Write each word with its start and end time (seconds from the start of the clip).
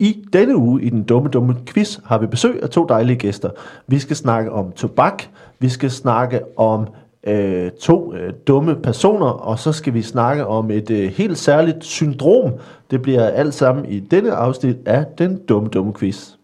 I 0.00 0.24
denne 0.32 0.56
uge 0.56 0.82
i 0.82 0.88
den 0.90 1.02
dumme, 1.02 1.28
dumme 1.28 1.56
quiz 1.66 1.98
har 2.04 2.18
vi 2.18 2.26
besøg 2.26 2.62
af 2.62 2.70
to 2.70 2.86
dejlige 2.88 3.16
gæster. 3.16 3.50
Vi 3.86 3.98
skal 3.98 4.16
snakke 4.16 4.52
om 4.52 4.72
tobak, 4.72 5.22
vi 5.58 5.68
skal 5.68 5.90
snakke 5.90 6.40
om 6.58 6.86
øh, 7.26 7.70
to 7.70 8.14
øh, 8.14 8.32
dumme 8.46 8.76
personer, 8.76 9.26
og 9.26 9.58
så 9.58 9.72
skal 9.72 9.94
vi 9.94 10.02
snakke 10.02 10.46
om 10.46 10.70
et 10.70 10.90
øh, 10.90 11.10
helt 11.10 11.38
særligt 11.38 11.84
syndrom. 11.84 12.52
Det 12.90 13.02
bliver 13.02 13.26
alt 13.26 13.54
sammen 13.54 13.84
i 13.84 14.00
denne 14.00 14.32
afsnit 14.32 14.76
af 14.86 15.04
den 15.18 15.40
dumme, 15.48 15.68
dumme 15.68 15.92
quiz. 15.94 16.39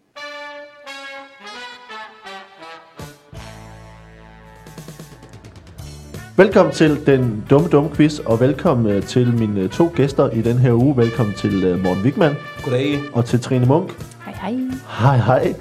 Velkommen 6.37 6.73
til 6.73 7.05
den 7.05 7.43
dumme, 7.49 7.67
dumme 7.67 7.89
quiz, 7.95 8.19
og 8.19 8.39
velkommen 8.39 8.91
øh, 8.91 9.03
til 9.03 9.33
mine 9.33 9.61
øh, 9.61 9.69
to 9.69 9.91
gæster 9.95 10.29
i 10.29 10.41
den 10.41 10.57
her 10.57 10.73
uge. 10.73 10.97
Velkommen 10.97 11.35
til 11.35 11.63
øh, 11.63 11.83
Morten 11.83 12.03
Wigman 12.03 12.35
Goddag. 12.63 12.99
og 13.13 13.25
til 13.25 13.41
Trine 13.41 13.65
Munk. 13.65 13.91
Hej, 14.25 14.33
hej. 14.41 14.53
Hej, 14.99 15.17
hej. 15.17 15.53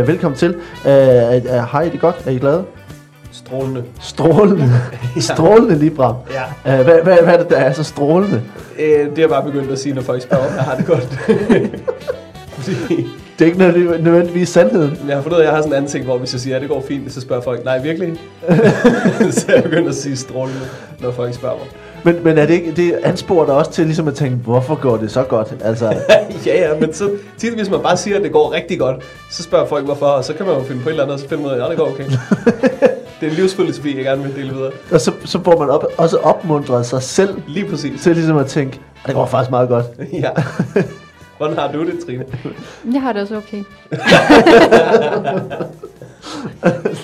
Uh, 0.00 0.08
velkommen 0.08 0.38
til. 0.38 0.50
Uh, 0.50 0.56
uh, 0.84 0.92
hej, 1.72 1.84
det 1.84 1.94
er 1.94 1.98
godt. 1.98 2.22
Er 2.26 2.30
I 2.30 2.38
glade? 2.38 2.64
Strålende. 3.32 3.84
Strålende. 4.00 4.70
Strålende 5.34 5.78
lige 5.78 5.90
bra. 5.90 6.16
Ja. 6.64 6.80
Uh, 6.80 6.84
hvad, 6.84 7.02
hvad, 7.02 7.22
hvad 7.22 7.34
er 7.34 7.38
det, 7.38 7.50
der 7.50 7.56
er 7.56 7.72
så 7.72 7.84
strålende? 7.84 8.42
Øh, 8.78 9.10
det 9.10 9.18
er 9.18 9.22
jeg 9.22 9.28
bare 9.28 9.44
begyndt 9.44 9.70
at 9.70 9.78
sige, 9.78 9.94
når 9.94 10.02
folk 10.02 10.22
spørger, 10.22 10.46
om 10.46 10.54
jeg 10.54 10.64
har 10.64 10.76
det 10.76 10.86
godt. 10.86 11.08
Fordi 12.58 13.06
Det 13.40 13.46
er 13.46 13.50
ikke 13.52 13.58
nødvendigvis, 13.58 14.00
nødvendigvis 14.04 14.48
sandheden. 14.48 14.98
jeg 15.08 15.16
har 15.16 15.22
fundet 15.22 15.36
ud 15.38 15.42
af, 15.42 15.46
at 15.46 15.48
jeg 15.48 15.54
har 15.56 15.62
sådan 15.62 15.72
en 15.72 15.76
anden 15.76 15.90
ting, 15.90 16.04
hvor 16.04 16.18
hvis 16.18 16.32
jeg 16.32 16.40
siger, 16.40 16.56
at 16.56 16.62
det 16.62 16.70
går 16.70 16.84
fint, 16.88 17.12
så 17.12 17.20
spørger 17.20 17.42
folk, 17.42 17.64
nej, 17.64 17.82
virkelig? 17.82 18.12
så 19.30 19.44
jeg 19.54 19.62
begyndt 19.62 19.88
at 19.88 19.94
sige 19.94 20.16
strålende, 20.16 20.60
når 21.00 21.10
folk 21.10 21.34
spørger 21.34 21.56
mig. 21.56 21.66
Men, 22.14 22.24
men 22.24 22.38
er 22.38 22.46
det 22.46 22.54
ikke, 22.54 22.72
det 22.76 22.94
ansporer 23.02 23.46
dig 23.46 23.54
også 23.54 23.70
til 23.72 23.84
ligesom 23.84 24.08
at 24.08 24.14
tænke, 24.14 24.36
hvorfor 24.36 24.74
går 24.74 24.96
det 24.96 25.10
så 25.10 25.22
godt? 25.22 25.54
Altså, 25.64 25.86
ja, 26.46 26.68
ja, 26.68 26.78
men 26.80 26.94
så 26.94 27.10
tit, 27.38 27.54
hvis 27.54 27.70
man 27.70 27.80
bare 27.80 27.96
siger, 27.96 28.16
at 28.16 28.22
det 28.22 28.32
går 28.32 28.52
rigtig 28.52 28.78
godt, 28.78 28.96
så 29.30 29.42
spørger 29.42 29.66
folk, 29.66 29.84
hvorfor, 29.84 30.06
og 30.06 30.24
så 30.24 30.34
kan 30.34 30.46
man 30.46 30.54
jo 30.54 30.62
finde 30.62 30.82
på 30.82 30.88
et 30.88 30.92
eller 30.92 31.02
andet, 31.02 31.14
og 31.14 31.20
så 31.20 31.28
finde 31.28 31.44
ud 31.44 31.50
af, 31.50 31.64
at 31.64 31.70
det 31.70 31.78
går 31.78 31.86
okay. 31.90 32.04
det 33.20 33.26
er 33.26 33.30
en 33.30 33.36
livsfilosofi, 33.36 33.96
jeg 33.96 34.04
gerne 34.04 34.22
vil 34.22 34.36
dele 34.36 34.50
videre. 34.54 34.70
og 34.92 35.00
så, 35.00 35.12
så 35.24 35.40
får 35.44 35.58
man 35.58 35.70
op, 35.70 35.84
også 35.96 36.16
opmuntret 36.16 36.86
sig 36.86 37.02
selv 37.02 37.42
Lige 37.48 37.66
præcis. 37.68 38.02
til 38.02 38.14
ligesom 38.16 38.36
at 38.36 38.46
tænke, 38.46 38.80
"Ah, 39.02 39.06
det 39.06 39.14
går 39.14 39.26
faktisk 39.26 39.50
meget 39.50 39.68
godt. 39.68 39.84
ja. 40.12 40.30
Hvordan 41.40 41.58
har 41.58 41.72
du 41.72 41.84
det, 41.86 41.98
Trine? 42.06 42.24
Jeg 42.92 43.02
har 43.02 43.12
det 43.12 43.22
også 43.22 43.36
okay. 43.36 43.62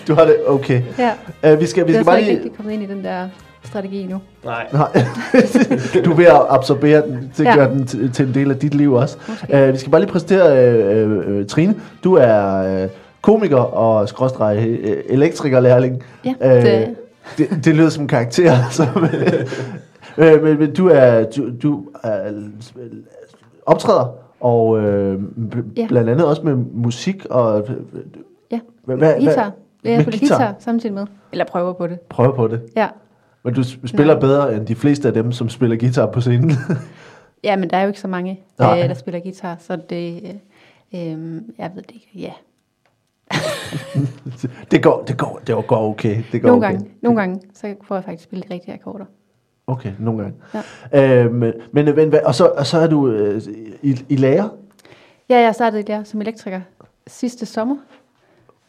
Du 0.08 0.14
har 0.14 0.24
det 0.24 0.36
okay. 0.46 0.82
Ja. 0.98 1.52
Uh, 1.54 1.60
vi 1.60 1.66
skal, 1.66 1.82
vi 1.86 1.88
Vi 1.88 1.94
skal 1.94 2.04
bare 2.04 2.18
ikke 2.20 2.30
lige... 2.32 2.36
rigtig 2.38 2.56
kommet 2.56 2.72
ind 2.72 2.82
i 2.82 2.86
den 2.86 3.04
der 3.04 3.28
strategi 3.64 4.00
endnu. 4.00 4.20
Nej. 4.44 4.66
Nej, 4.72 4.88
du 6.04 6.10
er 6.12 6.14
ved 6.16 6.24
at 6.26 6.40
absorbere 6.48 7.02
den, 7.02 7.30
til 7.34 7.42
at 7.46 7.48
Ja. 7.50 7.56
gøre 7.56 7.70
den 7.74 7.86
til, 7.86 8.12
til 8.12 8.26
en 8.28 8.34
del 8.34 8.50
af 8.50 8.56
dit 8.56 8.74
liv 8.74 8.92
også. 8.92 9.16
Måske. 9.28 9.66
Uh, 9.68 9.72
vi 9.72 9.78
skal 9.78 9.90
bare 9.90 10.00
lige 10.00 10.12
præsentere 10.12 11.04
uh, 11.06 11.36
uh, 11.40 11.46
Trine. 11.46 11.74
Du 12.04 12.14
er 12.14 12.82
uh, 12.84 12.90
komiker 13.22 13.56
og 13.56 14.08
skråstreg 14.08 14.58
uh, 14.84 14.90
elektrikerlærling. 15.08 16.02
Ja, 16.24 16.34
Øh, 16.56 16.62
det- 16.62 16.94
det, 17.38 17.48
det 17.64 17.74
lyder 17.76 17.88
som 17.90 18.02
en 18.04 18.08
karakter. 18.08 18.56
Som, 18.70 18.86
uh, 20.18 20.42
men, 20.42 20.58
men 20.58 20.74
du 20.74 20.88
er, 20.88 21.24
du, 21.36 21.50
du 21.62 21.84
er 22.02 22.18
optræder, 23.66 24.14
og 24.40 24.68
uh, 24.68 24.82
Ja. 25.78 25.86
blandt 25.88 26.10
andet 26.10 26.26
også 26.26 26.42
med 26.42 26.54
musik 26.54 27.24
og... 27.30 27.68
Ja, 28.50 28.60
Hvad, 28.84 28.96
hvad, 28.96 29.14
guitar. 29.14 29.34
hvad- 29.34 29.90
Jeg 29.92 29.96
med 29.96 30.04
spiller 30.04 30.18
guitar? 30.20 30.36
guitar 30.38 30.54
samtidig 30.58 30.94
med. 30.94 31.06
Eller 31.32 31.44
prøver 31.44 31.72
på 31.72 31.86
det. 31.86 32.00
Prøv 32.00 32.36
på 32.36 32.48
det. 32.48 32.62
Ja. 32.76 32.88
Men 33.42 33.54
du 33.54 33.62
spiller 33.62 34.14
Nej. 34.14 34.20
bedre 34.20 34.56
end 34.56 34.66
de 34.66 34.74
fleste 34.74 35.08
af 35.08 35.14
dem, 35.14 35.32
som 35.32 35.48
spiller 35.48 35.76
guitar 35.76 36.06
på 36.06 36.20
scenen. 36.20 36.50
Ja, 37.44 37.56
men 37.56 37.70
der 37.70 37.76
er 37.76 37.82
jo 37.82 37.88
ikke 37.88 38.00
så 38.00 38.08
mange, 38.08 38.40
Nej. 38.58 38.80
øh, 38.82 38.88
der 38.88 38.94
spiller 38.94 39.20
guitar, 39.20 39.56
så 39.60 39.76
det... 39.90 40.22
Øh, 40.94 41.12
øh, 41.12 41.42
jeg 41.58 41.70
ved 41.74 41.82
det 41.82 41.94
ikke. 41.94 42.08
Ja. 42.14 42.32
det 44.70 44.82
går, 44.82 45.04
det 45.08 45.18
går, 45.18 45.40
det 45.46 45.66
går 45.66 45.88
okay. 45.90 46.22
Det 46.32 46.42
går 46.42 46.48
Nogle 46.48 46.66
okay. 46.66 46.74
gange, 46.76 46.90
nogle 47.02 47.20
gange, 47.20 47.40
så 47.54 47.74
får 47.82 47.94
jeg 47.94 48.04
faktisk 48.04 48.24
spille 48.24 48.44
de 48.48 48.54
rigtige 48.54 48.74
akkorder. 48.74 49.04
Okay, 49.66 49.92
nogle 49.98 50.22
gange. 50.22 50.36
Ja. 50.92 51.24
Øhm, 51.24 51.34
men, 51.72 51.94
men, 51.94 52.14
og, 52.24 52.34
så, 52.34 52.46
og 52.46 52.66
så 52.66 52.78
er 52.78 52.86
du 52.86 53.08
øh, 53.08 53.42
i, 53.82 54.04
i 54.08 54.16
lærer? 54.16 54.48
Ja, 55.28 55.38
jeg 55.40 55.54
startede 55.54 55.82
der 55.82 56.04
som 56.04 56.20
elektriker 56.20 56.60
sidste 57.06 57.46
sommer. 57.46 57.76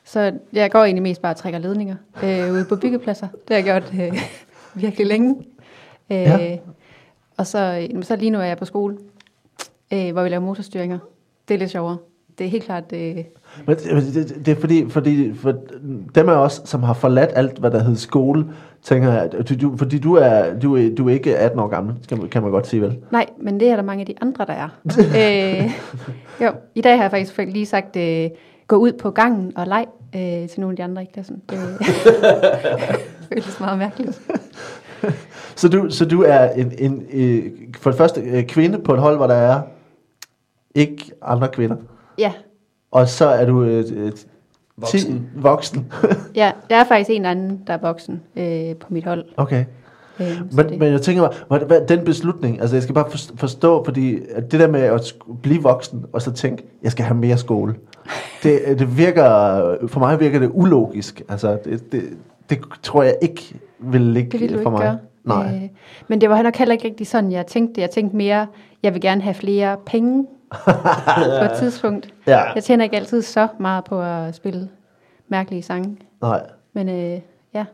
Så 0.03 0.34
jeg 0.53 0.72
går 0.72 0.84
egentlig 0.84 1.03
mest 1.03 1.22
bare 1.22 1.31
og 1.31 1.38
trækker 1.38 1.59
ledninger 1.59 1.96
øh, 2.24 2.52
ude 2.52 2.66
på 2.69 2.75
byggepladser. 2.75 3.28
Det 3.47 3.56
har 3.56 3.56
jeg 3.56 3.63
gjort 3.63 3.94
øh, 4.02 4.19
virkelig 4.81 5.08
længe. 5.08 5.35
Øh, 6.12 6.18
Ja. 6.18 6.58
Og 7.38 7.47
så, 7.47 7.59
jamen, 7.59 8.03
så 8.03 8.16
lige 8.16 8.31
nu 8.31 8.40
er 8.40 8.44
jeg 8.44 8.58
på 8.58 8.66
skole, 8.66 8.97
øh, 9.94 10.12
hvor 10.12 10.24
vi 10.24 10.29
laver 10.29 10.41
motorstyringer. 10.46 11.00
Det 11.47 11.53
er 11.53 11.58
lidt 11.58 11.72
sjovere. 11.72 11.97
Det 12.38 12.46
er 12.46 12.50
helt 12.50 12.64
klart... 12.64 12.84
Øh, 12.94 13.18
Men 13.66 13.75
det, 13.75 14.13
det, 14.13 14.46
det, 14.46 14.52
er 14.52 14.59
fordi, 14.59 14.90
fordi 14.90 15.34
for 15.34 15.53
dem 16.16 16.30
af 16.30 16.34
os, 16.34 16.62
som 16.66 16.84
har 16.84 16.94
forladt 16.94 17.31
alt, 17.35 17.58
hvad 17.58 17.72
der 17.72 17.84
hedder 17.84 17.96
skole, 17.96 18.46
tænker 18.84 19.13
jeg, 19.13 19.31
du, 19.62 19.78
fordi 19.78 20.00
du 20.00 20.16
er, 20.16 20.59
du, 20.59 20.78
er, 20.78 20.96
du 20.96 21.09
er 21.09 21.13
ikke 21.13 21.38
18 21.38 21.59
år 21.59 21.68
gammel, 21.68 21.96
kan 22.09 22.18
man, 22.18 22.30
kan 22.30 22.41
man 22.41 22.52
godt 22.52 22.68
sige 22.68 22.81
vel? 22.81 22.97
nej, 23.12 23.25
men 23.41 23.59
det 23.59 23.68
er 23.69 23.75
der 23.75 23.84
mange 23.84 24.02
af 24.02 24.06
de 24.06 24.16
andre, 24.22 24.46
der 24.46 24.53
er. 24.53 24.69
øh, 25.62 25.72
jo, 26.46 26.52
i 26.75 26.81
dag 26.81 26.96
har 26.96 27.03
jeg 27.03 27.12
faktisk 27.12 27.38
lige 27.38 27.66
sagt, 27.66 27.96
øh, 27.96 28.30
gå 28.68 28.75
ud 28.75 28.91
på 28.91 29.12
gangen 29.12 29.58
og 29.58 29.68
leg 29.68 29.85
øh, 30.16 30.50
til 30.50 30.59
nogle 30.59 30.74
af 30.74 30.78
de 30.78 30.84
andre 30.84 31.03
i 31.03 31.08
klassen. 31.14 31.41
Det 33.29 33.44
føles 33.44 33.59
meget 33.59 33.78
mærkeligt. 33.78 34.22
Så 35.56 35.69
du, 35.69 35.90
så 35.90 36.06
du 36.06 36.24
er 36.24 36.50
en, 36.50 36.72
en, 36.78 37.06
øh, 37.14 37.52
for 37.78 37.90
det 37.90 37.97
første 37.97 38.22
øh, 38.22 38.44
kvinde 38.44 38.79
på 38.79 38.94
et 38.94 39.00
hold, 39.00 39.18
hvor 39.18 39.28
der 39.28 39.34
er 39.34 39.62
ikke 40.75 41.12
andre 41.22 41.47
kvinder. 41.47 41.75
Ja, 42.18 42.34
Og 42.97 43.08
så 43.09 43.25
er 43.25 43.46
du 43.46 43.63
øh, 43.63 43.84
øh, 43.96 44.12
Voksen. 44.78 45.13
Ti, 45.13 45.22
voksen. 45.35 45.91
Ja, 46.35 46.52
der 46.69 46.75
er 46.75 46.84
faktisk 46.84 47.09
en 47.09 47.25
anden, 47.25 47.62
der 47.68 47.74
er 47.74 47.78
voksen 47.81 48.22
øh, 48.35 48.75
på 48.75 48.88
mit 48.90 49.06
hold. 49.06 49.25
okay. 49.38 49.66
Øh, 50.19 50.28
Men, 50.56 50.69
det, 50.69 50.80
men 50.80 50.91
jeg 50.91 51.02
tænker 51.02 51.22
mig, 51.22 51.31
hvad, 51.47 51.59
hvad, 51.59 51.81
den 51.88 52.06
beslutning, 52.06 52.62
altså 52.62 52.75
jeg 52.75 52.84
skal 52.84 52.96
bare 52.96 53.06
forst- 53.09 53.34
forstå, 53.38 53.84
fordi 53.84 54.19
at 54.35 54.52
det 54.52 54.59
der 54.59 54.68
med 54.68 54.81
at 54.81 55.16
blive 55.41 55.63
voksen, 55.63 56.06
og 56.13 56.22
så 56.22 56.31
tænke, 56.31 56.63
jeg 56.84 56.91
skal 56.91 57.06
have 57.06 57.18
mere 57.18 57.38
skole, 57.38 57.75
det, 58.44 58.62
det 58.80 58.97
virker, 58.97 59.24
for 59.88 60.00
mig 60.00 60.19
virker 60.19 60.40
det 60.40 60.52
ulogisk. 60.53 61.22
Altså, 61.29 61.58
det, 61.66 61.91
det, 61.91 62.03
det 62.50 62.59
tror 62.84 63.03
jeg 63.03 63.16
ikke 63.22 63.56
vil 63.79 64.02
ligge 64.02 64.29
det 64.31 64.40
vil 64.40 64.50
du 64.50 64.53
for 64.53 64.59
ikke 64.59 64.72
mig. 64.72 64.81
gøre. 64.81 64.97
Nej. 65.24 65.56
Øh, 65.56 65.69
men 66.08 66.22
det 66.22 66.29
var 66.29 66.41
nok 66.41 66.56
heller 66.56 66.74
ikke 66.74 66.85
rigtig 66.85 67.08
sådan, 67.08 67.31
jeg 67.31 67.47
tænkte. 67.47 67.81
Jeg 67.81 67.90
tænkte 67.91 68.16
mere, 68.18 68.47
jeg 68.84 68.94
vil 68.94 69.02
gerne 69.02 69.22
have 69.22 69.34
flere 69.34 69.78
penge 69.85 70.25
på 70.52 71.44
et 71.46 71.52
tidspunkt. 71.59 72.13
Ja. 72.28 72.52
Jeg 72.56 72.63
tjener 72.63 72.84
ikke 72.84 72.96
altid 72.96 73.22
så 73.22 73.47
meget 73.59 73.84
på 73.84 74.02
at 74.02 74.35
spille 74.35 74.69
mærkelige 75.28 75.62
sange. 75.63 75.97
Nej. 76.22 76.41
Men 76.74 76.90
øh, 76.90 77.19
ja, 77.53 77.66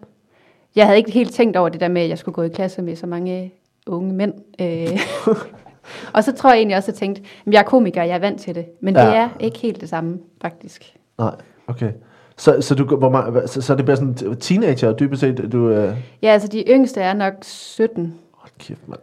jeg 0.75 0.85
havde 0.85 0.97
ikke 0.97 1.11
helt 1.11 1.33
tænkt 1.33 1.57
over 1.57 1.69
det 1.69 1.79
der 1.81 1.87
med, 1.87 2.01
at 2.01 2.09
jeg 2.09 2.17
skulle 2.17 2.35
gå 2.35 2.41
i 2.41 2.49
klasse 2.49 2.81
med 2.81 2.95
så 2.95 3.07
mange 3.07 3.53
unge 3.87 4.13
mænd. 4.13 4.33
Øh, 4.61 4.99
og 6.13 6.23
så 6.23 6.31
tror 6.31 6.49
jeg 6.49 6.57
egentlig 6.57 6.77
også, 6.77 6.91
at 6.91 6.93
jeg 6.95 6.99
tænkte, 6.99 7.21
at 7.47 7.53
jeg 7.53 7.59
er 7.59 7.63
komiker, 7.63 8.03
jeg 8.03 8.15
er 8.15 8.19
vant 8.19 8.41
til 8.41 8.55
det. 8.55 8.65
Men 8.81 8.95
Ja. 8.95 9.05
det 9.05 9.15
er 9.15 9.29
ikke 9.39 9.59
helt 9.59 9.81
det 9.81 9.89
samme, 9.89 10.19
faktisk. 10.41 10.95
Nej, 11.17 11.35
okay. 11.67 11.91
Så, 12.37 12.61
så, 12.61 12.75
du, 12.75 12.95
hvor 12.95 13.09
meget, 13.09 13.49
så, 13.49 13.61
så 13.61 13.75
det 13.75 13.85
bliver 13.85 13.95
sådan 13.95 14.35
teenager, 14.39 14.93
dybest 14.93 15.19
set, 15.21 15.49
du... 15.51 15.69
Øh, 15.69 15.97
Ja, 16.21 16.27
altså 16.27 16.47
de 16.47 16.63
yngste 16.67 17.01
er 17.01 17.13
nok 17.13 17.33
17, 17.41 18.19
hold 18.33 18.51
kæft, 18.59 18.87
mand. 18.87 18.99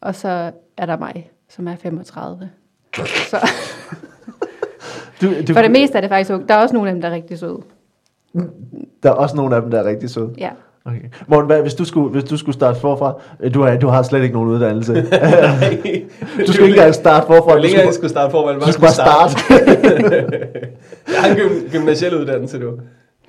og 0.00 0.14
så 0.14 0.52
er 0.76 0.86
der 0.86 0.98
mig, 0.98 1.30
som 1.48 1.68
er 1.68 1.76
35. 1.76 2.50
Så 2.96 3.36
Du, 5.22 5.26
du, 5.48 5.52
for 5.52 5.62
det 5.62 5.70
meste 5.70 5.96
er 5.96 6.00
det 6.00 6.10
faktisk 6.10 6.30
unge. 6.30 6.48
Der 6.48 6.54
er 6.54 6.58
også 6.58 6.74
nogle 6.74 6.88
af 6.88 6.94
dem, 6.94 7.02
der 7.02 7.08
er 7.08 7.12
rigtig 7.14 7.38
søde. 7.38 7.58
Der 9.02 9.10
er 9.10 9.14
også 9.14 9.36
nogle 9.36 9.56
af 9.56 9.62
dem, 9.62 9.70
der 9.70 9.78
er 9.80 9.84
rigtig 9.84 10.10
søde. 10.10 10.30
Ja. 10.38 10.50
Okay. 10.84 11.00
Morten, 11.26 11.46
hvad, 11.46 11.62
hvis, 11.62 11.74
du 11.74 11.84
skulle, 11.84 12.08
hvis 12.10 12.24
du 12.24 12.36
skulle 12.36 12.54
starte 12.54 12.80
forfra, 12.80 13.20
du 13.54 13.62
har, 13.62 13.76
du 13.76 13.88
har 13.88 14.02
slet 14.02 14.22
ikke 14.22 14.34
nogen 14.34 14.48
uddannelse. 14.48 14.94
du 16.46 16.52
skal 16.52 16.64
ikke 16.64 16.74
engang 16.76 16.94
starte 16.94 17.26
forfra. 17.26 17.40
Hvor 17.44 17.52
Du 17.52 17.58
længe 17.58 17.68
skal, 17.76 17.84
jeg 17.84 17.94
skulle 17.94 18.10
starte 18.10 18.30
for, 18.30 18.52
du 18.52 18.72
skal 18.72 18.80
bare 18.80 18.92
starte. 18.92 19.34
jeg 21.12 21.20
har 21.20 21.28
en 21.30 21.36
gym- 21.36 21.70
gymnasiel 21.72 22.14
uddannelse, 22.16 22.60
du. 22.60 22.72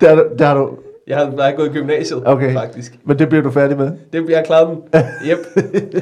der, 0.00 0.22
der 0.38 0.46
har 0.46 0.54
du, 0.54 0.70
Jeg 1.06 1.16
har, 1.16 1.32
jeg 1.36 1.44
har 1.44 1.52
gået 1.52 1.66
i 1.66 1.70
gymnasiet, 1.72 2.22
Okay. 2.26 2.52
faktisk. 2.54 2.98
men 3.04 3.18
det 3.18 3.28
bliver 3.28 3.42
du 3.42 3.50
færdig 3.50 3.76
med. 3.76 3.90
Det, 4.12 4.30
jeg 4.30 4.44
klarede 4.46 4.68
den. 4.70 4.78
Yep. 5.30 5.38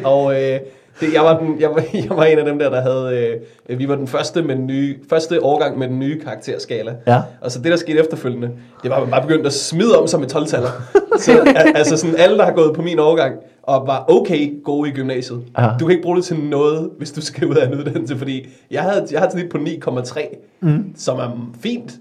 Og 0.04 0.42
øh, 0.42 0.58
det, 1.00 1.14
jeg, 1.14 1.22
var 1.22 1.38
den, 1.38 1.60
jeg, 1.60 1.70
var, 1.70 1.84
jeg 2.08 2.16
var 2.16 2.24
en 2.24 2.38
af 2.38 2.44
dem 2.44 2.58
der, 2.58 2.70
der 2.70 2.80
havde... 2.80 3.40
Øh, 3.68 3.78
vi 3.78 3.88
var 3.88 3.94
den 3.96 4.06
første, 4.06 4.42
med 4.42 4.56
den 4.56 4.66
nye, 4.66 4.96
første 5.10 5.44
årgang 5.44 5.78
med 5.78 5.88
den 5.88 5.98
nye 5.98 6.20
karakterskala. 6.20 6.94
Ja. 7.06 7.20
Og 7.40 7.50
så 7.50 7.58
det, 7.58 7.70
der 7.70 7.76
skete 7.76 8.00
efterfølgende, 8.00 8.50
det 8.82 8.90
var, 8.90 8.96
at 8.96 9.02
man 9.02 9.10
bare 9.10 9.22
begyndte 9.22 9.46
at 9.46 9.52
smide 9.52 9.98
om 9.98 10.06
sig 10.06 10.20
med 10.20 10.34
12-taller. 10.34 10.70
så 11.18 11.32
al- 11.40 11.72
altså 11.76 11.96
sådan 11.96 12.16
alle, 12.18 12.38
der 12.38 12.44
har 12.44 12.52
gået 12.52 12.74
på 12.76 12.82
min 12.82 12.98
årgang, 12.98 13.34
og 13.62 13.86
var 13.86 14.04
okay 14.08 14.62
gode 14.64 14.88
i 14.88 14.92
gymnasiet. 14.92 15.42
Ja. 15.58 15.68
Du 15.80 15.86
kan 15.86 15.90
ikke 15.90 16.02
bruge 16.02 16.16
det 16.16 16.24
til 16.24 16.36
noget, 16.36 16.90
hvis 16.98 17.12
du 17.12 17.20
skal 17.20 17.48
ud 17.48 17.54
af 17.54 17.66
en 17.66 17.74
uddannelse, 17.74 18.16
fordi 18.18 18.48
jeg 18.70 18.82
havde, 18.82 19.06
jeg 19.10 19.20
havde 19.20 19.28
et 19.28 19.32
snit 19.32 19.50
på 19.50 19.58
9,3, 19.98 20.36
mm. 20.60 20.84
som 20.96 21.18
er 21.18 21.50
fint, 21.60 21.92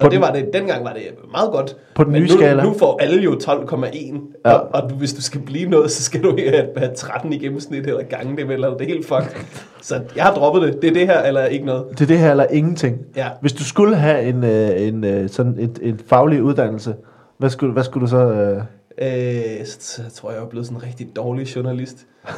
På 0.00 0.06
Og 0.06 0.12
det 0.12 0.20
var 0.20 0.32
det, 0.32 0.50
dengang 0.52 0.84
var 0.84 0.92
det 0.92 1.02
meget 1.32 1.50
godt. 1.52 1.76
På 1.94 2.04
den 2.04 2.12
Men 2.12 2.22
nye 2.22 2.28
nu, 2.28 2.34
skala. 2.34 2.62
nu 2.62 2.74
får 2.78 2.98
alle 3.02 3.22
jo 3.22 3.32
12,1. 3.32 4.18
Ja. 4.44 4.52
Og, 4.52 4.68
og 4.82 4.90
du, 4.90 4.94
hvis 4.94 5.12
du 5.12 5.22
skal 5.22 5.40
blive 5.40 5.68
noget, 5.70 5.90
så 5.90 6.02
skal 6.02 6.22
du 6.22 6.36
have, 6.50 6.68
have 6.76 6.94
13 6.94 7.32
i 7.32 7.38
gennemsnit 7.38 7.86
eller 7.86 8.02
gange 8.02 8.36
det, 8.36 8.50
eller 8.50 8.70
det 8.70 8.80
er 8.80 8.86
helt 8.86 9.06
fucked. 9.06 9.44
Så 9.82 10.00
jeg 10.16 10.24
har 10.24 10.34
droppet 10.34 10.62
det. 10.62 10.82
Det 10.82 10.88
er 10.90 10.94
det 10.94 11.06
her, 11.06 11.22
eller 11.22 11.44
ikke 11.44 11.66
noget. 11.66 11.84
Det 11.90 12.00
er 12.00 12.06
det 12.06 12.18
her 12.18 12.30
eller 12.30 12.46
ingenting. 12.50 12.98
Ja. 13.16 13.28
Hvis 13.40 13.52
du 13.52 13.64
skulle 13.64 13.96
have 13.96 14.22
en, 14.22 14.44
øh, 14.44 14.88
en 14.88 15.04
øh, 15.04 15.28
sådan 15.28 15.56
et, 15.58 15.78
et 15.82 16.04
faglig 16.06 16.42
uddannelse, 16.42 16.94
hvad 17.38 17.50
skulle, 17.50 17.72
hvad 17.72 17.84
skulle 17.84 18.02
du 18.06 18.10
så... 18.10 18.18
Øh, 18.18 18.62
Øh, 19.02 19.66
så 19.66 20.02
tror 20.14 20.30
jeg, 20.30 20.36
jeg 20.38 20.44
er 20.44 20.48
blevet 20.48 20.66
sådan 20.66 20.78
en 20.78 20.86
rigtig 20.86 21.08
dårlig 21.16 21.56
journalist. 21.56 22.06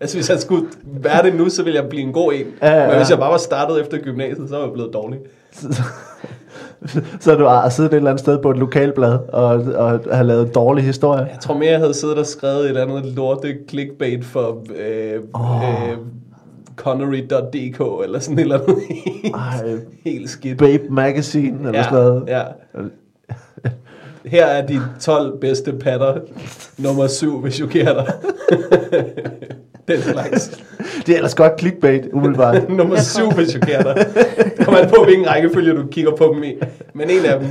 altså, 0.00 0.16
hvis 0.16 0.30
jeg 0.30 0.38
skulle 0.38 0.66
være 0.84 1.22
det 1.22 1.34
nu, 1.34 1.48
så 1.48 1.62
ville 1.62 1.80
jeg 1.80 1.88
blive 1.88 2.02
en 2.02 2.12
god 2.12 2.32
en. 2.32 2.46
Ja, 2.62 2.70
ja, 2.70 2.80
ja. 2.80 2.88
Men 2.88 2.96
hvis 2.96 3.10
jeg 3.10 3.18
bare 3.18 3.30
var 3.30 3.38
startet 3.38 3.80
efter 3.80 3.98
gymnasiet, 3.98 4.48
så 4.48 4.56
var 4.56 4.64
jeg 4.64 4.72
blevet 4.72 4.92
dårlig. 4.92 5.18
så 7.20 7.34
du 7.34 7.44
har 7.44 7.68
siddet 7.68 7.92
et 7.92 7.96
eller 7.96 8.10
andet 8.10 8.20
sted 8.20 8.42
på 8.42 8.50
et 8.50 8.58
lokalblad 8.58 9.18
og, 9.32 9.46
og 9.76 10.00
har 10.16 10.22
lavet 10.22 10.46
en 10.46 10.52
dårlig 10.52 10.84
historie? 10.84 11.20
Jeg 11.20 11.38
tror 11.40 11.54
mere, 11.54 11.70
jeg 11.70 11.78
havde 11.78 11.94
siddet 11.94 12.18
og 12.18 12.26
skrevet 12.26 12.60
et 12.60 12.68
eller 12.68 12.82
andet 12.82 13.04
lorte 13.04 13.56
clickbait 13.68 14.24
for 14.24 14.64
øh, 14.76 15.20
oh. 15.32 15.90
øh, 15.90 15.96
Connery.dk 16.76 18.04
eller 18.04 18.18
sådan 18.18 18.38
et 18.38 18.42
eller 18.42 18.58
andet 18.60 18.78
Ej, 19.34 19.76
helt 20.10 20.30
skidt. 20.30 20.58
Babe 20.58 20.82
Magazine 20.90 21.58
eller 21.58 21.78
ja, 21.78 21.82
sådan 21.82 21.98
noget. 21.98 22.24
ja. 22.28 22.42
Her 24.26 24.46
er 24.46 24.66
de 24.66 24.80
12 25.00 25.40
bedste 25.40 25.72
patter. 25.72 26.14
Nummer 26.78 27.06
7 27.06 27.42
vil 27.44 27.52
chokere 27.52 27.94
dig. 27.94 28.12
Den 29.88 30.02
slags. 30.02 30.62
Det 31.06 31.12
er 31.12 31.16
ellers 31.16 31.34
godt 31.34 31.52
clickbait, 31.60 32.08
umiddelbart. 32.12 32.68
Nummer 32.78 32.94
Jeg 32.94 33.04
7 33.04 33.20
tror- 33.22 33.36
vil 33.36 33.50
chokere 33.50 33.82
dig. 33.82 34.06
Kommer 34.64 34.80
an 34.80 34.88
på, 34.90 35.04
hvilken 35.04 35.26
rækkefølge 35.30 35.72
du 35.76 35.86
kigger 35.86 36.16
på 36.16 36.32
dem 36.34 36.42
i. 36.44 36.54
Men 36.94 37.10
en 37.10 37.24
af 37.24 37.40
dem. 37.40 37.48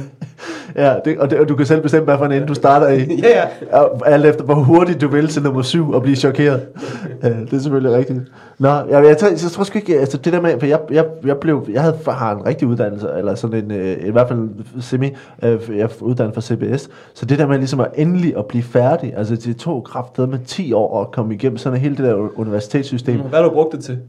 Ja, 0.76 0.96
det, 1.06 1.20
og, 1.20 1.30
det, 1.30 1.40
og 1.40 1.50
du 1.50 1.56
kan 1.56 1.66
selv 1.66 1.82
bestemme, 1.82 2.06
hvad 2.06 2.18
for 2.18 2.26
en 2.26 2.32
ende 2.32 2.48
du 2.48 2.54
starter 2.54 2.88
i. 2.88 3.00
Ja, 3.24 3.48
ja. 3.72 3.88
Alt 4.06 4.26
efter, 4.26 4.44
hvor 4.44 4.54
hurtigt 4.56 5.02
du 5.02 5.08
vil 5.08 5.28
til 5.28 5.44
nummer 5.44 5.62
syv 5.62 5.92
og 5.92 6.02
blive 6.02 6.16
chokeret. 6.16 6.62
Ja, 7.24 7.30
det 7.30 7.54
er 7.54 7.60
selvfølgelig 7.60 7.98
rigtigt. 7.98 8.20
Nå, 8.60 8.70
jeg, 8.70 9.06
jeg, 9.06 9.18
tror, 9.18 9.28
jeg 9.28 9.38
tror 9.38 9.64
sgu 9.64 9.78
ikke, 9.78 10.00
altså 10.00 10.18
det 10.18 10.34
der 10.34 10.42
med, 10.42 10.60
for 10.60 10.66
jeg, 10.66 10.80
jeg, 10.92 11.06
jeg 11.26 11.38
blev, 11.38 11.68
jeg 11.74 11.82
havde, 11.82 11.98
har 12.08 12.36
en 12.36 12.46
rigtig 12.46 12.68
uddannelse, 12.68 13.10
eller 13.18 13.36
sådan 13.36 13.64
en, 13.64 13.72
øh, 13.72 14.08
i 14.08 14.12
hvert 14.12 14.28
fald 14.28 14.50
semi, 14.82 15.06
øh, 15.44 15.60
jeg 15.70 15.80
er 15.80 15.88
uddannet 16.02 16.34
fra 16.34 16.42
CBS, 16.42 16.90
så 17.14 17.26
det 17.26 17.40
der 17.40 17.48
med 17.48 17.58
ligesom 17.58 17.80
at 17.80 17.88
endelig 17.96 18.38
at 18.38 18.46
blive 18.46 18.64
færdig, 18.64 19.14
altså 19.18 19.36
det 19.36 19.58
tog 19.58 19.84
kraftet 19.84 20.30
med 20.30 20.40
10 20.46 20.74
år 20.74 21.02
at 21.02 21.12
komme 21.12 21.34
igennem 21.34 21.58
sådan 21.58 21.80
hele 21.80 21.98
det 21.98 22.06
der 22.06 22.40
universitetssystem. 22.40 23.20
Hvad 23.20 23.40
har 23.40 23.48
du 23.48 23.54
brugt 23.54 23.76
det 23.76 23.84
til? 23.84 24.00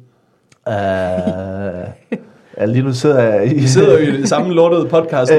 Uh, 0.67 0.75
ja, 2.61 2.65
lige 2.65 2.83
nu 2.83 2.93
sidder 2.93 3.21
jeg 3.23 3.47
i... 3.53 3.55
Vi 3.55 3.67
sidder 3.67 3.93
jo 3.93 3.99
i 3.99 4.21
det 4.21 4.29
samme 4.29 4.55
lortede 4.55 4.85
podcast 4.89 5.33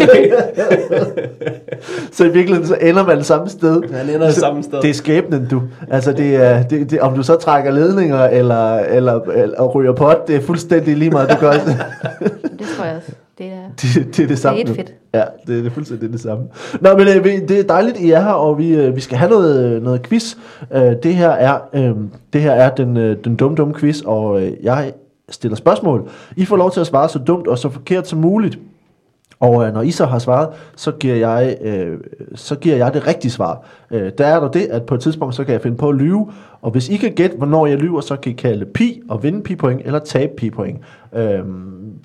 tre. 0.00 0.32
så 2.12 2.24
i 2.24 2.28
virkeligheden 2.32 2.66
så 2.66 2.76
ender 2.80 3.06
man 3.06 3.24
samme 3.24 3.48
sted. 3.48 3.82
Han 3.92 4.08
ender 4.14 4.26
det 4.26 4.34
samme 4.34 4.62
sted. 4.62 4.80
Det 4.82 4.90
er 4.90 4.94
skæbnen, 4.94 5.46
du. 5.50 5.62
Altså, 5.90 6.12
det 6.12 6.36
er, 6.36 6.62
det, 6.62 6.90
det, 6.90 7.00
om 7.00 7.14
du 7.14 7.22
så 7.22 7.36
trækker 7.36 7.70
ledninger 7.70 8.24
eller, 8.24 8.74
eller, 8.78 9.20
eller 9.20 9.58
og 9.58 9.74
ryger 9.74 9.92
pot, 9.92 10.28
det 10.28 10.36
er 10.36 10.40
fuldstændig 10.40 10.96
lige 10.96 11.10
meget, 11.10 11.30
du 11.30 11.36
gør. 11.40 11.50
det, 11.52 11.62
Det 12.58 12.66
tror 12.76 12.84
jeg 12.84 12.96
også. 12.96 13.12
Det 13.38 13.46
er, 13.46 13.70
det, 13.82 14.16
det 14.16 14.22
er 14.22 14.26
det 14.28 14.38
samme. 14.38 14.60
Det 14.62 14.70
er 14.70 14.74
fedt. 14.74 14.94
Ja, 15.14 15.22
det 15.46 15.58
er 15.58 15.62
det 15.62 15.72
fuldstændig 15.72 16.12
det 16.12 16.20
samme. 16.20 16.44
Nå, 16.80 16.96
men 16.96 17.08
øh, 17.08 17.24
vi- 17.24 17.40
det 17.40 17.58
er 17.58 17.62
dejligt, 17.62 18.00
I 18.00 18.10
er 18.10 18.20
her, 18.20 18.30
og 18.32 18.58
vi, 18.58 18.74
øh, 18.74 18.96
vi 18.96 19.00
skal 19.00 19.18
have 19.18 19.30
noget, 19.30 19.82
noget 19.82 20.02
quiz. 20.02 20.34
Øh, 20.74 20.92
det 21.02 21.14
her 21.14 21.28
er, 21.30 21.58
det 22.32 22.40
her 22.40 22.52
er 22.52 22.70
den, 22.70 22.96
den 23.24 23.36
dumme, 23.36 23.56
dumme 23.56 23.74
quiz, 23.74 24.00
og 24.00 24.42
jeg 24.62 24.92
stiller 25.34 25.56
spørgsmål. 25.56 26.10
I 26.36 26.44
får 26.44 26.56
lov 26.56 26.70
til 26.70 26.80
at 26.80 26.86
svare 26.86 27.08
så 27.08 27.18
dumt 27.18 27.46
og 27.46 27.58
så 27.58 27.68
forkert 27.68 28.08
som 28.08 28.18
muligt. 28.18 28.58
Og 29.42 29.66
øh, 29.66 29.74
når 29.74 29.82
I 29.82 29.90
så 29.90 30.06
har 30.06 30.18
svaret, 30.18 30.48
så 30.76 30.92
giver 30.92 31.14
jeg, 31.14 31.56
øh, 31.60 31.98
så 32.34 32.56
giver 32.56 32.76
jeg 32.76 32.94
det 32.94 33.06
rigtige 33.06 33.30
svar. 33.30 33.64
Øh, 33.90 34.12
der 34.18 34.26
er 34.26 34.40
der 34.40 34.50
det, 34.50 34.60
at 34.60 34.82
på 34.82 34.94
et 34.94 35.00
tidspunkt, 35.00 35.34
så 35.34 35.44
kan 35.44 35.52
jeg 35.52 35.62
finde 35.62 35.76
på 35.76 35.88
at 35.88 35.94
lyve. 35.94 36.30
Og 36.60 36.70
hvis 36.70 36.88
I 36.88 36.96
kan 36.96 37.12
gætte, 37.12 37.36
hvornår 37.36 37.66
jeg 37.66 37.78
lyver, 37.78 38.00
så 38.00 38.16
kan 38.16 38.32
I 38.32 38.34
kalde 38.34 38.64
pi 38.64 39.02
og 39.08 39.22
vinde 39.22 39.42
pi-point, 39.42 39.82
eller 39.84 39.98
tabe 39.98 40.32
pi-point. 40.36 40.80
Øh, 41.14 41.40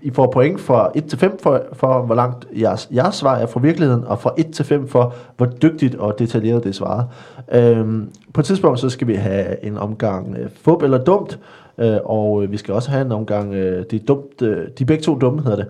I 0.01 0.12
får 0.12 0.31
point 0.31 0.62
fra 0.62 0.91
1 0.95 1.06
til 1.06 1.19
5 1.19 1.39
for, 1.39 1.62
for 1.73 2.01
hvor 2.01 2.15
langt 2.15 2.47
jeres, 2.62 2.89
jeres 2.95 3.15
svar 3.15 3.35
er 3.35 3.45
fra 3.45 3.59
virkeligheden, 3.59 4.03
og 4.03 4.19
fra 4.19 4.31
1 4.38 4.51
til 4.51 4.65
5 4.65 4.88
for, 4.88 5.13
hvor 5.38 5.45
dygtigt 5.45 5.95
og 5.95 6.19
detaljeret 6.19 6.63
det 6.63 6.80
er. 6.80 7.12
Øh, 7.51 8.03
på 8.33 8.41
et 8.41 8.45
tidspunkt, 8.45 8.80
så 8.80 8.89
skal 8.89 9.07
vi 9.07 9.15
have 9.15 9.65
en 9.65 9.77
omgang 9.77 10.38
øh, 10.38 10.50
fup 10.62 10.83
eller 10.83 11.03
dumt, 11.03 11.39
øh, 11.77 11.97
og 12.03 12.44
øh, 12.44 12.51
vi 12.51 12.57
skal 12.57 12.74
også 12.74 12.91
have 12.91 13.06
en 13.06 13.12
omgang, 13.12 13.53
øh, 13.53 13.85
de, 13.91 13.95
er 13.95 14.00
dumt, 14.07 14.41
øh, 14.41 14.68
de 14.77 14.83
er 14.83 14.85
begge 14.85 15.03
to 15.03 15.15
dumme, 15.18 15.41
hedder 15.44 15.57
det. 15.57 15.68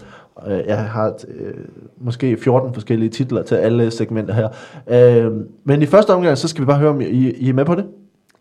Øh, 0.48 0.64
Jeg 0.68 0.78
har 0.84 1.14
øh, 1.28 1.54
måske 1.98 2.38
14 2.38 2.74
forskellige 2.74 3.10
titler 3.10 3.44
til 3.44 3.56
alle 3.56 3.92
segmenter 3.92 4.34
her. 4.34 4.48
Øh, 5.28 5.32
men 5.64 5.82
i 5.82 5.86
første 5.86 6.10
omgang, 6.14 6.38
så 6.38 6.48
skal 6.48 6.62
vi 6.62 6.66
bare 6.66 6.78
høre, 6.80 6.90
om 6.90 7.02
I, 7.02 7.06
I 7.32 7.50
er 7.50 7.54
med 7.54 7.66
på 7.66 7.76
det. 7.76 7.86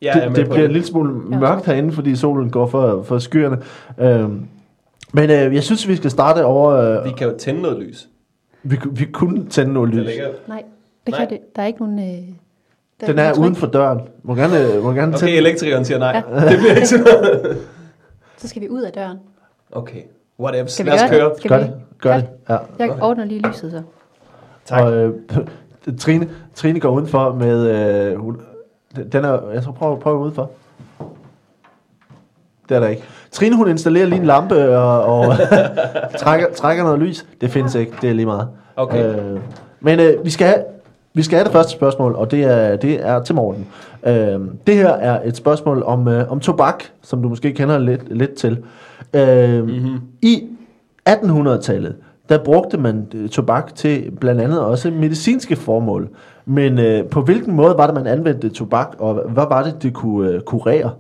Jeg 0.03 0.15
det 0.15 0.23
er 0.25 0.29
med 0.29 0.37
det 0.37 0.45
på 0.45 0.49
bliver 0.51 0.61
det. 0.63 0.67
en 0.67 0.73
lille 0.73 0.87
smule 0.87 1.15
Ja. 1.31 1.39
mørkt 1.39 1.67
herinde, 1.67 1.93
fordi 1.93 2.17
solen 2.17 2.51
går 2.51 2.67
for, 2.67 3.03
for 3.03 3.19
skyerne. 3.19 3.59
Øh, 3.99 4.31
men 5.13 5.31
øh, 5.31 5.55
jeg 5.55 5.63
synes, 5.63 5.89
vi 5.89 5.97
skal 5.97 6.11
starte 6.11 6.45
over... 6.45 6.71
Øh, 6.73 7.05
Vi 7.05 7.11
kan 7.19 7.29
jo 7.29 7.35
tænde 7.39 7.63
noget 7.63 7.79
lys. 7.79 8.09
vi, 8.63 8.79
vi 8.93 9.05
kunne 9.05 9.47
tænde 9.47 9.73
noget 9.73 9.93
Det 9.93 9.99
lys. 9.99 10.07
ligger... 10.07 10.27
nej, 10.49 10.63
det 11.07 11.13
Nej. 11.13 11.19
kan 11.21 11.31
det. 11.31 11.57
Der 11.57 11.63
er 11.63 11.67
ikke 11.67 11.79
nogen... 11.81 11.99
Øh, 11.99 12.29
Den 13.01 13.17
nogen 13.17 13.19
er 13.33 13.39
uden 13.39 13.57
for 13.57 13.67
døren. 13.67 14.01
Må 14.23 14.35
gerne, 14.35 14.81
må 14.83 14.93
gerne 14.93 15.09
Okay, 15.15 15.19
tænde. 15.19 15.37
elektrikeren 15.37 15.85
siger 15.85 15.99
nej. 15.99 16.23
Ja. 16.31 16.41
Det 16.51 16.59
bliver 16.59 16.75
ikke 16.75 16.87
sådan 16.87 17.05
noget. 17.05 17.59
Så 18.39 18.49
skal 18.49 18.63
vi 18.63 18.69
ud 18.69 18.83
af 18.83 18.93
døren. 18.93 19.19
Okay, 19.73 20.01
whatever. 20.41 20.67
Skal 20.67 20.87
vi 20.87 20.91
Lad 20.91 21.05
os 21.05 21.11
gøre 21.11 21.21
køre. 21.21 21.29
det? 21.29 21.39
Skal 21.39 21.49
Gør 21.51 21.59
vi? 21.59 21.65
det. 21.65 21.73
Gør 22.01 22.11
Ja. 22.11 22.17
det. 22.17 22.27
Ja. 22.49 22.57
Jeg 22.79 22.91
Okay. 22.91 23.03
ordner 23.03 23.25
lige 23.25 23.49
lyset 23.49 23.71
så. 23.73 23.83
Tak. 24.65 24.83
Og 24.85 24.93
øh, 24.93 25.15
Trine, 25.99 26.29
Trine 26.55 26.81
går 26.81 26.91
udenfor 26.91 27.33
med... 27.35 27.67
Øh, 28.11 28.19
hun, 28.19 28.41
den 29.13 29.25
er, 29.25 29.51
jeg 29.55 29.63
tror, 29.63 29.73
prøv, 29.73 30.01
prøv 30.01 30.19
udenfor. 30.19 30.51
Det 32.69 32.75
er 32.77 32.81
der 32.81 32.89
ikke. 32.89 33.03
Trine, 33.31 33.57
hun 33.57 33.69
installerer 33.69 34.07
lige 34.07 34.19
en 34.21 34.27
lampe 34.27 34.79
og, 34.79 35.03
og 35.21 35.35
trækker, 36.19 36.47
trækker 36.55 36.85
noget 36.85 36.99
lys. 36.99 37.27
Det 37.41 37.51
findes 37.51 37.75
ikke, 37.75 37.93
det 38.03 38.11
er 38.11 38.15
lige 38.15 38.27
meget. 38.27 38.49
Okay. 38.77 39.15
Øh, 39.15 39.41
men 39.81 40.01
øh, 40.01 40.25
vi, 40.25 40.31
skal 40.31 40.47
have, 40.47 40.59
vi 41.17 41.23
skal 41.23 41.37
have 41.37 41.45
det 41.45 41.53
første 41.53 41.73
spørgsmål, 41.73 42.15
og 42.15 42.31
det 42.31 42.45
er, 42.45 42.77
det 42.77 43.07
er 43.07 43.23
til 43.23 43.35
Morten. 43.35 43.67
Øh, 44.07 44.41
det 44.67 44.75
her 44.75 44.89
er 44.89 45.29
et 45.29 45.37
spørgsmål 45.37 45.83
om, 45.83 46.09
øh, 46.09 46.33
om 46.33 46.41
tobak, 46.41 46.85
som 47.03 47.23
du 47.23 47.29
måske 47.29 47.53
kender 47.53 47.79
lidt, 47.79 48.17
lidt 48.17 48.35
til. 48.35 48.65
Øh, 49.15 49.65
mm-hmm. 49.65 50.01
I 50.23 50.45
1800-tallet, 51.09 51.97
der 52.29 52.45
brugte 52.45 52.79
man 52.79 53.07
øh, 53.15 53.29
tobak 53.29 53.75
til 53.75 54.11
blandt 54.21 54.41
andet 54.41 54.61
også 54.61 54.91
medicinske 54.91 55.57
formål. 55.57 56.09
Men 56.45 56.79
øh, 56.79 57.05
på 57.05 57.23
hvilken 57.23 57.55
måde 57.55 57.75
var 57.79 57.87
det, 57.87 57.95
man 57.95 58.07
anvendte 58.07 58.49
tobak, 58.49 58.89
og 58.99 59.15
hvad 59.15 59.45
var 59.49 59.63
det, 59.63 59.83
det 59.83 59.95
kunne 59.95 60.31
øh, 60.31 60.41
kurere? 60.41 60.91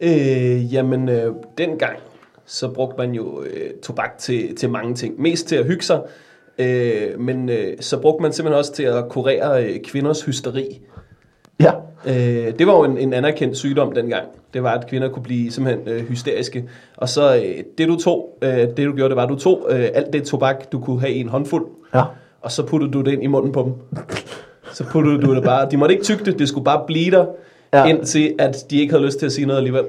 Øh, 0.00 0.74
jamen, 0.74 1.08
øh, 1.08 1.32
dengang, 1.58 1.96
så 2.44 2.68
brugte 2.68 2.96
man 2.98 3.12
jo 3.12 3.42
øh, 3.42 3.70
tobak 3.82 4.18
til, 4.18 4.56
til 4.56 4.70
mange 4.70 4.94
ting. 4.94 5.20
Mest 5.20 5.48
til 5.48 5.56
at 5.56 5.66
hygge 5.66 5.84
sig, 5.84 6.00
øh, 6.58 7.20
men 7.20 7.48
øh, 7.48 7.72
så 7.80 7.98
brugte 8.00 8.22
man 8.22 8.32
simpelthen 8.32 8.58
også 8.58 8.72
til 8.72 8.82
at 8.82 9.08
kurere 9.08 9.64
øh, 9.64 9.80
kvinders 9.80 10.22
hysteri. 10.22 10.80
Ja, 11.60 11.70
Øh, 12.06 12.52
det 12.58 12.66
var 12.66 12.72
jo 12.72 12.84
en, 12.84 12.98
en 12.98 13.12
anerkendt 13.12 13.56
sygdom 13.56 13.92
dengang. 13.94 14.24
Det 14.54 14.62
var, 14.62 14.70
at 14.70 14.86
kvinder 14.86 15.08
kunne 15.08 15.22
blive 15.22 15.50
simpelthen 15.50 15.88
øh, 15.88 16.08
hysteriske. 16.08 16.64
Og 16.96 17.08
så 17.08 17.36
øh, 17.36 17.54
det 17.78 17.88
du 17.88 17.96
tog, 17.96 18.38
øh, 18.42 18.50
det 18.50 18.76
du 18.76 18.92
gjorde, 18.92 19.08
det 19.08 19.16
var, 19.16 19.22
at 19.22 19.28
du 19.28 19.38
tog 19.38 19.66
øh, 19.70 19.88
alt 19.94 20.12
det 20.12 20.22
tobak, 20.24 20.72
du 20.72 20.80
kunne 20.80 21.00
have 21.00 21.12
i 21.12 21.20
en 21.20 21.28
håndfuld, 21.28 21.66
ja. 21.94 22.02
og 22.40 22.52
så 22.52 22.66
puttede 22.66 22.92
du 22.92 23.00
det 23.00 23.12
ind 23.12 23.22
i 23.22 23.26
munden 23.26 23.52
på 23.52 23.62
dem. 23.62 23.98
Så 24.72 24.84
puttede 24.84 25.20
du 25.22 25.34
det 25.34 25.44
bare. 25.44 25.68
De 25.70 25.76
måtte 25.76 25.94
ikke 25.94 26.04
tygge 26.04 26.24
det, 26.24 26.38
det 26.38 26.48
skulle 26.48 26.64
bare 26.64 26.84
blive 26.86 27.10
der, 27.10 27.26
Ja. 27.72 27.84
indtil 27.84 28.34
at 28.38 28.56
de 28.70 28.80
ikke 28.80 28.92
havde 28.92 29.04
lyst 29.04 29.18
til 29.18 29.26
at 29.26 29.32
sige 29.32 29.46
noget 29.46 29.58
alligevel. 29.58 29.84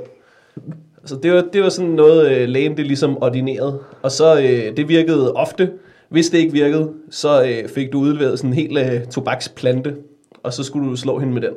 Så 1.06 1.16
det 1.24 1.34
var, 1.34 1.44
det 1.54 1.64
var 1.64 1.70
sådan 1.70 1.92
noget, 1.92 2.32
øh, 2.32 2.48
lægen 2.50 2.78
det 2.78 2.86
ligesom 2.88 3.18
ordinerede. 3.24 3.80
Og 4.02 4.12
så 4.12 4.38
øh, 4.40 4.78
det 4.78 4.90
virkede 4.90 5.34
ofte. 5.34 5.70
Hvis 6.10 6.30
det 6.30 6.38
ikke 6.38 6.52
virkede, 6.54 6.90
så 7.10 7.44
øh, 7.44 7.70
fik 7.70 7.92
du 7.94 8.00
udleveret 8.00 8.40
sådan 8.40 8.50
en 8.50 8.54
hel 8.54 8.78
øh, 8.78 9.06
tobaksplante, 9.08 9.96
og 10.44 10.54
så 10.54 10.64
skulle 10.64 10.90
du 10.90 10.96
slå 10.96 11.20
hende 11.20 11.34
med 11.34 11.42
den, 11.42 11.52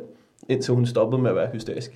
indtil 0.49 0.75
hun 0.75 0.87
stoppede 0.87 1.23
med 1.23 1.30
at 1.30 1.37
være 1.37 1.49
hysterisk. 1.52 1.90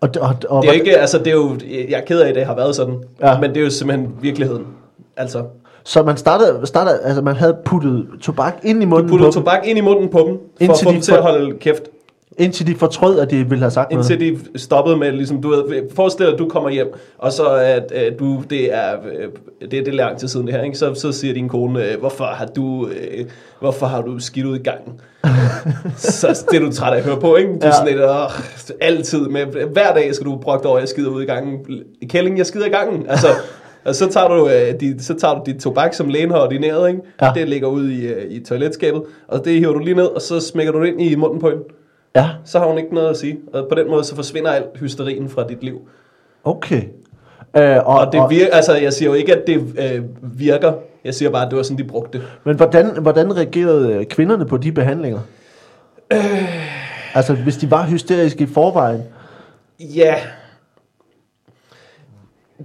Og, 0.00 0.08
og, 0.20 0.36
og, 0.48 0.62
Det 0.62 0.68
er 0.68 0.72
ikke, 0.72 0.96
altså 0.98 1.18
det 1.18 1.26
er 1.26 1.32
jo, 1.32 1.56
jeg 1.88 2.00
er 2.00 2.04
ked 2.04 2.20
af, 2.20 2.28
at 2.28 2.34
det 2.34 2.46
har 2.46 2.54
været 2.56 2.76
sådan, 2.76 2.94
Ja. 3.20 3.40
men 3.40 3.50
det 3.50 3.56
er 3.56 3.64
jo 3.64 3.70
simpelthen 3.70 4.10
virkeligheden. 4.22 4.66
Altså, 5.16 5.44
Så 5.84 6.02
man 6.02 6.16
startede, 6.16 6.66
startede, 6.66 7.00
altså 7.02 7.22
man 7.22 7.36
havde 7.36 7.56
puttet 7.64 8.06
tobak 8.22 8.54
ind 8.62 8.82
i 8.82 8.84
du 8.84 8.88
munden 8.88 9.08
på 9.08 9.12
puttede 9.12 9.26
dem, 9.26 9.32
tobak 9.32 9.66
ind 9.66 9.78
i 9.78 9.80
munden 9.80 10.08
på 10.08 10.18
dem, 10.18 10.26
for 10.26 10.40
Indtil 10.60 10.80
at 10.80 10.84
få 10.84 10.90
de 10.90 10.94
dem 10.94 11.00
til 11.02 11.12
får- 11.12 11.18
at 11.18 11.22
holde 11.22 11.58
kæft. 11.58 11.82
Indtil 12.38 12.66
de 12.66 12.74
fortrød, 12.76 13.18
at 13.20 13.30
de 13.30 13.36
ville 13.36 13.58
have 13.58 13.70
sagt 13.70 13.90
noget. 13.92 14.10
Indtil 14.10 14.38
de 14.54 14.58
stoppede 14.58 14.96
med, 14.96 15.12
ligesom 15.12 15.42
du 15.42 15.48
ved, 15.48 15.82
forestil 15.96 16.26
dig, 16.26 16.32
at 16.32 16.38
du 16.38 16.48
kommer 16.48 16.70
hjem, 16.70 16.86
og 17.18 17.32
så 17.32 17.44
at, 17.48 17.92
at 17.92 18.18
du, 18.18 18.42
det 18.50 18.74
er, 18.74 18.92
øh, 18.92 19.28
det 19.70 19.78
er 19.78 19.84
det 19.84 19.94
lang 19.94 20.18
tid 20.18 20.28
siden 20.28 20.46
det 20.46 20.54
her, 20.54 20.62
ikke? 20.62 20.78
Så, 20.78 20.94
så 20.94 21.12
siger 21.12 21.34
din 21.34 21.48
kone, 21.48 21.90
øh, 21.92 21.98
hvorfor 22.00 22.24
har 22.24 22.46
du, 22.46 22.88
øh, 22.88 23.24
hvorfor 23.60 23.86
har 23.86 24.02
du 24.02 24.18
skidt 24.18 24.46
ud 24.46 24.56
i 24.58 24.62
gangen? 24.62 25.00
så 25.96 26.44
det 26.50 26.56
er 26.56 26.60
du 26.66 26.72
træt 26.72 26.92
af 26.92 26.98
at 26.98 27.04
høre 27.04 27.20
på, 27.20 27.36
ikke? 27.36 27.50
Du 27.52 27.58
er 27.60 27.66
Ja. 27.66 27.72
sådan 27.72 27.88
lidt, 27.88 28.04
åh, 28.04 28.30
altid 28.80 29.20
med, 29.28 29.46
hver 29.72 29.94
dag 29.94 30.14
skal 30.14 30.26
du 30.26 30.36
brokke 30.36 30.68
over, 30.68 30.76
at 30.76 30.80
jeg 30.80 30.88
skider 30.88 31.10
ud 31.10 31.22
i 31.22 31.26
gangen. 31.26 31.58
Kælling, 32.08 32.38
jeg 32.38 32.46
skider 32.46 32.66
i 32.66 32.70
gangen. 32.70 33.06
Altså, 33.08 33.26
Og 33.84 33.94
så 33.94 34.08
tager 34.10 34.28
du, 34.28 34.48
øh, 34.48 34.80
dit, 34.80 35.04
så 35.04 35.14
tager 35.14 35.34
du 35.34 35.40
dit 35.46 35.56
tobak, 35.60 35.94
som 35.94 36.08
lægen 36.08 36.30
har 36.30 36.38
ordineret, 36.38 36.88
ikke? 36.88 37.00
Ja. 37.22 37.30
Det 37.34 37.48
ligger 37.48 37.68
ud 37.68 37.88
i, 37.90 38.06
øh, 38.06 38.30
i 38.30 38.44
toiletskabet, 38.44 39.02
og 39.28 39.44
det 39.44 39.52
hiver 39.58 39.72
du 39.72 39.78
lige 39.78 39.94
ned, 39.94 40.04
og 40.04 40.20
så 40.22 40.40
smækker 40.40 40.72
du 40.72 40.80
det 40.82 40.86
ind 40.88 41.00
i 41.02 41.14
munden 41.14 41.40
på 41.40 41.48
hende. 41.48 41.62
Ja, 42.16 42.28
Så 42.44 42.58
har 42.58 42.66
hun 42.66 42.78
ikke 42.78 42.94
noget 42.94 43.08
at 43.10 43.16
sige. 43.16 43.38
Og 43.52 43.66
på 43.68 43.74
den 43.74 43.88
måde, 43.90 44.04
så 44.04 44.14
forsvinder 44.14 44.50
alt 44.50 44.78
hysterien 44.80 45.28
fra 45.28 45.46
dit 45.48 45.62
liv. 45.64 45.80
okay. 46.44 46.82
Øh, 47.56 47.76
og, 47.76 47.98
Og 47.98 48.12
det 48.12 48.22
virker, 48.30 48.52
altså 48.56 48.74
jeg 48.76 48.92
siger 48.92 49.08
jo 49.08 49.14
ikke, 49.14 49.36
at 49.36 49.46
det 49.46 49.54
øh, 49.78 50.02
virker. 50.38 50.72
Jeg 51.04 51.14
siger 51.14 51.30
bare, 51.30 51.44
at 51.44 51.50
det 51.50 51.56
var 51.56 51.62
sådan, 51.62 51.78
de 51.78 51.84
brugte 51.84 52.18
det. 52.18 52.26
Men 52.44 52.56
hvordan, 52.56 53.02
hvordan 53.02 53.36
reagerede 53.36 53.92
øh, 53.92 54.04
kvinderne 54.06 54.46
på 54.46 54.56
de 54.56 54.72
behandlinger? 54.72 55.20
Øh. 56.12 57.14
Altså, 57.14 57.34
hvis 57.34 57.56
de 57.56 57.70
var 57.70 57.86
hysteriske 57.86 58.44
i 58.44 58.46
forvejen. 58.46 59.02
Ja. 59.80 60.14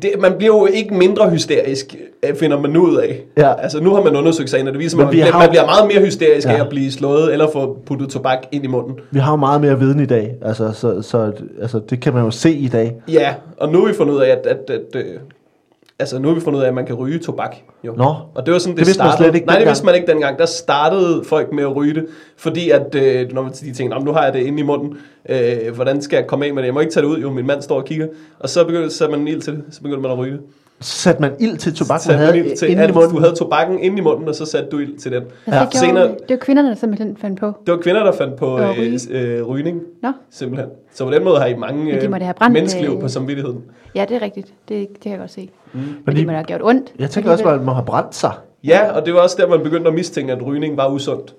Det, 0.01 0.11
man 0.19 0.33
bliver 0.37 0.57
jo 0.57 0.65
ikke 0.65 0.93
mindre 0.93 1.29
hysterisk, 1.29 1.95
øh, 2.23 2.35
finder 2.35 2.59
man 2.59 2.71
nu 2.71 2.85
ud 2.87 2.95
af. 2.97 3.21
Ja. 3.37 3.53
Altså 3.61 3.79
nu 3.83 3.93
har 3.95 4.03
man 4.03 4.15
undersøgt 4.15 4.49
sagen, 4.49 4.67
og 4.67 4.73
det 4.73 4.79
viser, 4.79 4.97
Men 4.97 5.07
at 5.07 5.31
har- 5.31 5.39
man 5.39 5.49
bliver 5.49 5.65
meget 5.65 5.87
mere 5.93 6.01
hysterisk 6.05 6.47
Ja. 6.47 6.53
af 6.53 6.61
at 6.61 6.69
blive 6.69 6.91
slået, 6.91 7.31
eller 7.33 7.47
få 7.53 7.77
puttet 7.85 8.09
tobak 8.09 8.37
ind 8.51 8.63
i 8.63 8.67
munden. 8.67 8.95
Vi 9.11 9.19
har 9.19 9.31
jo 9.31 9.35
meget 9.35 9.61
mere 9.61 9.79
viden 9.79 9.99
i 9.99 10.05
dag. 10.05 10.35
Altså, 10.41 10.71
så, 10.73 11.01
så 11.01 11.31
altså, 11.61 11.79
det 11.89 11.99
kan 12.01 12.13
man 12.13 12.23
jo 12.23 12.31
se 12.31 12.51
i 12.51 12.67
dag. 12.67 12.95
Ja, 13.07 13.33
og 13.57 13.69
nu 13.71 13.79
har 13.79 13.87
vi 13.87 13.93
fundet 13.93 14.13
ud 14.13 14.19
af, 14.21 14.29
at, 14.29 14.45
at, 14.47 14.69
at, 14.69 14.95
at 14.95 15.05
altså 15.99 16.19
nu 16.19 16.27
har 16.27 16.35
vi 16.35 16.41
fundet 16.41 16.59
ud 16.59 16.63
af, 16.63 16.67
at 16.67 16.73
man 16.73 16.85
kan 16.85 16.95
ryge 16.95 17.19
tobak. 17.19 17.55
Jo. 17.83 17.93
Nå. 17.97 18.15
Og 18.35 18.45
det 18.45 18.53
var 18.53 18.59
sådan, 18.59 18.71
det, 18.75 18.79
Det 18.79 18.87
vidste 18.87 19.03
man 19.03 19.11
startede. 19.11 19.23
slet 19.29 19.35
ikke 19.35 19.47
Nej, 19.47 19.57
det 19.59 19.67
vidste 19.67 19.85
man 19.85 19.95
ikke 19.95 20.07
dengang. 20.07 20.39
Der 20.39 20.45
startede 20.45 21.23
folk 21.25 21.51
med 21.53 21.63
at 21.63 21.75
ryge 21.75 21.93
det, 21.93 22.05
fordi 22.37 22.69
at, 22.69 22.95
øh, 22.95 23.31
når 23.33 23.41
man- 23.41 23.51
de 23.51 23.57
tænkte, 23.73 23.87
"Nå, 23.87 23.95
men 23.95 24.05
nu 24.05 24.11
har 24.11 24.23
jeg 24.23 24.33
det 24.33 24.39
inde 24.39 24.59
i 24.59 24.63
munden, 24.63 24.97
øh, 25.29 25.75
hvordan 25.75 26.01
skal 26.01 26.17
jeg 26.17 26.27
komme 26.27 26.45
af 26.45 26.53
med 26.53 26.61
det? 26.63 26.65
Jeg 26.67 26.73
må 26.73 26.79
ikke 26.79 26.93
tage 26.93 27.05
det 27.05 27.11
ud, 27.11 27.17
jo, 27.21 27.29
min 27.29 27.47
mand 27.47 27.61
står 27.61 27.75
og 27.75 27.85
kigger. 27.85 28.07
Og 28.39 28.49
så 28.49 28.63
begyndte 28.65 28.89
så 28.89 29.07
man 29.09 29.27
ild 29.27 29.41
til 29.41 29.53
det, 29.53 29.63
så 29.71 29.81
begyndte 29.81 30.01
man 30.01 30.11
at 30.11 30.17
ryge 30.17 30.31
det. 30.33 30.41
Satte 30.81 31.21
man 31.21 31.31
ild 31.39 31.57
til 31.57 31.73
tobak, 31.75 32.01
man 32.07 32.17
havde 32.17 32.55
til, 32.55 32.69
inde 32.71 32.83
i 32.83 32.85
at 32.85 32.93
munden? 32.93 33.11
du 33.15 33.19
havde 33.19 33.35
tobakken 33.35 33.79
inde 33.79 33.97
i 33.97 34.01
munden, 34.01 34.27
og 34.27 34.35
så 34.35 34.45
satte 34.45 34.69
du 34.69 34.79
ild 34.79 34.97
til 34.97 35.11
den. 35.11 35.23
Altså, 35.45 35.59
Ja. 35.59 35.65
det, 35.65 35.73
Senere- 35.75 36.07
det 36.07 36.29
var 36.29 36.35
kvinderne, 36.35 36.69
der 36.69 36.75
simpelthen 36.75 37.17
fandt 37.17 37.39
på. 37.39 37.45
Det 37.65 37.71
var 37.73 37.79
kvinder, 37.79 38.03
der 38.03 38.11
fandt 38.11 38.35
på 38.35 38.59
øh, 38.59 38.99
øh, 39.11 39.43
rygning, 39.43 39.81
Nå, 40.03 40.11
simpelthen. 40.31 40.69
Så 40.93 41.05
på 41.05 41.11
den 41.11 41.23
måde 41.23 41.39
har 41.39 41.45
I 41.45 41.55
mange 41.55 41.91
øh, 42.03 42.11
have 42.21 42.33
brændt, 42.33 42.53
menneskeliv 42.53 42.91
øh, 42.91 42.99
på 43.01 43.07
samvittigheden. 43.07 43.61
ja, 43.95 44.05
det 44.09 44.15
er 44.15 44.21
rigtigt. 44.21 44.47
Det, 44.69 44.87
det 44.89 44.99
kan 44.99 45.11
jeg 45.11 45.19
godt 45.19 45.31
se. 45.31 45.49
Mm. 45.73 45.79
Men 45.79 45.95
Fordi- 46.03 46.17
det 46.19 46.27
må 46.27 46.33
have 46.33 46.43
gjort 46.43 46.61
ondt. 46.63 46.93
Jeg 46.99 47.09
tænker 47.09 47.31
også, 47.31 47.43
at 47.49 47.55
man 47.57 47.65
må 47.65 47.71
have 47.71 47.85
brændt 47.85 48.15
sig. 48.15 48.31
Ja, 48.63 48.91
og 48.91 49.05
det 49.05 49.13
var 49.13 49.19
også 49.19 49.35
der, 49.39 49.47
man 49.47 49.59
begyndte 49.63 49.87
at 49.87 49.93
mistænke, 49.93 50.31
at 50.33 50.45
rygning 50.45 50.77
var 50.77 50.87
usundt. 50.89 51.35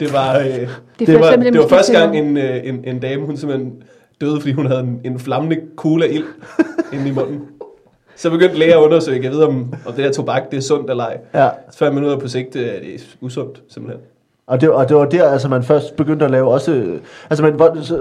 Det 0.00 0.12
var, 0.12 0.38
øh, 0.38 0.44
det, 0.44 0.68
det, 1.06 1.20
var, 1.20 1.36
det 1.36 1.58
var 1.58 1.68
første 1.68 1.92
gang, 2.00 2.18
en, 2.18 2.36
øh, 2.36 2.60
en, 2.64 2.84
en 2.84 2.98
dame, 2.98 3.26
hun 3.26 3.36
simpelthen 3.36 3.72
døde, 4.20 4.40
fordi 4.40 4.52
hun 4.52 4.66
havde 4.66 4.80
en, 4.80 5.00
en 5.04 5.18
flammende 5.18 5.56
kugle 5.76 6.04
af 6.04 6.08
ild 6.12 6.24
inde 6.92 7.08
i 7.08 7.12
munden. 7.12 7.40
Så 8.16 8.30
begyndte 8.30 8.58
læger 8.58 8.78
at 8.78 8.82
undersøge, 8.82 9.22
jeg 9.24 9.32
ved 9.32 9.42
om, 9.42 9.74
om 9.86 9.92
det 9.92 10.04
her 10.04 10.12
tobak, 10.12 10.50
det 10.50 10.56
er 10.56 10.60
sundt 10.60 10.90
eller 10.90 11.04
ej. 11.04 11.18
Ja. 11.34 11.48
Så 11.70 11.78
fandt 11.78 11.94
man 11.94 12.04
ud 12.04 12.10
af 12.10 12.20
på 12.20 12.28
sigt, 12.28 12.56
øh, 12.56 12.66
at 12.74 12.82
det 12.82 12.94
er 12.94 12.98
usundt, 13.20 13.62
simpelthen. 13.68 14.02
Og 14.46 14.60
det, 14.60 14.70
og 14.70 14.88
det 14.88 14.96
var 14.96 15.04
der, 15.04 15.30
altså 15.30 15.48
man 15.48 15.62
først 15.62 15.96
begyndte 15.96 16.24
at 16.24 16.30
lave 16.30 16.50
også... 16.50 16.72
øh, 16.72 17.00
Altså, 17.30 17.44
men 17.44 17.54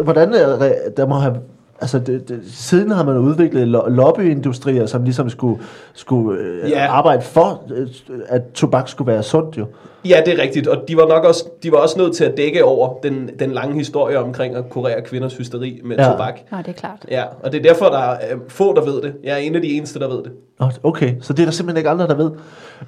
hvordan 0.04 0.34
er 0.34 0.72
der 0.98 1.06
må 1.06 1.16
have... 1.16 1.36
Altså, 1.82 2.00
det, 2.00 2.30
det, 2.30 2.40
siden 2.54 2.92
har 2.92 3.04
man 3.06 3.18
udviklet 3.18 3.68
lo- 3.68 3.88
lobbyindustrier, 3.90 4.86
som 4.86 5.04
ligesom 5.04 5.30
skulle, 5.30 5.62
skulle 5.94 6.40
øh, 6.42 6.70
Ja. 6.70 6.88
arbejde 6.88 7.22
for, 7.22 7.64
øh, 7.76 7.88
at 8.28 8.42
tobak 8.54 8.88
skulle 8.90 9.12
være 9.12 9.24
sundt 9.24 9.58
jo. 9.58 9.66
Ja, 10.06 10.22
det 10.26 10.40
er 10.40 10.42
rigtigt, 10.44 10.68
og 10.68 10.88
de 10.88 10.98
var 10.98 11.08
nok 11.08 11.24
også, 11.24 11.46
de 11.64 11.72
var 11.72 11.78
også 11.78 12.00
nødt 12.00 12.16
til 12.16 12.24
at 12.24 12.38
dække 12.38 12.64
over 12.64 12.94
den, 13.04 13.30
den 13.40 13.52
lange 13.52 13.74
historie 13.78 14.20
omkring 14.20 14.56
at 14.56 14.70
kurere 14.70 15.02
kvinders 15.02 15.38
hysteri 15.38 15.82
med 15.84 15.96
Ja. 15.98 16.04
ja. 16.06 16.12
tobak. 16.12 16.40
Nå, 16.52 16.58
det 16.58 16.68
er 16.68 16.72
klart. 16.74 17.06
Ja, 17.12 17.24
og 17.44 17.52
det 17.52 17.58
er 17.66 17.70
derfor, 17.74 17.86
der 17.86 17.98
er 18.00 18.34
øh, 18.36 18.40
få, 18.48 18.76
der 18.76 18.86
ved 18.86 19.02
det. 19.02 19.14
Jeg 19.24 19.34
er 19.34 19.38
en 19.38 19.56
af 19.56 19.62
de 19.62 19.68
eneste, 19.74 20.00
der 20.00 20.08
ved 20.08 20.24
det. 20.24 20.32
Nå, 20.60 20.70
Okay, 20.84 21.14
så 21.22 21.34
det 21.34 21.40
er 21.42 21.46
der 21.46 21.52
simpelthen 21.52 21.78
ikke 21.78 21.90
andre, 21.90 22.08
der 22.08 22.16
ved. 22.16 22.32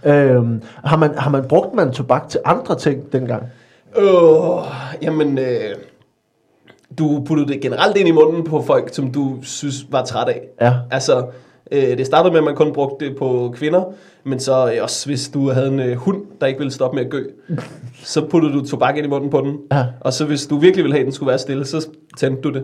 Øhm, 0.05 0.61
har, 0.83 0.97
man, 0.97 1.17
har 1.17 1.29
man 1.29 1.43
brugt 1.47 1.73
man 1.73 1.91
tobak 1.91 2.29
til 2.29 2.39
andre 2.45 2.75
ting 2.75 3.13
dengang? 3.13 3.43
Øh, 3.97 4.03
jamen, 5.01 5.37
øh, 5.37 5.75
du 6.97 7.23
puttede 7.25 7.47
det 7.47 7.61
generelt 7.61 7.97
ind 7.97 8.07
i 8.07 8.11
munden 8.11 8.43
på 8.43 8.61
folk, 8.61 8.93
som 8.93 9.11
du 9.11 9.37
synes 9.41 9.85
var 9.89 10.05
træt 10.05 10.27
af. 10.27 10.41
Ja. 10.61 10.73
Altså, 10.91 11.25
øh, 11.71 11.97
det 11.97 12.05
startede 12.05 12.31
med, 12.31 12.39
at 12.39 12.43
man 12.43 12.55
kun 12.55 12.73
brugte 12.73 13.05
det 13.05 13.17
på 13.17 13.53
kvinder, 13.55 13.83
men 14.23 14.39
så 14.39 14.73
øh, 14.73 14.83
også 14.83 15.05
hvis 15.05 15.29
du 15.29 15.49
havde 15.49 15.67
en 15.67 15.79
øh, 15.79 15.95
hund, 15.95 16.21
der 16.41 16.47
ikke 16.47 16.59
ville 16.59 16.71
stoppe 16.71 16.95
med 16.95 17.05
at 17.05 17.11
gø, 17.11 17.25
så 18.03 18.25
puttede 18.25 18.53
du 18.53 18.65
tobak 18.65 18.97
ind 18.97 19.05
i 19.05 19.09
munden 19.09 19.29
på 19.29 19.41
den. 19.41 19.57
Ja. 19.71 19.85
Og 19.99 20.13
så 20.13 20.25
hvis 20.25 20.47
du 20.47 20.57
virkelig 20.57 20.83
ville 20.83 20.93
have, 20.93 21.01
at 21.01 21.05
den 21.05 21.13
skulle 21.13 21.27
være 21.27 21.39
stille, 21.39 21.65
så 21.65 21.87
tændte 22.17 22.41
du 22.41 22.49
det. 22.49 22.63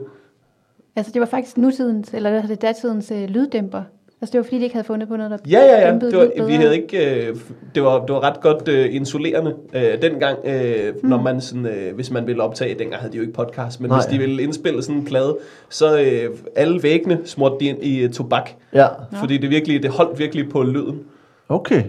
Altså, 0.95 1.11
det 1.11 1.19
var 1.19 1.25
faktisk 1.25 1.57
nutidens, 1.57 2.13
eller 2.13 2.29
hvad 2.29 2.41
hedder 2.41 2.55
det, 2.55 2.61
datidens 2.61 3.11
øh, 3.11 3.29
lyddæmper. 3.29 3.83
Altså, 4.21 4.31
det 4.31 4.37
var 4.37 4.43
fordi, 4.43 4.57
de 4.57 4.63
ikke 4.63 4.75
havde 4.75 4.87
fundet 4.87 5.07
på 5.07 5.15
noget, 5.15 5.31
der 5.31 5.37
Ja, 5.49 5.59
ja, 5.59 5.87
ja. 5.87 5.93
Det 5.99 6.17
var, 6.17 6.45
vi 6.45 6.53
havde 6.53 6.75
ikke, 6.81 7.27
øh, 7.27 7.35
det, 7.75 7.83
var, 7.83 7.99
det 8.05 8.15
var 8.15 8.23
ret 8.23 8.41
godt 8.41 8.67
øh, 8.67 8.95
insulerende 8.95 9.55
øh, 9.73 10.01
dengang, 10.01 10.37
øh, 10.45 10.93
mm. 11.03 11.09
når 11.09 11.21
man 11.21 11.41
sådan, 11.41 11.65
øh, 11.65 11.95
hvis 11.95 12.11
man 12.11 12.27
ville 12.27 12.43
optage, 12.43 12.79
dengang 12.79 13.01
havde 13.01 13.11
de 13.13 13.17
jo 13.17 13.21
ikke 13.21 13.33
podcast, 13.33 13.81
men 13.81 13.89
Nej. 13.89 13.97
Hvis 13.99 14.05
de 14.05 14.17
ville 14.17 14.43
indspille 14.43 14.83
sådan 14.83 14.95
en 14.95 15.05
plade, 15.05 15.37
så 15.69 15.99
øh, 15.99 16.29
alle 16.55 16.83
væggene 16.83 17.19
smurte 17.25 17.55
de 17.59 17.65
ind 17.65 17.83
i 17.83 18.03
øh, 18.03 18.09
tobak, 18.09 18.49
Ja, 18.73 18.87
fordi 19.13 19.37
det 19.37 19.49
virkelig, 19.49 19.83
det 19.83 19.91
holdt 19.91 20.19
virkelig 20.19 20.49
på 20.49 20.63
lyden. 20.63 20.99
okay. 21.49 21.83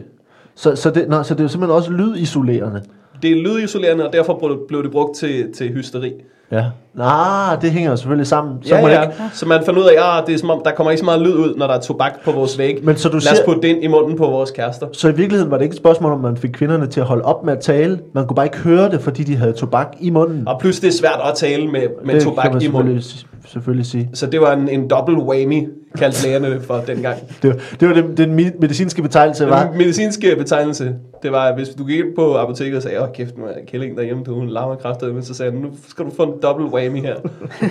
Så, 0.55 0.77
så, 0.77 0.91
det, 0.91 1.09
nå, 1.09 1.23
så 1.23 1.35
det 1.35 1.41
er 1.41 1.45
jo 1.45 1.49
simpelthen 1.49 1.77
også 1.77 1.93
lydisolerende? 1.93 2.83
Det 3.23 3.31
er 3.31 3.37
lydisolerende, 3.37 4.07
og 4.07 4.13
derfor 4.13 4.57
blev 4.69 4.83
det 4.83 4.91
brugt 4.91 5.17
til, 5.17 5.53
til 5.53 5.73
hysteri. 5.73 6.13
Ja. 6.51 6.65
Nej, 6.95 7.57
det 7.63 7.71
hænger 7.71 7.91
jo 7.91 7.97
selvfølgelig 7.97 8.27
sammen. 8.27 8.55
Så 8.63 8.75
ja, 8.77 8.83
det 8.87 8.91
ja. 8.93 9.03
Ikke, 9.03 9.15
Så 9.33 9.47
man 9.47 9.65
fandt 9.65 9.79
ud 9.79 9.85
af, 9.85 10.19
at 10.19 10.27
det 10.27 10.35
er 10.35 10.39
som 10.39 10.51
om, 10.51 10.61
der 10.65 10.71
kommer 10.71 10.91
ikke 10.91 10.99
så 10.99 11.05
meget 11.05 11.21
lyd 11.23 11.35
ud, 11.35 11.55
når 11.57 11.67
der 11.67 11.75
er 11.75 11.81
tobak 11.81 12.25
på 12.25 12.33
vores 12.33 12.59
væg. 12.59 12.79
Men 12.85 12.97
så 12.97 13.09
du 13.09 13.13
Lad 13.13 13.19
os 13.19 13.23
siger- 13.23 13.45
putte 13.45 13.63
det 13.63 13.69
ind 13.69 13.85
i 13.85 13.87
munden 13.87 14.17
på 14.17 14.27
vores 14.27 14.51
kærester. 14.51 14.87
så 14.93 15.09
i 15.09 15.15
virkeligheden 15.15 15.51
var 15.51 15.57
det 15.57 15.65
ikke 15.65 15.73
et 15.75 15.79
spørgsmål, 15.79 16.13
om 16.13 16.21
man 16.21 16.37
fik 16.37 16.51
kvinderne 16.51 16.87
til 16.87 17.01
at 17.01 17.07
holde 17.07 17.25
op 17.25 17.45
med 17.45 17.53
at 17.53 17.61
tale. 17.61 17.99
Man 18.15 18.27
kunne 18.27 18.35
bare 18.35 18.47
ikke 18.47 18.59
høre 18.59 18.91
det, 18.91 19.01
fordi 19.01 19.23
de 19.25 19.37
havde 19.37 19.53
tobak 19.53 19.89
i 20.01 20.11
munden. 20.11 20.49
Og 20.49 20.61
plus 20.61 20.81
det 20.81 20.89
er 20.89 20.93
svært 20.93 21.21
at 21.31 21.35
tale 21.35 21.67
med, 21.69 21.83
med 22.05 22.15
det 22.15 22.23
tobak 22.23 22.43
kan 22.43 22.53
man 22.53 22.63
i 22.63 22.69
munden. 22.69 23.03
selvfølgelig, 23.49 23.87
sige. 23.87 24.11
Så 24.15 24.27
det 24.27 24.41
var 24.41 24.53
en, 24.53 24.69
en 24.69 24.91
dobbelt 24.91 25.19
whammy, 25.19 25.69
kaldte 25.99 26.25
lægerne 26.27 26.51
det 26.51 26.63
for 26.63 26.83
dengang. 26.87 27.17
Det, 27.43 27.51
var- 27.51 27.57
det 27.81 27.89
var 27.89 27.95
den, 27.95 28.17
den 28.17 28.35
medicinske 28.61 29.03
betegnelse, 29.03 29.49
var. 29.49 29.67
Den 29.69 29.79
medicinske 29.79 30.37
betegnelse, 30.39 30.95
det 31.23 31.33
var, 31.33 31.45
at 31.49 31.55
hvis 31.55 31.69
du 31.69 31.85
gik 31.85 31.99
ind 31.99 32.07
på 32.17 32.37
apoteket 32.37 32.77
og 32.77 32.83
sagde, 32.83 33.03
åh 33.03 33.09
kæft, 33.15 33.39
nu 33.39 33.45
er 33.45 33.49
kællingen 33.69 33.99
derhjemme, 33.99 34.23
du 34.25 34.35
hun 34.35 34.49
larmer 34.49 34.75
kraftigt, 34.75 35.15
men 35.15 35.23
så 35.23 35.35
sagde 35.35 35.53
han, 35.53 35.61
nu 35.61 35.69
skal 35.89 36.05
du 36.05 36.11
få 36.17 36.23
en 36.23 36.33
dobbelt 36.43 36.69
whammy 36.73 36.80
her. 36.81 37.15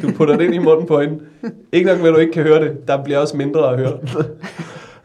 Du 0.02 0.12
putter 0.18 0.38
det 0.38 0.46
ind 0.46 0.56
i 0.56 0.58
munden 0.58 0.88
på 0.88 1.02
hende. 1.02 1.20
Ikke 1.72 1.90
nok 1.90 2.00
med, 2.00 2.08
at 2.08 2.14
du 2.16 2.20
ikke 2.20 2.34
kan 2.34 2.44
høre 2.44 2.64
det, 2.64 2.88
der 2.88 3.04
bliver 3.04 3.20
også 3.20 3.38
mindre 3.38 3.72
at 3.72 3.80
høre. 3.80 3.94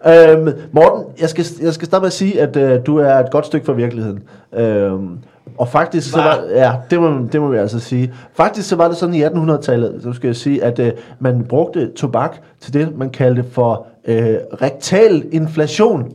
Øhm, 0.07 0.49
Morten, 0.73 1.05
jeg 1.21 1.29
skal, 1.29 1.45
jeg 1.63 1.75
skal 1.75 1.87
starte 1.87 2.03
med 2.03 2.07
at 2.07 2.13
sige, 2.13 2.41
at 2.41 2.57
øh, 2.57 2.87
du 2.87 2.97
er 2.97 3.15
et 3.15 3.31
godt 3.31 3.47
stykke 3.47 3.67
fra 3.67 3.73
virkeligheden. 3.73 4.23
Øhm, 4.53 5.19
og 5.59 5.69
faktisk, 5.69 6.11
så 6.11 6.17
var, 6.17 6.45
ja, 6.51 6.73
det 6.91 7.01
må, 7.01 7.29
det 7.33 7.41
må 7.41 7.49
vi 7.49 7.57
altså 7.57 7.81
sige. 7.81 8.15
Faktisk 8.35 8.69
så 8.69 8.77
var 8.77 8.89
det 8.89 8.97
sådan 8.97 9.15
i 9.15 9.25
1800-tallet, 9.25 10.01
så 10.03 10.13
skal 10.13 10.29
jeg 10.29 10.37
sige, 10.37 10.65
at 10.65 10.79
øh, 10.79 10.93
man 11.19 11.45
brugte 11.49 11.93
tobak 11.93 12.37
til 12.61 12.75
det, 12.75 12.97
man 12.97 13.11
kaldte 13.11 13.45
for 13.51 13.87
øh, 14.05 14.37
rektal 14.63 15.25
inflation. 15.33 16.13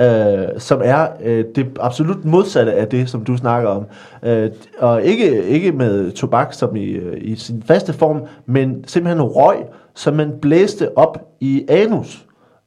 Øh, 0.00 0.48
som 0.58 0.80
er 0.84 1.06
øh, 1.24 1.44
det 1.54 1.66
absolut 1.80 2.24
modsatte 2.24 2.72
af 2.72 2.88
det, 2.88 3.10
som 3.10 3.24
du 3.24 3.36
snakker 3.36 3.68
om. 3.68 3.86
Øh, 4.22 4.50
og 4.78 5.02
ikke, 5.02 5.44
ikke 5.44 5.72
med 5.72 6.12
tobak 6.12 6.52
som 6.52 6.76
i, 6.76 6.84
øh, 6.84 7.16
i 7.20 7.36
sin 7.36 7.62
faste 7.66 7.92
form, 7.92 8.22
men 8.46 8.84
simpelthen 8.86 9.22
røg, 9.22 9.56
som 9.94 10.14
man 10.14 10.32
blæste 10.42 10.98
op 10.98 11.28
i 11.40 11.64
anus. 11.68 12.26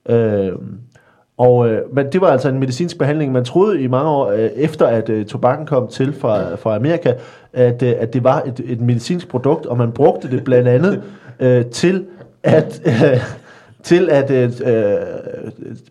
Øh, 0.09 0.51
og, 1.37 1.69
øh, 1.69 1.95
men 1.95 2.11
det 2.11 2.21
var 2.21 2.27
altså 2.27 2.49
en 2.49 2.59
medicinsk 2.59 2.97
behandling. 2.97 3.31
Man 3.31 3.45
troede 3.45 3.81
i 3.81 3.87
mange 3.87 4.09
år, 4.09 4.31
øh, 4.31 4.39
efter 4.39 4.85
at 4.87 5.09
øh, 5.09 5.25
tobakken 5.25 5.65
kom 5.65 5.87
til 5.87 6.13
fra, 6.13 6.55
fra 6.55 6.75
Amerika, 6.75 7.13
at, 7.53 7.83
øh, 7.83 7.93
at 7.99 8.13
det 8.13 8.23
var 8.23 8.41
et, 8.41 8.61
et 8.65 8.81
medicinsk 8.81 9.27
produkt, 9.27 9.65
og 9.65 9.77
man 9.77 9.91
brugte 9.91 10.31
det 10.31 10.43
blandt 10.43 10.67
andet 10.67 11.01
øh, 11.39 11.65
til 11.65 12.05
at, 12.43 12.81
øh, 12.85 13.21
til 13.83 14.09
at 14.11 14.31
øh, 14.31 14.51
øh, 14.65 14.95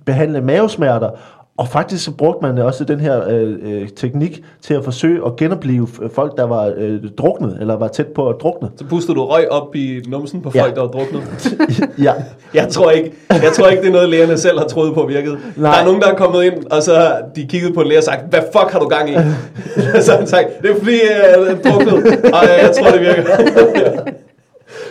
behandle 0.05 0.41
mavesmerter. 0.41 1.11
Og 1.59 1.69
faktisk 1.69 2.05
så 2.05 2.11
brugte 2.13 2.39
man 2.43 2.59
også 2.59 2.85
den 2.85 3.01
her 3.01 3.29
øh, 3.29 3.55
øh, 3.63 3.89
teknik 3.89 4.45
til 4.63 4.75
at 4.75 4.85
forsøge 4.85 5.21
at 5.27 5.37
genopleve 5.37 5.89
folk, 6.15 6.37
der 6.37 6.45
var 6.45 6.73
øh, 6.77 7.01
druknet, 7.19 7.57
eller 7.61 7.77
var 7.77 7.89
tæt 7.89 8.07
på 8.07 8.29
at 8.29 8.37
drukne. 8.41 8.69
Så 8.77 8.85
pustede 8.85 9.15
du 9.15 9.25
røg 9.25 9.51
op 9.51 9.77
i 9.77 10.03
numsen 10.09 10.41
på 10.43 10.51
Ja. 10.55 10.63
folk, 10.63 10.75
der 10.75 10.81
var 10.81 10.89
druknet. 10.89 11.23
ja. 12.07 12.13
Jeg 12.55 12.69
tror 12.69 12.91
ikke, 12.91 13.13
jeg 13.31 13.53
tror 13.55 13.69
ikke 13.69 13.83
det 13.83 13.89
er 13.89 13.93
noget, 13.93 14.09
lægerne 14.09 14.39
selv 14.39 14.59
har 14.59 14.67
troet 14.67 14.95
på 14.95 15.07
virket. 15.07 15.39
Nej. 15.57 15.73
Der 15.73 15.81
er 15.81 15.85
nogen, 15.85 16.01
der 16.01 16.09
er 16.09 16.15
kommet 16.15 16.45
ind, 16.45 16.65
og 16.71 16.83
så 16.83 16.95
har 16.95 17.23
de 17.37 17.47
kigget 17.47 17.75
på 17.75 17.81
en 17.81 17.87
læge 17.89 17.99
og 17.99 18.05
sagt, 18.05 18.31
hvad 18.31 18.41
fuck 18.53 18.73
har 18.73 18.79
du 18.79 18.89
gang 18.89 19.11
i? 19.11 19.15
så 20.03 20.11
har 20.11 20.19
han 20.19 20.27
sagt, 20.27 20.47
det 20.63 20.71
er 20.71 20.75
fordi, 20.79 20.93
jeg 20.93 21.35
er 21.37 21.71
druknet, 21.71 21.95
og 22.25 22.43
jeg 22.63 22.71
tror, 22.81 22.91
det 22.91 23.01
virker. 23.01 23.23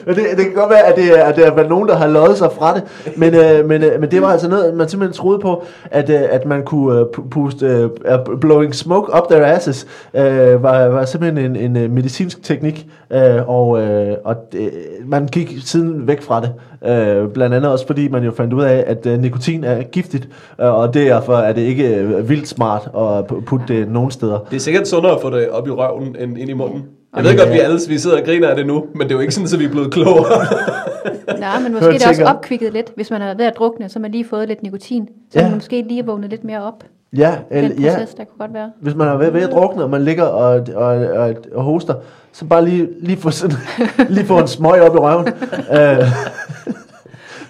Det, 0.06 0.16
det 0.16 0.46
kan 0.46 0.54
godt 0.54 0.70
være, 0.70 0.84
at 0.84 0.96
det 0.96 1.10
at 1.10 1.36
det 1.36 1.48
er 1.48 1.70
nogen, 1.70 1.90
der 1.90 1.96
har 1.96 2.08
løjet 2.08 2.38
sig 2.38 2.52
fra 2.52 2.74
det. 2.76 2.84
Men, 3.18 3.36
øh, 3.36 3.70
men, 3.70 3.84
øh, 3.84 4.02
men 4.02 4.12
det 4.12 4.22
var 4.22 4.28
altså 4.28 4.50
noget, 4.50 4.74
man 4.74 4.90
simpelthen 4.90 5.18
troede 5.18 5.40
på, 5.40 5.64
at, 5.92 6.10
øh, 6.10 6.22
at 6.30 6.46
man 6.46 6.64
kunne 6.64 7.00
øh, 7.00 7.06
puste 7.32 7.66
øh, 7.66 8.40
blowing 8.42 8.76
smoke 8.76 9.12
up 9.18 9.30
their 9.30 9.46
asses, 9.46 9.88
øh, 10.14 10.64
var, 10.64 10.88
var 10.88 11.06
simpelthen 11.06 11.46
en, 11.46 11.56
en 11.56 11.78
øh, 11.78 11.92
medicinsk 11.92 12.44
teknik, 12.44 12.88
øh, 13.14 13.50
og, 13.50 13.82
øh, 13.82 14.18
og 14.24 14.36
det, 14.52 14.72
man 15.06 15.26
gik 15.28 15.54
siden 15.66 16.08
væk 16.08 16.22
fra 16.22 16.42
det. 16.42 16.54
Øh, 16.90 17.30
blandt 17.30 17.56
andet 17.56 17.72
også 17.72 17.88
fordi 17.88 18.08
man 18.08 18.24
jo 18.24 18.32
fandt 18.32 18.54
ud 18.54 18.64
af, 18.64 18.84
at 18.88 19.06
øh, 19.06 19.20
nikotin 19.20 19.64
er 19.64 19.84
giftigt, 19.84 20.30
øh, 20.62 20.74
og 20.74 20.94
derfor 20.94 21.34
er 21.34 21.54
det 21.54 21.62
ikke 21.62 21.96
øh, 21.96 22.30
vildt 22.30 22.48
smart 22.48 22.90
at 22.98 23.46
putte 23.46 23.66
det 23.68 23.92
nogen 23.92 24.12
steder. 24.12 24.40
Det 24.50 24.56
er 24.56 24.60
sikkert 24.60 24.88
sundere 24.88 25.16
at 25.16 25.22
få 25.22 25.30
det 25.30 25.50
op 25.50 25.68
i 25.68 25.72
røven 25.72 26.16
end 26.20 26.38
ind 26.38 26.50
i 26.50 26.54
munden. 26.54 26.84
Jeg 27.16 27.24
ved 27.24 27.38
godt, 27.38 27.50
vi 27.50 27.56
ja. 27.56 27.62
alle 27.64 27.80
vi 27.88 27.98
sidder 27.98 28.18
og 28.20 28.26
griner 28.26 28.48
af 28.50 28.56
det 28.56 28.68
nu, 28.68 28.86
men 28.96 29.02
det 29.02 29.12
er 29.12 29.16
jo 29.16 29.22
ikke 29.22 29.34
sådan, 29.34 29.50
at 29.54 29.60
vi 29.60 29.66
er 29.66 29.70
blevet 29.70 29.94
klogere. 29.94 30.46
Nej, 31.40 31.60
men 31.60 31.72
måske 31.74 31.88
er 31.88 31.92
det 31.98 32.08
også 32.08 32.24
opkvikket 32.24 32.74
lidt. 32.74 32.92
Hvis 32.96 33.10
man 33.12 33.22
har 33.22 33.34
været 33.38 33.48
at 33.52 33.58
drukne, 33.58 33.90
så 33.90 33.96
har 34.00 34.02
man 34.02 34.12
lige 34.12 34.26
fået 34.30 34.48
lidt 34.48 34.64
nikotin. 34.64 35.06
Så 35.08 35.12
Ja. 35.40 35.40
ja. 35.40 35.46
man 35.50 35.56
måske 35.58 35.86
lige 35.88 36.06
vågnet 36.06 36.30
lidt 36.30 36.44
mere 36.44 36.64
op. 36.64 36.84
Ja, 37.18 37.36
Den 37.50 37.58
eller, 37.64 37.82
ja, 37.82 37.94
proces, 37.98 38.14
der 38.16 38.24
kunne 38.24 38.38
godt 38.40 38.54
være. 38.54 38.72
hvis 38.82 38.96
man 38.96 39.08
er 39.08 39.18
ved, 39.18 39.32
ved 39.32 39.42
at 39.42 39.52
drukne, 39.52 39.84
og 39.84 39.90
man 39.90 40.02
ligger 40.04 40.24
og, 40.24 40.68
og, 40.76 40.86
og, 40.98 41.36
og 41.54 41.64
hoster, 41.64 41.94
så 42.34 42.46
bare 42.46 42.66
lige, 42.66 42.88
lige, 43.00 43.18
få, 43.18 43.32
sådan, 43.32 43.58
lige 44.10 44.26
få 44.26 44.40
en 44.40 44.48
smøg 44.48 44.82
op 44.82 44.96
i 44.96 44.98
røven. 44.98 45.28
uh, 45.72 46.06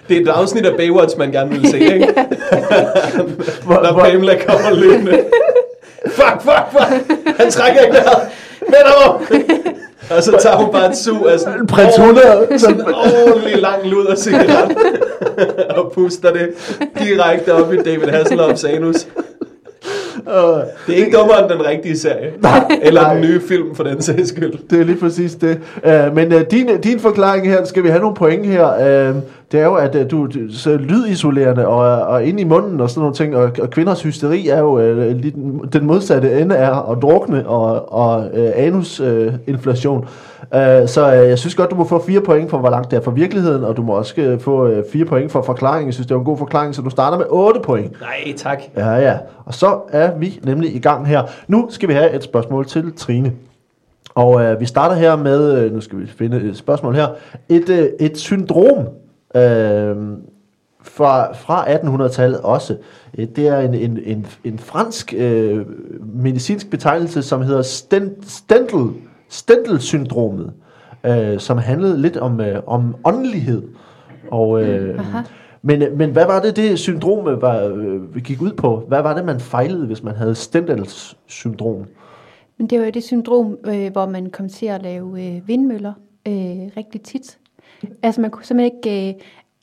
Det 0.08 0.16
er 0.16 0.20
et 0.20 0.28
afsnit 0.28 0.66
af 0.66 0.76
Baywatch, 0.76 1.18
man 1.18 1.32
gerne 1.32 1.50
vil 1.50 1.68
se, 1.70 1.78
ikke? 1.78 2.08
Når 3.66 4.00
Pamela 4.04 4.34
kommer 4.46 4.74
løbende. 4.74 5.20
Fuck, 6.06 6.40
fuck, 6.42 6.64
fuck. 6.70 7.18
Han 7.40 7.50
trækker 7.50 7.80
ikke 7.80 7.94
vejret. 7.94 8.28
Vend 8.66 9.06
om. 9.06 9.20
Og 10.10 10.22
så 10.22 10.38
tager 10.42 10.56
hun 10.56 10.72
bare 10.72 10.90
et 10.90 10.96
sug 10.96 11.28
af 11.28 11.40
sådan 11.40 11.66
Prins 11.66 11.98
100, 11.98 12.46
sådan 12.58 12.80
en 12.80 12.94
ordentlig 12.94 13.58
lang 13.58 13.86
lud 13.86 14.06
af 14.06 14.18
cigaret. 14.18 14.76
og 15.76 15.92
puster 15.92 16.32
det 16.32 16.48
direkte 16.98 17.54
op 17.54 17.72
i 17.72 17.76
David 17.76 18.08
Hasselhoffs 18.08 18.64
anus. 18.64 19.06
Det 20.86 20.94
er 21.00 21.04
ikke 21.04 21.16
dummere 21.16 21.42
end 21.42 21.50
den 21.50 21.66
rigtige 21.66 21.98
serie. 21.98 22.32
Eller 22.82 23.12
den 23.12 23.20
nye 23.20 23.40
film, 23.48 23.74
for 23.74 23.84
den 23.84 24.02
sags 24.02 24.28
skyld. 24.28 24.52
det 24.70 24.80
er 24.80 24.84
lige 24.84 24.96
præcis 24.98 25.34
det. 25.34 25.58
Uh, 25.84 26.14
men 26.14 26.32
uh, 26.32 26.40
din, 26.50 26.80
din 26.80 27.00
forklaring 27.00 27.48
her, 27.48 27.64
skal 27.64 27.82
vi 27.82 27.88
have 27.88 28.00
nogle 28.00 28.16
point 28.16 28.46
her, 28.46 29.10
uh, 29.10 29.16
det 29.52 29.60
er 29.60 29.64
jo, 29.64 29.74
at 29.74 29.94
uh, 29.94 30.10
du, 30.10 30.28
så 30.50 30.76
lydisolerende 30.76 31.66
og, 31.66 32.06
og 32.06 32.24
ind 32.24 32.40
i 32.40 32.44
munden 32.44 32.80
og 32.80 32.90
sådan 32.90 33.00
nogle 33.00 33.14
ting, 33.14 33.36
og, 33.36 33.52
og 33.62 33.70
kvinders 33.70 34.02
hysteri 34.02 34.48
er 34.48 34.58
jo 34.58 34.78
lige 35.12 35.34
den, 35.72 35.86
modsatte 35.86 36.40
ende 36.40 36.54
er 36.54 36.90
at 36.90 37.02
drukne 37.02 37.48
og, 37.48 37.92
og 37.92 38.30
uh, 38.32 38.50
anusinflation. 38.54 39.98
Uh, 39.98 40.58
så 40.86 41.20
uh, 41.22 41.28
jeg 41.28 41.38
synes 41.38 41.54
godt, 41.54 41.70
du 41.70 41.76
må 41.76 41.84
få 41.84 42.04
fire 42.06 42.20
point 42.20 42.50
for, 42.50 42.58
hvor 42.58 42.70
langt 42.70 42.90
det 42.90 42.96
er 42.96 43.00
fra 43.00 43.10
virkeligheden, 43.10 43.64
og 43.64 43.76
du 43.76 43.82
må 43.82 43.92
også 43.92 44.32
uh, 44.34 44.40
få 44.40 44.68
uh, 44.68 44.78
fire 44.92 45.04
point 45.04 45.32
for 45.32 45.42
forklaringen. 45.42 45.86
Jeg 45.86 45.94
synes, 45.94 46.06
det 46.06 46.14
var 46.14 46.20
en 46.20 46.26
god 46.26 46.38
forklaring, 46.38 46.74
så 46.74 46.82
du 46.82 46.90
starter 46.90 47.18
med 47.18 47.26
8 47.28 47.60
point. 47.60 48.00
Nej, 48.00 48.32
tak. 48.36 48.62
Ja, 48.76 48.94
ja. 48.94 49.18
Og 49.44 49.54
så 49.54 49.80
er 49.88 50.18
vi 50.18 50.40
nemlig 50.44 50.76
i 50.76 50.78
gang 50.78 51.06
her. 51.06 51.22
Nu 51.48 51.66
skal 51.70 51.88
vi 51.88 51.94
have 51.94 52.12
et 52.12 52.22
spørgsmål 52.22 52.66
til 52.66 52.92
Trine. 52.96 53.32
Og 54.14 54.42
øh, 54.42 54.60
vi 54.60 54.66
starter 54.66 54.96
her 54.96 55.16
med, 55.16 55.58
øh, 55.58 55.74
nu 55.74 55.80
skal 55.80 55.98
vi 55.98 56.06
finde 56.06 56.40
et 56.40 56.56
spørgsmål 56.56 56.94
her, 56.94 57.06
et, 57.48 57.68
øh, 57.68 57.88
et 58.00 58.18
syndrom 58.18 58.86
øh, 59.36 59.96
fra, 60.82 61.32
fra 61.32 61.64
1800-tallet 61.74 62.40
også. 62.40 62.76
Øh, 63.18 63.26
Det 63.36 63.48
er 63.48 63.58
en, 63.60 63.74
en, 63.74 63.98
en, 64.04 64.26
en 64.44 64.58
fransk 64.58 65.14
øh, 65.16 65.66
medicinsk 66.14 66.70
betegnelse, 66.70 67.22
som 67.22 67.42
hedder 67.42 67.62
Sten- 67.62 68.28
Stendel, 68.28 68.92
Stendel-syndromet, 69.28 70.52
øh, 71.06 71.38
som 71.38 71.58
handlede 71.58 72.00
lidt 72.02 72.16
om, 72.16 72.40
øh, 72.40 72.62
om 72.66 72.94
åndelighed. 73.04 73.62
Og, 74.30 74.62
øh, 74.62 74.98
Aha. 74.98 75.18
men, 75.62 75.82
men 75.96 76.10
hvad 76.10 76.26
var 76.26 76.40
det, 76.40 76.56
det 76.56 76.78
syndrom 76.78 77.40
var, 77.42 77.62
øh, 77.64 78.16
gik 78.16 78.42
ud 78.42 78.52
på? 78.52 78.84
Hvad 78.88 79.02
var 79.02 79.14
det, 79.14 79.24
man 79.24 79.40
fejlede, 79.40 79.86
hvis 79.86 80.02
man 80.02 80.14
havde 80.14 80.34
Stendels 80.34 81.16
syndrom? 81.26 81.84
Men 82.58 82.66
det 82.66 82.80
var 82.80 82.90
det 82.90 83.02
syndrom, 83.04 83.58
øh, 83.66 83.92
hvor 83.92 84.06
man 84.06 84.30
kom 84.30 84.48
til 84.48 84.66
at 84.66 84.82
lave 84.82 85.26
øh, 85.26 85.48
vindmøller 85.48 85.92
øh, 86.28 86.34
rigtig 86.76 87.00
tit. 87.02 87.38
Altså 88.02 88.20
man 88.20 88.30
kunne 88.30 88.44
simpelthen 88.44 88.78
ikke... 88.84 89.08
Øh, 89.08 89.14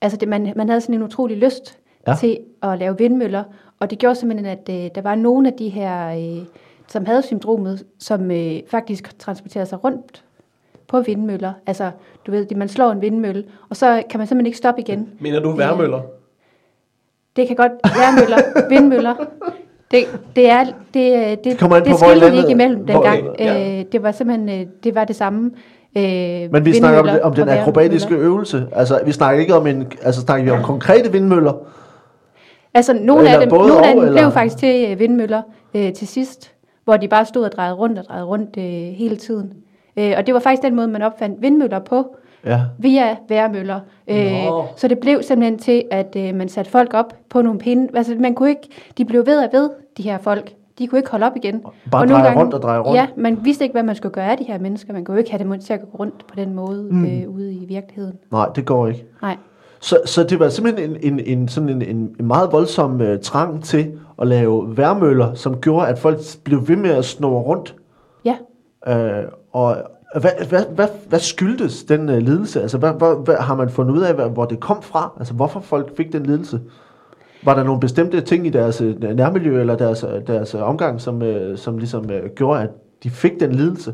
altså 0.02 0.18
det, 0.18 0.28
man, 0.28 0.54
man 0.56 0.68
havde 0.70 0.82
sådan 0.82 0.96
en 0.96 1.04
utrolig 1.04 1.38
lyst 1.38 1.80
Ja. 2.08 2.12
ja. 2.12 2.18
til 2.18 2.38
at 2.64 2.80
lave 2.80 2.98
vindmøller, 2.98 3.44
og 3.80 3.90
det 3.90 4.00
gjorde 4.00 4.16
simpelthen, 4.16 4.46
at 4.46 4.70
øh, 4.70 4.90
der 4.96 5.02
var 5.02 5.16
nogle 5.16 5.48
af 5.48 5.54
de 5.54 5.70
her, 5.70 6.10
øh, 6.40 6.46
som 6.88 7.06
havde 7.06 7.22
syndromet, 7.22 7.84
som 8.00 8.32
øh, 8.32 8.60
faktisk 8.68 9.20
transporterede 9.20 9.66
sig 9.70 9.84
rundt 9.84 10.24
på 10.88 11.02
vindmøller. 11.02 11.54
Altså, 11.68 11.92
du 12.28 12.32
ved, 12.32 12.56
man 12.56 12.68
slår 12.70 12.92
en 12.92 13.02
vindmølle, 13.02 13.44
og 13.70 13.76
så 13.78 14.04
kan 14.10 14.18
man 14.18 14.28
simpelthen 14.28 14.46
ikke 14.46 14.58
stoppe 14.58 14.82
igen. 14.82 15.10
Mener 15.20 15.40
du 15.40 15.52
værmøller? 15.52 16.02
Det 17.36 17.48
kan 17.48 17.56
godt 17.56 17.72
være 17.84 18.14
møller, 18.20 18.38
vindmøller. 18.80 19.16
Det, 19.92 20.04
det 20.36 20.50
er 20.50 20.64
det, 20.94 21.14
øh, 21.14 21.30
det, 21.30 21.44
Det 21.44 21.46
det 21.46 21.60
på, 21.60 21.68
hvor 21.68 21.96
skilte 22.10 22.38
ikke 22.38 22.52
imellem 22.52 22.82
hvor- 22.84 22.94
dengang. 22.94 23.36
ja. 23.40 23.80
Øh, 23.80 23.86
det 23.92 24.04
var 24.04 24.12
simpelthen 24.12 24.62
øh, 24.62 24.68
det 24.84 24.96
var 24.96 25.04
det 25.06 25.16
samme. 25.16 25.52
Øh, 25.98 26.52
Men 26.52 26.66
vi 26.66 26.74
snakker 26.74 27.00
om, 27.00 27.08
det, 27.08 27.22
om 27.22 27.34
den 27.34 27.50
akrobatiske 27.50 28.16
øvelse. 28.16 28.66
Altså, 28.72 29.00
vi 29.06 29.12
snakker 29.12 29.42
ikke 29.42 29.56
om 29.56 29.68
en, 29.68 29.92
altså 30.02 30.22
snakker 30.22 30.44
vi 30.46 30.52
om 30.52 30.64
konkrete 30.64 31.12
vindmøller. 31.12 31.54
Altså 32.74 32.94
nogle 32.94 33.22
Eller 33.22 33.34
af 33.40 33.40
dem, 33.48 33.58
nogle 33.58 33.74
af 33.74 33.78
og, 33.78 33.96
dem 33.96 33.98
eller? 34.08 34.22
blev 34.22 34.32
faktisk 34.32 34.58
til 34.58 34.92
øh, 34.92 35.00
vindmøller 35.00 35.42
øh, 35.74 35.94
til 35.94 36.08
sidst, 36.08 36.52
hvor 36.84 36.98
de 36.98 37.08
bare 37.08 37.26
stod 37.26 37.44
og 37.44 37.52
drejede 37.52 37.76
rundt 37.76 38.00
og 38.00 38.06
drejede 38.06 38.26
rundt 38.26 38.58
øh, 38.58 38.64
hele 38.98 39.16
tiden. 39.16 39.54
Øh, 39.98 40.14
og 40.18 40.26
det 40.28 40.34
var 40.34 40.40
faktisk 40.40 40.62
den 40.64 40.76
måde, 40.76 40.88
man 40.88 41.02
opfandt 41.02 41.42
vindmøller 41.42 41.80
på, 41.80 42.16
Ja. 42.46 42.60
via 42.80 43.16
vejrmøller. 43.30 43.80
Øh, 44.08 44.32
Nå. 44.46 44.64
så 44.76 44.88
det 44.88 45.00
blev 45.00 45.24
simpelthen 45.24 45.60
til, 45.60 45.84
at 45.92 46.16
øh, 46.18 46.36
man 46.36 46.50
satte 46.50 46.72
folk 46.72 46.94
op 46.94 47.14
på 47.30 47.42
nogle 47.42 47.60
pinde. 47.60 47.98
Altså 47.98 48.16
man 48.20 48.36
kunne 48.36 48.50
ikke, 48.50 48.68
de 48.98 49.06
blev 49.06 49.26
ved 49.26 49.38
og 49.38 49.50
ved, 49.52 49.70
de 49.98 50.04
her 50.04 50.18
folk. 50.18 50.54
De 50.80 50.88
kunne 50.88 51.00
ikke 51.00 51.12
holde 51.12 51.26
op 51.26 51.36
igen. 51.36 51.62
Bare 51.92 52.04
og 52.04 52.08
dreje 52.08 52.40
rundt 52.40 52.54
og 52.54 52.62
dreje 52.62 52.80
rundt. 52.80 52.98
Ja, 52.98 53.08
man 53.18 53.40
vidste 53.44 53.64
ikke, 53.64 53.74
hvad 53.74 53.84
man 53.84 53.96
skulle 53.96 54.14
gøre 54.14 54.32
af 54.32 54.38
de 54.38 54.44
her 54.44 54.60
mennesker. 54.60 54.94
Man 54.94 55.06
kunne 55.06 55.16
jo 55.16 55.20
ikke 55.20 55.32
have 55.32 55.44
dem 55.44 55.60
til 55.60 55.74
at 55.74 55.82
gå 55.82 55.98
rundt 56.00 56.28
på 56.28 56.36
den 56.36 56.54
måde 56.54 56.88
mm. 56.92 57.06
øh, 57.06 57.30
ude 57.30 57.54
i 57.54 57.66
virkeligheden. 57.66 58.16
Nej, 58.32 58.50
det 58.56 58.66
går 58.66 58.88
ikke. 58.88 59.06
Nej. 59.22 59.38
Så, 59.80 60.00
så 60.06 60.24
det 60.24 60.40
var 60.40 60.50
simpelthen 60.50 60.90
en, 60.90 61.14
en, 61.14 61.20
en, 61.20 61.48
sådan 61.48 61.70
en, 61.70 61.82
en, 61.82 62.16
en 62.20 62.28
meget 62.28 62.52
voldsom 62.52 63.02
uh, 63.02 63.20
trang 63.22 63.64
til 63.64 63.92
at 64.22 64.28
lave 64.28 64.78
værmøller, 64.78 65.34
som 65.34 65.58
gjorde, 65.62 65.88
at 65.88 66.00
folk 66.00 66.20
blev 66.44 66.68
ved 66.68 66.76
med 66.76 66.90
at 66.90 67.06
snurre 67.06 67.44
rundt. 67.44 67.76
Ja. 68.26 68.36
Uh, 68.88 69.32
og 69.52 69.78
hvad, 70.20 70.32
hvad, 70.50 70.66
hvad, 70.76 70.88
hvad 71.10 71.20
skyldtes 71.20 71.84
den 71.84 72.10
uh, 72.10 72.18
lidelse? 72.18 72.62
Altså, 72.62 72.78
hvad, 72.78 72.94
hvad, 72.94 73.26
hvad, 73.26 73.36
har 73.36 73.56
man 73.56 73.70
fundet 73.70 73.94
ud 73.94 74.02
af, 74.02 74.14
hvad, 74.14 74.30
hvor 74.30 74.46
det 74.46 74.60
kom 74.60 74.82
fra? 74.82 75.12
Altså, 75.18 75.34
hvorfor 75.34 75.60
folk 75.60 75.98
fik 75.98 76.14
den 76.14 76.24
lidelse? 76.24 76.60
Var 77.46 77.56
der 77.56 77.64
nogle 77.64 77.80
bestemte 77.80 78.22
ting 78.22 78.48
i 78.48 78.50
deres 78.50 78.82
uh, 78.82 79.02
nærmiljø 79.02 79.60
eller 79.60 79.76
deres, 79.76 80.04
uh, 80.04 80.10
deres 80.28 80.56
uh, 80.56 80.62
omgang, 80.62 81.02
som, 81.02 81.22
som 81.56 81.78
ligesom 81.78 82.10
gjorde, 82.36 82.62
at 82.62 82.70
de 83.04 83.10
fik 83.10 83.40
den 83.40 83.52
lidelse? 83.52 83.94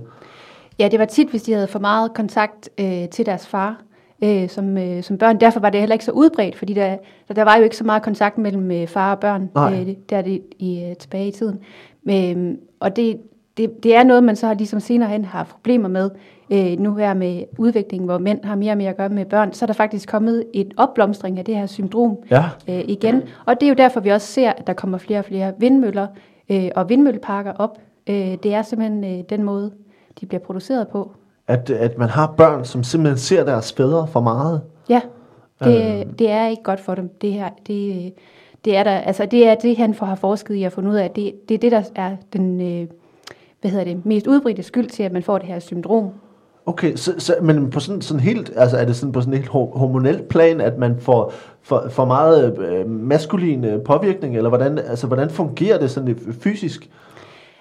Ja, 0.79 0.87
det 0.87 0.99
var 0.99 1.05
tit, 1.05 1.29
hvis 1.29 1.43
de 1.43 1.53
havde 1.53 1.67
for 1.67 1.79
meget 1.79 2.13
kontakt 2.13 2.69
øh, 2.79 3.09
til 3.09 3.25
deres 3.25 3.47
far 3.47 3.81
øh, 4.23 4.49
som, 4.49 4.77
øh, 4.77 5.03
som 5.03 5.17
børn. 5.17 5.39
Derfor 5.39 5.59
var 5.59 5.69
det 5.69 5.79
heller 5.79 5.93
ikke 5.93 6.05
så 6.05 6.11
udbredt, 6.11 6.55
fordi 6.55 6.73
der, 6.73 6.97
der, 7.35 7.43
var 7.43 7.57
jo 7.57 7.63
ikke 7.63 7.77
så 7.77 7.83
meget 7.83 8.03
kontakt 8.03 8.37
mellem 8.37 8.71
øh, 8.71 8.87
far 8.87 9.11
og 9.11 9.19
børn 9.19 9.49
Nej. 9.55 9.81
øh, 9.81 9.95
der 10.09 10.21
det, 10.21 10.41
i, 10.59 10.83
øh, 10.89 10.95
tilbage 10.95 11.27
i 11.27 11.31
tiden. 11.31 11.59
Men, 12.03 12.57
og 12.79 12.95
det, 12.95 13.17
det, 13.57 13.83
det 13.83 13.95
er 13.95 14.03
noget, 14.03 14.23
man 14.23 14.35
så 14.35 14.47
har 14.47 14.53
ligesom 14.53 14.79
senere 14.79 15.09
hen 15.09 15.25
har 15.25 15.43
problemer 15.43 15.89
med. 15.89 16.09
Øh, 16.51 16.79
nu 16.79 16.95
her 16.95 17.13
med 17.13 17.43
udviklingen, 17.57 18.05
hvor 18.07 18.17
mænd 18.17 18.43
har 18.43 18.55
mere 18.55 18.71
og 18.71 18.77
mere 18.77 18.89
at 18.89 18.97
gøre 18.97 19.09
med 19.09 19.25
børn, 19.25 19.53
så 19.53 19.65
er 19.65 19.67
der 19.67 19.73
faktisk 19.73 20.09
kommet 20.09 20.45
et 20.53 20.73
opblomstring 20.77 21.39
af 21.39 21.45
det 21.45 21.55
her 21.55 21.65
syndrom 21.65 22.17
Ja. 22.31 22.43
øh, 22.69 22.79
igen. 22.87 23.21
Og 23.45 23.59
det 23.59 23.65
er 23.65 23.69
jo 23.69 23.75
derfor, 23.75 23.99
vi 23.99 24.09
også 24.09 24.27
ser, 24.27 24.49
at 24.51 24.67
der 24.67 24.73
kommer 24.73 24.97
flere 24.97 25.19
og 25.19 25.25
flere 25.25 25.53
vindmøller 25.59 26.07
øh, 26.49 26.69
og 26.75 26.89
vindmølleparker 26.89 27.53
op. 27.53 27.77
Øh, 28.09 28.15
det 28.43 28.53
er 28.53 28.61
simpelthen 28.61 29.03
øh, 29.03 29.23
den 29.29 29.43
måde, 29.43 29.71
de 30.21 30.25
bliver 30.25 30.41
produceret 30.41 30.87
på. 30.87 31.11
At, 31.47 31.69
at 31.69 31.97
man 31.97 32.09
har 32.09 32.33
børn, 32.37 32.65
som 32.65 32.83
simpelthen 32.83 33.17
ser 33.17 33.43
deres 33.45 33.73
fædre 33.73 34.07
for 34.07 34.19
meget. 34.21 34.61
Ja, 34.89 35.01
det, 35.63 36.19
det 36.19 36.29
er 36.31 36.47
ikke 36.47 36.63
godt 36.63 36.79
for 36.79 36.95
dem, 36.95 37.09
det 37.21 37.33
her. 37.33 37.49
Det, 37.67 38.13
det 38.65 38.77
er 38.77 38.83
der, 38.83 38.91
altså 38.91 39.25
det 39.25 39.47
er 39.47 39.55
det, 39.55 39.77
han 39.77 39.93
får 39.93 40.05
har 40.05 40.15
forsket 40.15 40.55
i 40.55 40.63
at 40.63 40.73
finde 40.73 40.89
ud 40.89 40.95
af. 40.95 41.11
Det, 41.11 41.49
det 41.49 41.55
er 41.55 41.59
det, 41.59 41.71
der 41.71 41.83
er 41.95 42.15
den 42.33 42.61
øh, 42.61 42.87
hvad 43.61 43.71
hedder 43.71 43.85
det, 43.85 44.05
mest 44.05 44.27
udbredte 44.27 44.63
skyld 44.63 44.89
til, 44.89 45.03
at 45.03 45.11
man 45.11 45.23
får 45.23 45.37
det 45.37 45.47
her 45.47 45.59
syndrom. 45.59 46.09
Okay, 46.69 46.95
så, 46.95 47.13
så, 47.17 47.35
men 47.41 47.69
på 47.69 47.79
sådan, 47.79 48.01
sådan 48.01 48.19
helt, 48.19 48.51
altså 48.55 48.77
er 48.77 48.85
det 48.85 48.95
sådan 48.95 49.11
på 49.11 49.21
sådan 49.21 49.33
et 49.33 49.39
helt 49.39 49.49
hor- 49.49 49.77
hormonelt 49.77 50.27
plan, 50.27 50.61
at 50.61 50.77
man 50.77 50.95
får 50.99 51.33
for, 51.61 51.85
for 51.89 52.05
meget 52.05 52.57
øh, 52.59 52.89
maskulin 52.89 53.65
påvirkning, 53.85 54.37
eller 54.37 54.49
hvordan, 54.49 54.77
altså, 54.77 55.07
hvordan 55.07 55.29
fungerer 55.29 55.79
det 55.79 55.91
sådan 55.91 56.17
fysisk? 56.41 56.89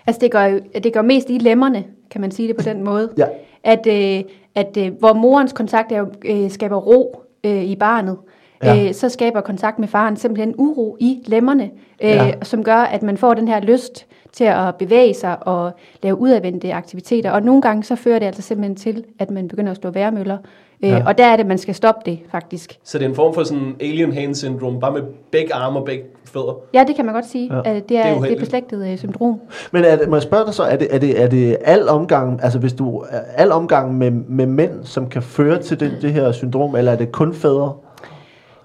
Altså 0.07 0.21
det 0.21 0.31
jo, 0.45 0.61
det 0.83 0.93
går 0.95 1.03
mest 1.03 1.31
i 1.31 1.39
lemmerne, 1.39 1.85
kan 2.11 2.21
man 2.21 2.31
sige 2.31 2.49
det 2.49 2.57
på 2.57 2.63
den 2.63 2.85
måde. 2.85 3.09
Ja. 3.19 3.27
At, 3.65 3.87
øh, 3.87 4.25
at 4.55 4.77
øh, 4.79 4.93
hvor 4.99 5.13
morens 5.13 5.53
kontakt 5.53 5.93
er 5.93 6.05
øh, 6.25 6.51
skaber 6.51 6.77
ro 6.77 7.23
øh, 7.45 7.65
i 7.65 7.77
barnet, 7.77 8.17
Ja. 8.63 8.87
øh, 8.87 8.95
så 8.95 9.09
skaber 9.09 9.41
kontakt 9.41 9.79
med 9.79 9.89
faren 9.89 10.17
simpelthen 10.17 10.55
uro 10.59 10.97
i 11.01 11.23
lemmerne, 11.27 11.65
øh, 12.03 12.11
Ja. 12.11 12.33
som 12.43 12.65
gør, 12.65 12.77
at 12.77 13.03
man 13.03 13.17
får 13.17 13.35
den 13.35 13.49
her 13.49 13.61
lyst 13.61 14.07
til 14.33 14.45
at 14.45 14.75
bevæge 14.77 15.15
sig 15.15 15.37
og 15.47 15.71
lave 16.03 16.19
udadvendte 16.21 16.73
aktiviteter. 16.75 17.31
Og 17.31 17.43
nogle 17.43 17.63
gange 17.63 17.85
så 17.85 17.97
fører 17.97 18.19
det 18.19 18.27
altså 18.27 18.43
simpelthen 18.43 18.77
til, 18.77 19.05
at 19.19 19.31
man 19.31 19.49
begynder 19.49 19.71
at 19.71 19.77
slå 19.77 19.91
værmøller, 19.91 20.39
Øh, 20.83 20.91
Ja. 20.91 21.03
Og 21.07 21.19
der 21.19 21.25
er 21.27 21.37
det, 21.37 21.47
man 21.47 21.59
skal 21.59 21.75
stoppe 21.75 22.11
det, 22.11 22.19
faktisk. 22.31 22.79
Så 22.85 22.99
det 22.99 23.05
er 23.05 23.09
en 23.09 23.15
form 23.15 23.35
for 23.35 23.43
sådan 23.45 23.77
alien 23.81 24.13
hand 24.13 24.35
syndrom, 24.35 24.81
bare 24.81 24.93
med 24.93 25.03
begge 25.31 25.55
arme 25.55 25.79
og 25.79 25.85
begge 25.85 26.05
fødder. 26.25 26.61
Ja, 26.75 26.85
det 26.89 26.97
kan 26.97 27.05
man 27.05 27.15
godt 27.15 27.27
sige. 27.27 27.55
Ja. 27.55 27.71
Ja. 27.71 27.75
Det, 27.75 27.89
Det 27.89 27.97
er 27.99 28.03
det 28.03 28.11
er 28.13 28.17
uheldigt. 28.17 28.41
beslægtet 28.41 28.89
øh, 28.89 28.99
syndrom. 28.99 29.41
Men 29.73 29.85
er 29.85 29.97
det, 29.97 30.09
må 30.09 30.17
jeg 30.17 30.23
spørge 30.23 30.47
dig 30.47 30.55
så, 30.55 30.63
er 30.63 30.77
det, 30.77 30.89
er 30.95 30.99
det, 30.99 31.23
er 31.23 31.27
det 31.29 31.57
al 31.65 31.89
omgang, 31.89 32.41
altså 32.43 32.59
hvis 32.59 32.73
du, 32.73 32.99
er 33.11 33.21
al 33.37 33.53
omgang 33.53 33.95
med, 33.99 34.11
med 34.11 34.47
mænd, 34.47 34.85
som 34.85 35.09
kan 35.09 35.23
føre 35.23 35.63
til 35.63 35.81
det, 35.81 35.93
det 36.03 36.13
her 36.13 36.33
syndrom, 36.33 36.77
eller 36.77 36.93
er 36.93 36.97
det 36.97 37.13
kun 37.13 37.35
fædre? 37.35 37.73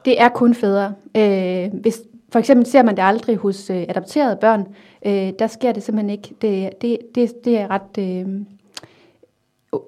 Det 0.06 0.22
er 0.22 0.30
kun 0.30 0.54
fædre. 0.56 0.94
Øh, 1.18 1.70
hvis, 1.82 2.02
for 2.32 2.40
eksempel 2.40 2.66
ser 2.66 2.84
man 2.84 2.96
det 2.96 3.04
aldrig 3.04 3.36
hos 3.38 3.70
øh, 3.70 3.84
adopterede 3.90 4.38
børn. 4.42 4.68
Øh, 5.06 5.32
der 5.40 5.48
sker 5.48 5.72
det 5.72 5.84
simpelthen 5.84 6.10
ikke. 6.10 6.30
Det, 6.42 6.70
det, 6.82 6.98
det, 7.16 7.46
det 7.46 7.58
er 7.60 7.68
ret... 7.72 7.98
Øh, 8.00 8.26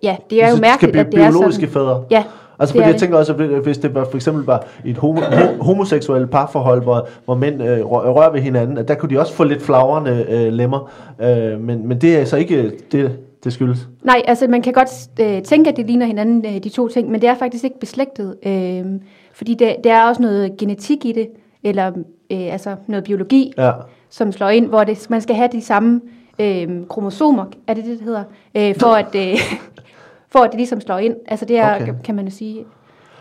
ja, 0.04 0.15
det 0.30 0.43
er 0.43 0.49
jo 0.49 0.56
Så 0.56 0.62
mærkeligt, 0.62 0.95
at 0.95 1.06
det 1.12 1.19
er 1.21 1.32
biologiske 1.32 1.62
sådan. 1.62 1.73
fædre? 1.73 2.04
Ja, 2.12 2.23
Altså, 2.60 2.73
fordi 2.75 2.84
jeg 2.86 2.93
det. 2.93 2.99
tænker 2.99 3.17
også, 3.17 3.34
at 3.34 3.39
hvis 3.63 3.78
det 3.78 3.95
var, 3.95 4.06
for 4.06 4.15
eksempel 4.15 4.45
var 4.45 4.65
et 4.86 4.97
homo, 4.97 5.21
ho- 5.21 5.63
homoseksuelt 5.63 6.32
parforhold, 6.32 6.84
hvor, 6.84 7.08
hvor 7.25 7.36
mænd 7.36 7.63
øh, 7.63 7.80
rør- 7.80 8.10
rører 8.12 8.32
ved 8.32 8.41
hinanden, 8.41 8.78
at 8.78 8.88
der 8.88 8.95
kunne 8.95 9.10
de 9.15 9.19
også 9.19 9.34
få 9.34 9.43
lidt 9.43 9.62
flagrende 9.62 10.25
øh, 10.30 10.54
lemmer. 10.54 10.91
Øh, 11.21 11.62
men, 11.62 11.88
men 11.88 12.01
det 12.01 12.15
er 12.15 12.19
altså 12.19 12.38
ikke 12.38 12.71
det, 12.91 13.19
det 13.43 13.54
skyldes. 13.54 13.88
Nej, 14.04 14.21
altså 14.28 14.47
man 14.47 14.62
kan 14.62 14.73
godt 14.73 14.89
øh, 15.19 15.41
tænke, 15.43 15.69
at 15.69 15.78
det 15.78 15.86
ligner 15.88 16.06
hinanden, 16.06 16.45
øh, 16.56 16.63
de 16.63 16.69
to 16.69 16.88
ting, 16.88 17.12
men 17.12 17.21
det 17.21 17.30
er 17.30 17.36
faktisk 17.36 17.63
ikke 17.63 17.80
beslægtet. 17.80 18.36
Øh, 18.45 18.86
fordi 19.34 19.54
det, 19.54 19.75
der 19.84 19.93
er 19.93 20.08
også 20.08 20.21
noget 20.21 20.58
genetik 20.58 21.06
i 21.06 21.12
det, 21.12 21.28
eller 21.63 21.88
øh, 22.32 22.54
altså 22.54 22.75
noget 22.88 23.04
biologi, 23.04 23.54
Ja. 23.58 23.71
Som 24.09 24.31
slår 24.31 24.49
ind, 24.49 24.67
hvor 24.67 24.83
det, 24.83 25.09
man 25.09 25.21
skal 25.21 25.35
have 25.35 25.49
de 25.51 25.61
samme 25.61 26.01
øh, 26.39 26.69
kromosomer, 26.89 27.45
er 27.67 27.73
det 27.73 27.85
det, 27.85 27.97
det 27.97 28.01
hedder, 28.05 28.23
øh, 28.55 28.75
for, 28.79 28.87
at, 28.87 29.15
øh, 29.15 29.37
for 30.33 30.39
at 30.39 30.51
det 30.51 30.57
ligesom 30.57 30.81
slår 30.81 30.97
ind. 30.97 31.15
Altså 31.27 31.45
det 31.45 31.57
er, 31.57 31.75
Okay. 31.75 31.93
kan 32.03 32.15
man 32.15 32.25
jo 32.25 32.31
sige. 32.31 32.65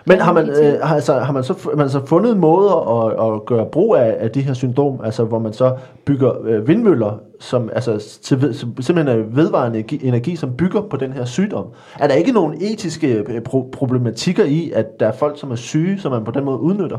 Men 0.07 0.19
har 0.21 0.33
man, 0.33 0.49
øh, 0.49 0.81
har, 0.83 0.95
altså, 0.95 1.19
har 1.19 1.33
man, 1.33 1.45
så, 1.45 1.71
man 1.77 1.91
så 1.91 2.07
fundet 2.07 2.37
måder 2.37 3.05
at, 3.05 3.35
at 3.35 3.45
gøre 3.47 3.67
brug 3.67 3.97
af, 3.97 4.17
af 4.19 4.31
de 4.31 4.41
her 4.41 4.55
syndrom, 4.55 5.01
altså 5.05 5.25
hvor 5.25 5.39
man 5.39 5.53
så 5.53 5.77
bygger 6.05 6.33
øh, 6.45 6.69
vindmøller, 6.69 7.19
som, 7.41 7.71
altså, 7.73 8.19
til, 8.23 8.55
som 8.55 8.75
simpelthen 8.81 9.19
er 9.19 9.25
vedvarende 9.29 9.79
energi, 9.79 10.07
energi, 10.09 10.37
som 10.37 10.53
bygger 10.53 10.81
på 10.81 10.97
den 10.97 11.13
her 11.13 11.25
sygdom? 11.25 11.67
Er 11.99 12.07
der 12.07 12.15
ikke 12.15 12.33
nogen 12.33 12.55
etiske 12.63 13.13
øh, 13.15 13.41
pro- 13.49 13.71
problematikker 13.71 14.45
i, 14.45 14.71
at 14.75 15.01
der 15.01 15.07
er 15.09 15.13
folk, 15.13 15.39
som 15.41 15.51
er 15.51 15.57
syge, 15.57 15.99
som 16.01 16.13
man 16.13 16.25
på 16.25 16.31
den 16.31 16.45
måde 16.45 16.59
udnytter? 16.59 16.99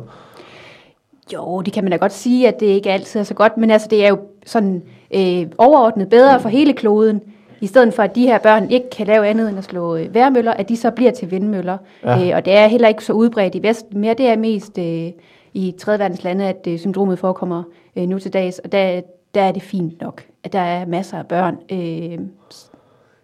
Jo, 1.33 1.61
det 1.61 1.73
kan 1.73 1.83
man 1.83 1.91
da 1.91 1.97
godt 1.97 2.13
sige, 2.13 2.47
at 2.47 2.59
det 2.59 2.65
ikke 2.65 2.91
altid 2.91 3.19
er 3.19 3.23
så 3.23 3.33
godt, 3.33 3.57
men 3.57 3.71
altså 3.71 3.87
det 3.91 4.05
er 4.05 4.09
jo 4.09 4.17
sådan 4.45 4.83
øh, 5.13 5.47
overordnet 5.57 6.09
bedre 6.09 6.39
for 6.39 6.49
hele 6.49 6.73
kloden, 6.73 7.21
i 7.61 7.67
stedet 7.67 7.93
for 7.93 8.03
at 8.03 8.15
de 8.15 8.27
her 8.27 8.37
børn 8.37 8.71
ikke 8.71 8.89
kan 8.89 9.07
lave 9.07 9.27
andet 9.27 9.49
end 9.49 9.57
at 9.57 9.63
slå 9.63 9.95
øh, 9.95 10.13
værmøller, 10.13 10.51
at 10.53 10.69
de 10.69 10.77
så 10.77 10.91
bliver 10.91 11.11
til 11.11 11.31
vindmøller. 11.31 11.77
Ja. 12.03 12.27
Øh, 12.29 12.35
og 12.35 12.45
det 12.45 12.53
er 12.55 12.67
heller 12.67 12.87
ikke 12.87 13.05
så 13.05 13.13
udbredt 13.13 13.55
i 13.55 13.63
Vesten 13.63 14.01
mere, 14.01 14.13
det 14.13 14.27
er 14.27 14.37
mest 14.37 14.77
øh, 14.77 15.11
i 15.53 15.73
tredje 15.79 15.99
verdens 15.99 16.23
lande, 16.23 16.45
at 16.45 16.67
øh, 16.67 16.79
syndromet 16.79 17.19
forekommer 17.19 17.63
øh, 17.95 18.03
nu 18.07 18.19
til 18.19 18.33
dags, 18.33 18.59
og 18.59 18.71
der, 18.71 19.01
der 19.35 19.41
er 19.41 19.51
det 19.51 19.61
fint 19.61 20.01
nok, 20.01 20.23
at 20.43 20.53
der 20.53 20.59
er 20.59 20.85
masser 20.85 21.17
af 21.17 21.25
børn. 21.27 21.57
Øh, 21.71 22.19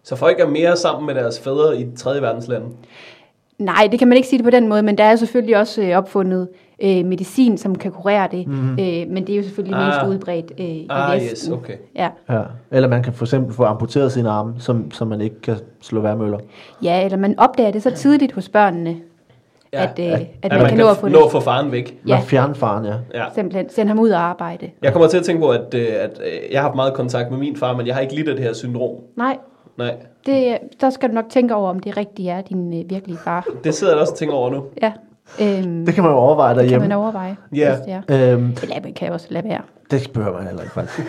Så 0.04 0.16
folk 0.16 0.40
er 0.40 0.48
mere 0.48 0.78
sammen 0.78 1.06
med 1.06 1.16
deres 1.16 1.40
fædre 1.40 1.82
i 1.82 1.88
3. 1.98 2.22
verdenslande. 2.22 2.68
Nej, 3.58 3.88
det 3.92 4.00
kan 4.00 4.08
man 4.08 4.18
ikke 4.18 4.30
sige 4.30 4.38
det 4.38 4.44
på 4.44 4.50
den 4.50 4.68
måde, 4.68 4.82
men 4.84 4.98
der 4.98 5.04
er 5.04 5.16
selvfølgelig 5.16 5.58
også 5.58 5.82
øh, 5.82 5.98
opfundet 5.98 6.48
øh, 6.84 7.06
medicin, 7.06 7.58
som 7.58 7.76
kan 7.76 7.91
kurere 7.91 8.28
det. 8.32 8.48
Mm-hmm. 8.48 8.72
Øh, 8.72 9.08
men 9.10 9.28
det 9.28 9.30
er 9.34 9.38
jo 9.38 9.44
selvfølgelig 9.44 9.78
Ah. 9.78 9.88
mest 9.88 10.15
udbredt 10.15 10.52
øh, 10.60 10.65
i 10.65 10.88
Ah, 10.89 11.13
Vesten. 11.22 11.30
yes, 11.32 11.50
okay. 11.50 11.74
Ja. 11.96 12.10
Ja. 12.30 12.41
Eller 12.72 12.88
man 12.89 13.04
kan 13.04 13.13
for 13.13 13.26
eksempel 13.26 13.54
få 13.56 13.63
amputeret 13.63 14.12
sine 14.12 14.30
arme, 14.30 14.54
som, 14.58 14.91
som 14.91 15.08
man 15.08 15.22
ikke 15.22 15.41
kan 15.41 15.56
slå 15.82 16.02
værmøller. 16.02 16.38
ja, 16.84 17.06
eller 17.06 17.17
man 17.17 17.39
opdager 17.39 17.72
det 17.72 17.84
så 17.84 17.91
tidligt 17.91 18.32
hos 18.32 18.50
børnene, 18.50 18.96
Ja, 19.74 19.84
at, 19.84 20.00
øh, 20.00 20.06
at, 20.12 20.28
at 20.44 20.52
man, 20.62 20.70
kan 20.70 20.78
nå 20.78 20.88
at 20.89 20.98
få 20.98 21.08
nå 21.08 21.20
at 21.26 21.32
få 21.32 21.39
faren 21.39 21.72
væk. 21.72 21.98
Ja. 22.08 22.13
Ja. 22.15 22.20
fjerne 22.22 22.56
faren, 22.56 22.86
ja. 22.86 22.94
Ja. 23.13 23.26
Simpelthen 23.36 23.70
sende 23.70 23.88
ham 23.89 24.00
ud 24.00 24.10
og 24.10 24.20
arbejde. 24.22 24.70
Jeg 24.82 24.91
kommer 24.91 25.08
til 25.08 25.17
at 25.17 25.24
tænke 25.24 25.39
på, 25.41 25.50
at, 25.50 25.74
øh, 25.74 25.88
at 26.00 26.22
øh, 26.26 26.52
jeg 26.52 26.62
har 26.62 26.67
haft 26.67 26.76
meget 26.76 26.94
kontakt 26.94 27.32
med 27.32 27.39
min 27.39 27.56
far, 27.56 27.78
men 27.78 27.88
jeg 27.88 27.96
har 27.96 28.02
ikke 28.02 28.15
lidt 28.15 28.30
af 28.30 28.36
det 28.36 28.44
her 28.46 28.54
syndrom. 28.54 28.96
Nej, 29.17 29.38
Nej, 29.78 29.96
det, 30.26 30.58
der 30.82 30.89
skal 30.89 31.10
du 31.10 31.13
nok 31.13 31.26
tænke 31.30 31.56
over, 31.56 31.70
om 31.70 31.80
det 31.80 31.98
rigtigt 31.98 32.30
er 32.30 32.41
din 32.41 32.74
øh, 32.84 32.89
virkelige 32.89 33.17
far. 33.17 33.46
det 33.63 33.74
sidder 33.74 33.94
jeg 33.94 34.02
også 34.02 34.12
og 34.13 34.17
tænker 34.17 34.36
over 34.36 34.50
nu. 34.50 34.63
Ja, 34.82 34.91
øhm, 35.39 35.86
Det 35.86 35.94
kan 35.96 36.04
man 36.04 36.12
jo 36.13 36.17
overveje 36.17 36.50
det 36.50 36.56
kan 36.58 36.63
derhjemme. 36.63 36.88
man 36.88 36.98
overveje. 36.98 37.36
Ja. 37.56 37.76
det 37.86 37.94
er. 38.10 38.34
Øhm, 38.34 38.56
Eller 38.63 38.76
man 38.84 38.94
kan 38.94 39.12
også 39.13 39.28
lade 39.30 39.50
være. 39.50 39.62
Det 39.91 40.12
behøver 40.13 40.38
man 40.38 40.48
heller 40.48 40.62
ikke, 40.62 40.74
faktisk. 40.74 41.08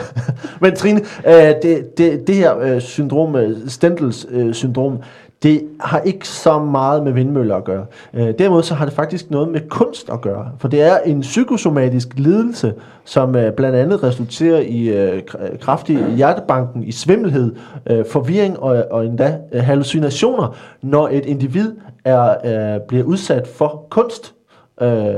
Men 0.60 0.74
Trine, 0.76 1.00
øh, 1.26 1.32
det, 1.62 1.98
det, 1.98 2.26
det 2.26 2.34
her 2.34 2.58
øh, 2.58 2.80
syndrom, 2.80 3.36
øh, 3.36 3.56
Stendels 3.68 4.26
øh, 4.30 4.54
syndrom, 4.54 4.98
det 5.42 5.62
har 5.80 6.00
ikke 6.00 6.28
så 6.28 6.58
meget 6.58 7.02
med 7.02 7.12
vindmøller 7.12 7.56
at 7.56 7.64
gøre. 7.64 7.86
Øh, 8.14 8.34
derimod 8.38 8.62
så 8.62 8.74
har 8.74 8.84
det 8.84 8.94
faktisk 8.94 9.30
noget 9.30 9.48
med 9.48 9.60
kunst 9.68 10.10
at 10.10 10.20
gøre. 10.20 10.50
For 10.58 10.68
det 10.68 10.82
er 10.82 10.98
en 10.98 11.20
psykosomatisk 11.20 12.08
lidelse, 12.16 12.74
som 13.04 13.36
øh, 13.36 13.52
blandt 13.52 13.76
andet 13.76 14.02
resulterer 14.02 14.60
i 14.60 14.88
øh, 14.88 15.22
kraftig 15.60 16.14
hjertebanken, 16.16 16.84
i 16.84 16.92
svimmelhed, 16.92 17.54
øh, 17.90 18.04
forvirring 18.10 18.58
og, 18.58 18.84
og 18.90 19.06
endda 19.06 19.38
øh, 19.52 19.62
hallucinationer, 19.62 20.56
når 20.82 21.08
et 21.08 21.26
individ 21.26 21.72
er, 22.04 22.30
øh, 22.74 22.80
bliver 22.80 23.04
udsat 23.04 23.48
for 23.48 23.86
kunst. 23.90 24.34
Øh, 24.80 25.14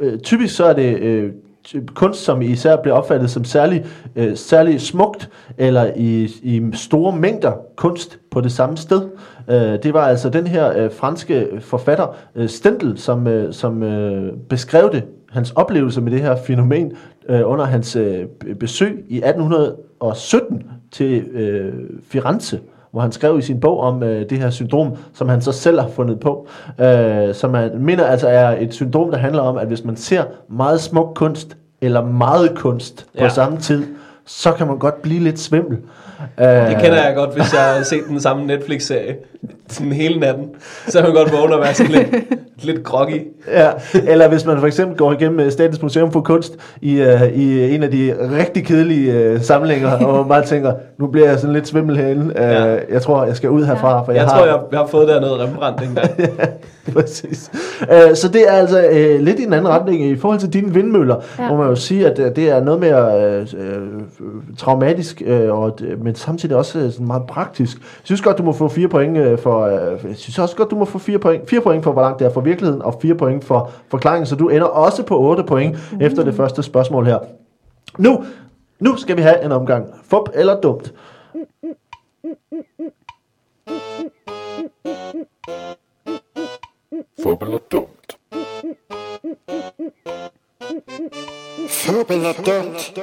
øh, 0.00 0.18
typisk 0.18 0.56
så 0.56 0.64
er 0.64 0.72
det 0.72 0.98
øh, 0.98 1.32
kunst, 1.94 2.24
som 2.24 2.42
især 2.42 2.76
bliver 2.76 2.96
opfattet 2.96 3.30
som 3.30 3.44
særlig, 3.44 3.86
øh, 4.16 4.36
særlig 4.36 4.80
smukt, 4.80 5.30
eller 5.58 5.90
i, 5.96 6.24
i 6.42 6.62
store 6.72 7.16
mængder 7.16 7.52
kunst 7.76 8.18
på 8.30 8.40
det 8.40 8.52
samme 8.52 8.76
sted. 8.76 9.08
Øh, 9.50 9.56
det 9.56 9.94
var 9.94 10.06
altså 10.06 10.28
den 10.28 10.46
her 10.46 10.84
øh, 10.84 10.92
franske 10.92 11.48
forfatter, 11.60 12.16
øh, 12.34 12.48
Stendel, 12.48 12.98
som, 12.98 13.26
øh, 13.26 13.52
som 13.52 13.82
øh, 13.82 14.32
beskrev 14.48 14.92
det, 14.92 15.04
hans 15.30 15.50
oplevelse 15.50 16.00
med 16.00 16.12
det 16.12 16.20
her 16.20 16.36
fænomen, 16.46 16.92
øh, 17.28 17.40
under 17.44 17.64
hans 17.64 17.96
øh, 17.96 18.26
besøg 18.60 19.04
i 19.08 19.16
1817 19.16 20.62
til 20.92 21.22
øh, 21.22 21.72
Firenze 22.08 22.60
hvor 22.94 23.02
han 23.02 23.12
skrev 23.12 23.38
i 23.38 23.42
sin 23.42 23.60
bog 23.60 23.80
om 23.80 24.02
øh, 24.02 24.30
det 24.30 24.38
her 24.38 24.50
syndrom, 24.50 24.90
som 25.14 25.28
han 25.28 25.40
så 25.42 25.52
selv 25.52 25.80
har 25.80 25.88
fundet 25.88 26.20
på, 26.20 26.46
øh, 26.80 27.34
som 27.34 27.54
han 27.54 27.70
mener 27.78 28.04
altså 28.04 28.28
er 28.28 28.56
et 28.60 28.74
syndrom, 28.74 29.10
der 29.10 29.18
handler 29.18 29.42
om, 29.42 29.56
at 29.56 29.66
hvis 29.66 29.84
man 29.84 29.96
ser 29.96 30.24
meget 30.48 30.80
smuk 30.80 31.12
kunst, 31.14 31.56
eller 31.80 32.04
meget 32.04 32.52
kunst 32.56 33.06
på 33.18 33.24
Ja. 33.24 33.28
samme 33.28 33.58
tid, 33.58 33.84
så 34.26 34.52
kan 34.52 34.66
man 34.66 34.78
godt 34.78 35.02
blive 35.02 35.20
lidt 35.20 35.38
svimmel. 35.40 35.78
Øh, 36.40 36.46
Det 36.46 36.76
kender 36.82 37.04
jeg 37.06 37.12
godt, 37.16 37.34
hvis 37.34 37.52
jeg 37.54 37.62
har 37.76 37.82
set 37.82 38.00
den 38.08 38.20
samme 38.20 38.46
Netflix-serie 38.46 39.16
sådan 39.68 39.92
hele 39.92 40.20
natten. 40.20 40.44
Så 40.88 40.98
kan 40.98 41.08
man 41.08 41.16
godt 41.24 41.32
vågne 41.32 41.54
og 41.54 41.60
være 41.60 41.74
sådan 41.74 41.92
lidt, 41.92 42.08
lidt 42.58 42.84
groggy. 42.84 43.26
Ja, 43.52 43.70
eller 44.06 44.28
hvis 44.28 44.46
man 44.46 44.58
for 44.58 44.66
eksempel 44.66 44.96
går 44.96 45.12
igennem 45.12 45.40
øh, 45.40 45.52
Statens 45.52 45.82
Museum 45.82 46.12
for 46.12 46.20
Kunst 46.20 46.56
i, 46.82 47.00
uh, 47.00 47.22
i 47.34 47.74
en 47.74 47.82
af 47.82 47.90
de 47.90 48.14
rigtig 48.38 48.64
kedelige 48.66 49.34
uh, 49.34 49.40
samlinger, 49.40 49.90
og 50.06 50.26
man 50.26 50.44
tænker, 50.44 50.72
nu 50.98 51.06
bliver 51.06 51.28
jeg 51.28 51.38
sådan 51.38 51.54
lidt 51.54 51.68
svimmel 51.68 51.96
herinde. 51.96 52.24
Uh, 52.24 52.30
Ja. 52.54 52.78
Jeg 52.92 53.02
tror, 53.02 53.24
jeg 53.24 53.36
skal 53.36 53.50
ud 53.50 53.64
herfra, 53.64 54.04
for 54.04 54.12
Jeg, 54.12 54.20
jeg, 54.20 54.26
jeg 54.26 54.32
har... 54.32 54.38
tror, 54.38 54.46
jeg, 54.46 54.58
jeg 54.72 54.78
har 54.78 54.86
fået 54.86 55.08
der 55.08 55.20
noget 55.20 55.40
Rembrandt 55.40 55.82
engang. 55.82 56.10
Præcis. 56.94 57.50
Uh, 57.82 58.14
så 58.14 58.28
det 58.28 58.48
er 58.48 58.52
altså 58.52 58.88
uh, 58.90 59.20
lidt 59.20 59.38
i 59.38 59.42
en 59.42 59.52
anden 59.52 59.68
retning 59.68 60.04
i 60.04 60.16
forhold 60.16 60.40
til 60.40 60.52
dine 60.52 60.74
vindmøller, 60.74 61.16
ja. 61.38 61.42
Ja. 61.42 61.50
må 61.50 61.56
man 61.56 61.68
jo 61.68 61.74
sige, 61.74 62.10
at 62.10 62.18
uh, 62.18 62.24
det 62.36 62.50
er 62.50 62.64
noget 62.64 62.80
mere 62.80 63.40
uh, 63.40 63.46
traumatisk, 64.58 65.22
uh, 65.26 65.58
og, 65.58 65.78
men 66.02 66.14
samtidig 66.14 66.56
også 66.56 66.78
uh, 66.78 66.92
sådan 66.92 67.06
meget 67.06 67.22
praktisk. 67.28 67.76
Jeg 67.76 67.84
synes 68.04 68.20
godt, 68.20 68.38
du 68.38 68.42
må 68.42 68.52
få 68.52 68.68
fire 68.68 68.88
point 68.88 69.18
uh, 69.18 69.33
for, 69.38 69.66
uh, 69.66 70.08
jeg 70.08 70.16
synes 70.16 70.38
også 70.38 70.56
godt, 70.56 70.70
du 70.70 70.76
må 70.76 70.84
få 70.84 70.98
fire 70.98 71.18
point, 71.18 71.50
fire 71.50 71.60
point 71.60 71.84
for, 71.84 71.92
hvor 71.92 72.02
langt 72.02 72.18
det 72.18 72.26
er 72.26 72.32
fra 72.32 72.40
virkeligheden, 72.40 72.82
og 72.82 72.98
fire 73.02 73.14
point 73.14 73.44
for 73.44 73.70
forklaringen, 73.88 74.26
så 74.26 74.36
du 74.36 74.48
ender 74.48 74.66
også 74.66 75.02
på 75.02 75.20
8 75.20 75.44
point 75.44 75.92
mm. 75.92 76.00
efter 76.00 76.24
det 76.24 76.34
første 76.34 76.62
spørgsmål 76.62 77.06
her. 77.06 77.18
Nu, 77.98 78.24
nu 78.78 78.96
skal 78.96 79.16
vi 79.16 79.22
have 79.22 79.44
en 79.44 79.52
omgang. 79.52 79.86
Fup 80.02 80.28
eller 80.34 80.60
dumt? 80.60 80.94
Fup 87.22 87.42
eller 87.42 87.58
dumt? 87.72 88.18
Fup 91.68 92.10
eller 92.10 92.32
dumt? 92.32 93.00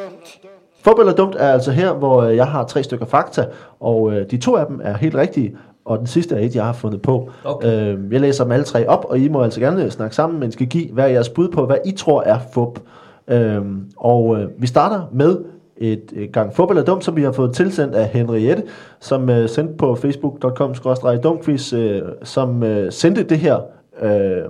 Fup 0.84 1.00
eller 1.00 1.14
dumt 1.14 1.36
er 1.36 1.54
altså 1.54 1.72
her, 1.72 1.94
hvor 1.94 2.22
øh, 2.22 2.36
jeg 2.36 2.48
har 2.48 2.66
tre 2.66 2.84
stykker 2.84 3.06
fakta, 3.06 3.46
og 3.80 4.14
øh, 4.14 4.32
de 4.32 4.38
to 4.38 4.56
af 4.56 4.66
dem 4.66 4.82
er 4.84 4.98
helt 4.98 5.16
rigtige, 5.16 5.58
og 5.86 6.00
den 6.00 6.08
sidste 6.08 6.36
er 6.36 6.40
et, 6.40 6.56
jeg 6.56 6.66
har 6.66 6.74
fundet 6.74 7.02
på. 7.02 7.30
Okay. 7.44 7.94
Øh, 7.94 8.14
jeg 8.14 8.22
læser 8.22 8.44
dem 8.44 8.52
alle 8.52 8.66
tre 8.66 8.88
op, 8.88 9.06
og 9.10 9.20
I 9.20 9.28
må 9.28 9.42
altså 9.42 9.60
gerne 9.60 9.92
snakke 9.92 10.16
sammen, 10.16 10.40
men 10.40 10.52
skal 10.52 10.68
give 10.68 10.92
hver 10.92 11.08
jeres 11.08 11.30
bud 11.30 11.50
på, 11.50 11.66
hvad 11.66 11.78
I 11.86 11.92
tror 11.92 12.22
er 12.22 12.40
fup. 12.54 12.80
Øh, 13.28 13.62
og 13.98 14.38
øh, 14.40 14.48
vi 14.58 14.68
starter 14.68 15.02
med 15.12 15.38
et, 15.78 16.02
et 16.14 16.32
gang 16.32 16.54
fup 16.54 16.70
eller 16.70 16.84
dumt, 16.84 17.04
som 17.04 17.16
vi 17.16 17.24
har 17.24 17.32
fået 17.32 17.54
tilsendt 17.54 17.96
af 17.96 18.08
Henriette, 18.08 18.64
som 19.00 19.30
øh, 19.30 19.50
sendte 19.50 19.74
på 19.74 19.96
facebook.com-dumquiz, 19.96 21.76
øh, 21.76 22.02
som 22.24 22.64
øh, 22.64 22.92
sendte 22.92 23.24
det 23.24 23.38
her 23.38 23.60
øh, 24.02 24.44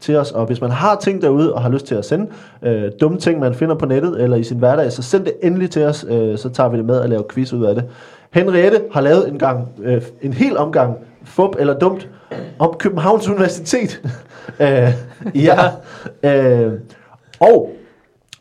til 0.00 0.16
os, 0.16 0.32
og 0.32 0.46
hvis 0.46 0.60
man 0.60 0.70
har 0.70 0.96
ting 0.96 1.22
derude 1.22 1.54
og 1.54 1.62
har 1.62 1.68
lyst 1.68 1.86
til 1.86 1.94
at 1.94 2.04
sende 2.04 2.26
øh, 2.62 2.90
dumme 3.00 3.18
ting, 3.18 3.40
man 3.40 3.54
finder 3.54 3.74
på 3.74 3.86
nettet 3.86 4.22
eller 4.22 4.36
i 4.36 4.42
sin 4.42 4.58
hverdag, 4.58 4.92
så 4.92 5.02
send 5.02 5.24
det 5.24 5.32
endelig 5.42 5.70
til 5.70 5.84
os, 5.84 6.06
øh, 6.08 6.38
så 6.38 6.48
tager 6.48 6.68
vi 6.68 6.76
det 6.76 6.84
med 6.84 6.98
og 6.98 7.08
laver 7.08 7.22
quiz 7.30 7.52
ud 7.52 7.64
af 7.64 7.74
det. 7.74 7.84
Henriette 8.30 8.82
har 8.92 9.00
lavet 9.00 9.28
en 9.28 9.38
gang, 9.38 9.68
øh, 9.82 10.02
en 10.22 10.32
hel 10.32 10.56
omgang 10.56 10.96
fup 11.24 11.56
eller 11.58 11.78
dumt, 11.78 12.08
om 12.58 12.74
Københavns 12.78 13.28
Universitet. 13.28 14.02
øh, 14.60 14.92
ja. 15.34 15.70
Øh, 16.22 16.72
og 17.40 17.72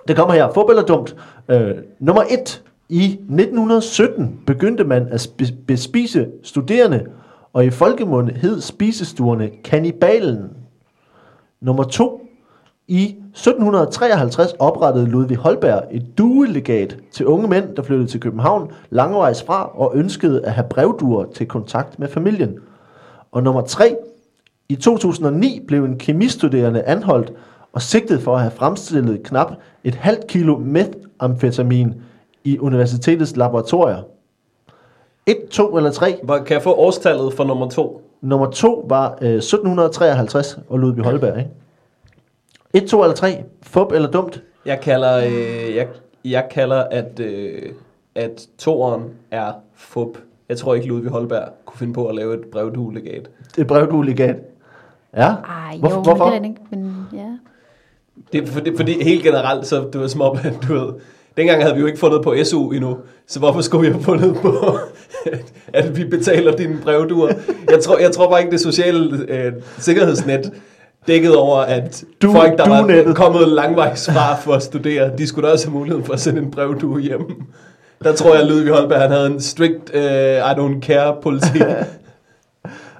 det 0.07 0.15
kommer 0.15 0.33
her, 0.33 0.51
fup 0.53 0.69
eller 0.69 0.83
dumt. 0.83 1.15
Øh, 1.49 1.71
nummer 1.99 2.23
et. 2.29 2.63
I 2.89 3.03
1917 3.05 4.39
begyndte 4.45 4.83
man 4.83 5.07
at 5.11 5.29
bespise 5.67 6.27
studerende, 6.43 7.05
og 7.53 7.65
i 7.65 7.69
folkemunde 7.69 8.33
hed 8.33 8.61
spisestuerne 8.61 9.49
Kannibalen. 9.63 10.49
Nummer 11.61 11.83
to. 11.83 12.27
I 12.87 13.15
1753 13.37 14.53
oprettede 14.59 15.05
Ludvig 15.05 15.37
Holberg 15.37 15.83
et 15.91 16.17
duelegat 16.17 16.97
til 17.11 17.25
unge 17.25 17.47
mænd, 17.47 17.75
der 17.75 17.81
flyttede 17.83 18.09
til 18.09 18.19
København 18.19 18.71
langvejs 18.89 19.43
fra 19.43 19.71
og 19.79 19.91
ønskede 19.95 20.45
at 20.45 20.51
have 20.51 20.67
brevduer 20.69 21.25
til 21.35 21.45
kontakt 21.47 21.99
med 21.99 22.07
familien. 22.07 22.57
Og 23.31 23.43
nummer 23.43 23.61
3. 23.61 23.95
I 24.69 24.75
2009 24.75 25.63
blev 25.67 25.83
en 25.83 25.97
kemistuderende 25.97 26.83
anholdt 26.83 27.33
og 27.73 27.81
sigtet 27.81 28.21
for 28.21 28.35
at 28.35 28.41
have 28.41 28.51
fremstillet 28.51 29.23
knap 29.23 29.51
et 29.83 29.95
halvt 29.95 30.27
kilo 30.27 30.57
methamfetamin 30.57 31.93
i 32.43 32.59
universitetets 32.59 33.35
laboratorier. 33.35 34.01
1, 35.25 35.37
2 35.51 35.77
eller 35.77 35.91
3. 35.91 36.19
Hvor- 36.23 36.37
Kan 36.37 36.53
jeg 36.53 36.61
få 36.63 36.73
årstallet 36.73 37.33
for 37.33 37.43
nummer 37.43 37.69
to? 37.69 38.01
Nummer 38.21 38.49
2 38.51 38.85
var 38.89 39.17
øh, 39.21 39.29
1753 39.35 40.59
og 40.69 40.79
Ludvig 40.79 41.03
Holberg, 41.03 41.37
ikke? 41.37 41.49
1, 42.73 42.85
2 42.87 43.01
eller 43.03 43.15
3. 43.15 43.43
Fup 43.63 43.91
eller 43.91 44.11
dumt? 44.11 44.43
Jeg 44.65 44.79
kalder, 44.81 45.17
øh, 45.25 45.75
jeg, 45.75 45.87
jeg 46.25 46.47
kalder 46.51 46.83
at, 46.83 47.19
øh, 47.19 47.61
at 48.15 48.47
toeren 48.57 49.03
er 49.31 49.51
fup. 49.75 50.17
Jeg 50.49 50.57
tror 50.57 50.75
ikke, 50.75 50.87
Ludvig 50.87 51.11
Holberg 51.11 51.47
kunne 51.65 51.79
finde 51.79 51.93
på 51.93 52.05
at 52.07 52.15
lave 52.15 52.33
et 52.33 52.41
brevduelegat. 52.51 53.29
Det 53.55 53.61
er 53.61 53.65
brevduelegat. 53.65 54.35
Ja. 55.15 55.21
Ej, 55.21 55.77
Hvor- 55.79 55.89
jo, 55.89 56.01
hvorfor? 56.01 56.29
men 56.29 56.33
det 56.43 56.49
er 56.49 56.49
ikke, 56.49 56.61
men 56.71 57.07
ja. 57.13 57.27
Det 58.33 58.43
er 58.43 58.47
fordi, 58.51 58.75
fordi 58.77 59.03
helt 59.03 59.23
generelt, 59.23 59.67
så 59.67 59.89
det 59.93 60.01
var 60.01 60.07
som 60.07 60.21
om, 60.21 60.37
at 60.43 60.53
du 60.67 60.73
ved, 60.73 60.93
dengang 61.37 61.61
havde 61.61 61.75
vi 61.75 61.81
jo 61.81 61.87
ikke 61.87 61.99
fundet 61.99 62.21
på 62.23 62.35
SU 62.43 62.71
endnu, 62.71 62.97
så 63.27 63.39
hvorfor 63.39 63.61
skulle 63.61 63.87
vi 63.87 63.93
have 63.93 64.03
fundet 64.03 64.35
på, 64.41 64.53
at 65.73 65.97
vi 65.97 66.05
betaler 66.05 66.55
dine 66.55 66.77
brevduer? 66.83 67.33
Jeg 67.71 67.79
tror, 67.83 67.97
jeg 67.97 68.11
tror 68.11 68.29
bare 68.29 68.39
ikke, 68.39 68.51
det 68.51 68.59
sociale 68.59 69.25
øh, 69.29 69.53
sikkerhedsnet 69.77 70.53
dækkede 71.07 71.37
over, 71.37 71.57
at 71.57 72.03
Du- 72.21 72.27
du, 72.27 72.31
folk, 72.33 72.57
der 72.57 72.65
du-nettet. 72.81 73.07
var 73.07 73.13
kommet 73.13 73.47
langvejs 73.47 74.09
fra 74.11 74.35
for 74.35 74.53
at 74.53 74.63
studere, 74.63 75.17
de 75.17 75.27
skulle 75.27 75.47
da 75.47 75.53
også 75.53 75.67
have 75.67 75.73
muligheden 75.77 76.05
for 76.05 76.13
at 76.13 76.19
sende 76.19 76.41
en 76.41 76.51
brevdue 76.51 76.99
hjem. 76.99 77.43
Der 78.03 78.13
tror 78.15 78.33
jeg, 78.33 78.41
at 78.41 78.47
Ludvig 78.47 78.73
Holberg 78.73 79.01
han 79.01 79.11
havde 79.11 79.27
en 79.27 79.41
strict 79.41 79.89
uh, 79.93 80.01
I 80.01 80.53
don't 80.53 80.79
care 80.79 81.15
politik. 81.21 81.61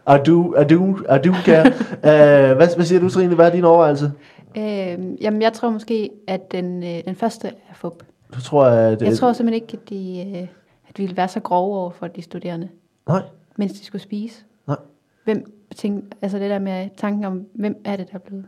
Er 0.08 0.24
du, 0.24 0.52
er 0.54 0.64
du, 0.64 0.98
er 1.10 1.18
du 1.18 1.34
kære? 1.46 1.66
uh, 1.68 1.72
hvad, 2.58 2.76
hvad 2.76 2.86
siger 2.86 3.00
du, 3.02 3.10
Trine? 3.10 3.36
Hvad 3.36 3.46
er 3.46 3.50
din 3.50 3.64
overvejelse? 3.64 4.12
Øh, 4.58 4.98
jamen, 5.22 5.42
jeg 5.42 5.54
tror 5.54 5.70
måske, 5.70 6.10
at 6.28 6.52
den, 6.52 6.84
øh, 6.84 7.02
den 7.06 7.16
første 7.16 7.48
er 7.48 7.74
fup. 7.76 8.04
Du 8.36 8.42
tror, 8.42 8.66
at... 8.66 9.02
Jeg 9.02 9.18
tror 9.18 9.34
simpelthen 9.34 9.64
ikke, 9.64 9.78
at 9.84 9.90
de, 9.90 10.32
øh, 10.38 10.48
at 10.90 10.98
de 10.98 11.02
ville 11.04 11.18
være 11.18 11.28
så 11.28 11.40
grove 11.40 11.78
over 11.78 11.92
for 11.92 12.08
de 12.08 12.22
studerende, 12.22 12.68
Nej, 13.08 13.22
mens 13.58 13.72
de 13.80 13.86
skulle 13.86 14.02
spise. 14.02 14.36
nej. 14.68 14.78
Hvem 15.26 15.52
tænk, 15.76 16.04
altså 16.22 16.40
det 16.40 16.50
der 16.50 16.60
med 16.60 16.90
tanken 16.98 17.26
om, 17.26 17.42
hvem 17.56 17.76
er 17.86 17.96
det, 17.96 18.08
der 18.12 18.16
er 18.16 18.20
blevet 18.28 18.46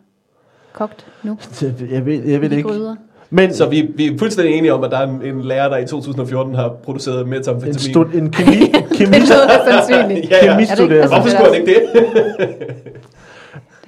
kogt 0.73 1.05
nu? 1.23 1.37
Jeg 1.91 2.05
ved, 2.05 2.23
jeg 2.23 2.41
ved 2.41 2.51
ikke. 2.51 2.69
gryder? 2.69 2.95
Men 3.31 3.53
Så 3.53 3.69
vi, 3.69 3.91
vi 3.95 4.07
er 4.07 4.17
fuldstændig 4.17 4.55
enige 4.55 4.73
om, 4.73 4.83
at 4.83 4.91
der 4.91 4.97
er 4.97 5.07
en, 5.07 5.21
en 5.25 5.41
lærer, 5.41 5.69
der 5.69 5.77
i 5.77 5.85
2014 5.87 6.55
har 6.55 6.69
produceret 6.83 7.21
en, 7.23 7.29
metamfetamin. 7.29 7.73
stud, 7.79 8.05
en 8.13 8.31
kemi, 8.31 8.55
kemi, 8.97 9.11
Det 9.13 9.21
lyder 9.21 9.71
sandsynligt. 9.71 10.29
Ja, 10.31 10.45
ja. 10.45 10.53
kemistuderende. 10.53 11.07
Hvorfor 11.07 11.29
skulle 11.29 11.45
han 11.45 11.55
ikke 11.55 11.73
det? 11.73 11.81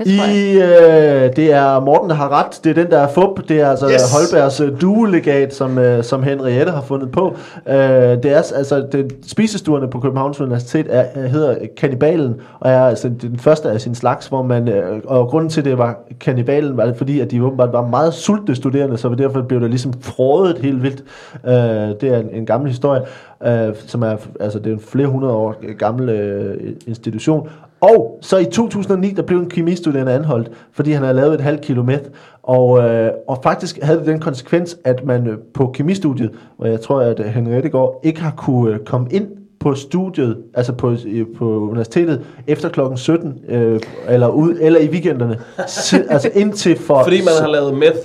Det 0.04 0.18
tror. 0.18 0.26
I, 0.28 0.54
øh, 0.56 1.36
det 1.36 1.54
er 1.54 1.80
Morten, 1.80 2.10
der 2.10 2.16
har 2.16 2.30
ret. 2.40 2.60
Det 2.64 2.70
er 2.70 2.84
den, 2.84 2.92
der 2.92 3.00
er 3.00 3.08
fup. 3.08 3.50
Det 3.50 3.62
er 3.62 3.70
altså 3.70 3.90
yes. 3.90 4.14
Holbergs 4.14 4.60
øh, 4.60 4.82
duelegat, 4.82 5.54
som, 5.54 5.78
øh, 5.78 6.04
som 6.04 6.24
Henriette 6.24 6.72
har 6.72 6.82
fundet 6.82 7.12
på. 7.12 7.36
Øh, 7.68 7.76
det 7.76 8.26
er 8.26 8.38
altså 8.56 8.88
det, 8.92 9.16
spisestuerne 9.28 9.88
på 9.88 10.00
Københavns 10.00 10.42
Universitet 10.42 10.88
er, 10.90 11.06
er, 11.14 11.28
hedder 11.28 11.56
Kannibalen, 11.78 12.36
og 12.60 12.72
er 12.72 12.82
altså 12.82 13.10
den 13.22 13.40
første 13.40 13.70
af 13.70 13.82
sin 13.82 13.96
slags, 13.96 14.28
hvor 14.28 14.42
man, 14.42 14.68
øh, 14.68 15.02
og 15.06 15.28
grunden 15.28 15.50
til 15.50 15.66
det 15.66 15.78
var 15.78 16.00
Kannibalen, 16.20 16.78
var 16.78 16.86
det 16.86 16.98
fordi, 16.98 17.20
at 17.20 17.32
de 17.32 17.44
åbenbart 17.44 17.74
var 17.74 17.88
meget 17.88 18.14
sultne 18.14 18.56
studerende, 18.56 18.98
så 18.98 19.10
derfor 19.10 19.42
blev 19.42 19.62
der 19.62 19.68
ligesom 19.68 19.94
frådet 20.02 20.58
helt 20.58 20.84
vildt. 20.84 21.04
Øh, 21.48 21.54
det 22.02 22.04
er 22.04 22.18
en, 22.18 22.30
en 22.34 22.46
gammel 22.46 22.70
historie, 22.70 23.02
øh, 23.46 23.76
som 23.88 24.04
er, 24.04 24.16
altså 24.40 24.60
det 24.60 24.68
er 24.68 24.74
en 24.74 24.80
flere 24.80 25.08
hundrede 25.08 25.34
år 25.34 25.76
gammel 25.78 26.10
øh, 26.10 26.58
institution, 26.88 27.50
og 27.82 28.20
så 28.22 28.38
i 28.38 28.46
2009, 28.46 29.10
der 29.10 29.22
blev 29.22 29.40
en 29.40 29.50
kemistuderende 29.50 30.14
anholdt, 30.14 30.52
fordi 30.72 30.92
han 30.92 31.04
havde 31.04 31.16
lavet 31.16 31.34
et 31.34 31.42
halvt 31.42 31.62
kilo 31.62 31.84
meth. 31.84 32.04
Og, 32.44 32.80
øh, 32.80 33.12
og 33.28 33.40
faktisk 33.44 33.80
havde 33.82 34.00
det 34.00 34.08
den 34.08 34.20
konsekvens, 34.20 34.78
at 34.84 35.06
man 35.06 35.28
øh, 35.28 35.38
på 35.54 35.72
kemistudiet, 35.74 36.32
hvor 36.58 36.66
jeg 36.66 36.82
tror, 36.82 37.02
at 37.02 37.20
øh, 37.20 37.26
Henriette 37.26 37.70
går, 37.70 38.02
ikke 38.04 38.22
har 38.22 38.32
kunne 38.38 38.74
øh, 38.74 38.80
komme 38.80 39.08
ind 39.12 39.28
på 39.60 39.76
studiet, 39.76 40.38
altså 40.54 40.74
på, 40.74 40.96
øh, 41.08 41.26
på 41.38 41.46
universitetet, 41.46 42.22
efter 42.48 42.70
klokken 42.70 42.98
17, 42.98 43.40
øh, 43.50 43.80
eller, 44.08 44.28
ud, 44.28 44.58
eller 44.62 44.80
i 44.80 44.90
weekenderne. 44.90 45.40
Si, 45.68 45.96
altså 46.10 46.30
indtil 46.34 46.78
for... 46.80 47.04
Fordi 47.04 47.18
man 47.18 47.34
har 47.42 47.48
lavet 47.48 47.74
meth. 47.78 47.98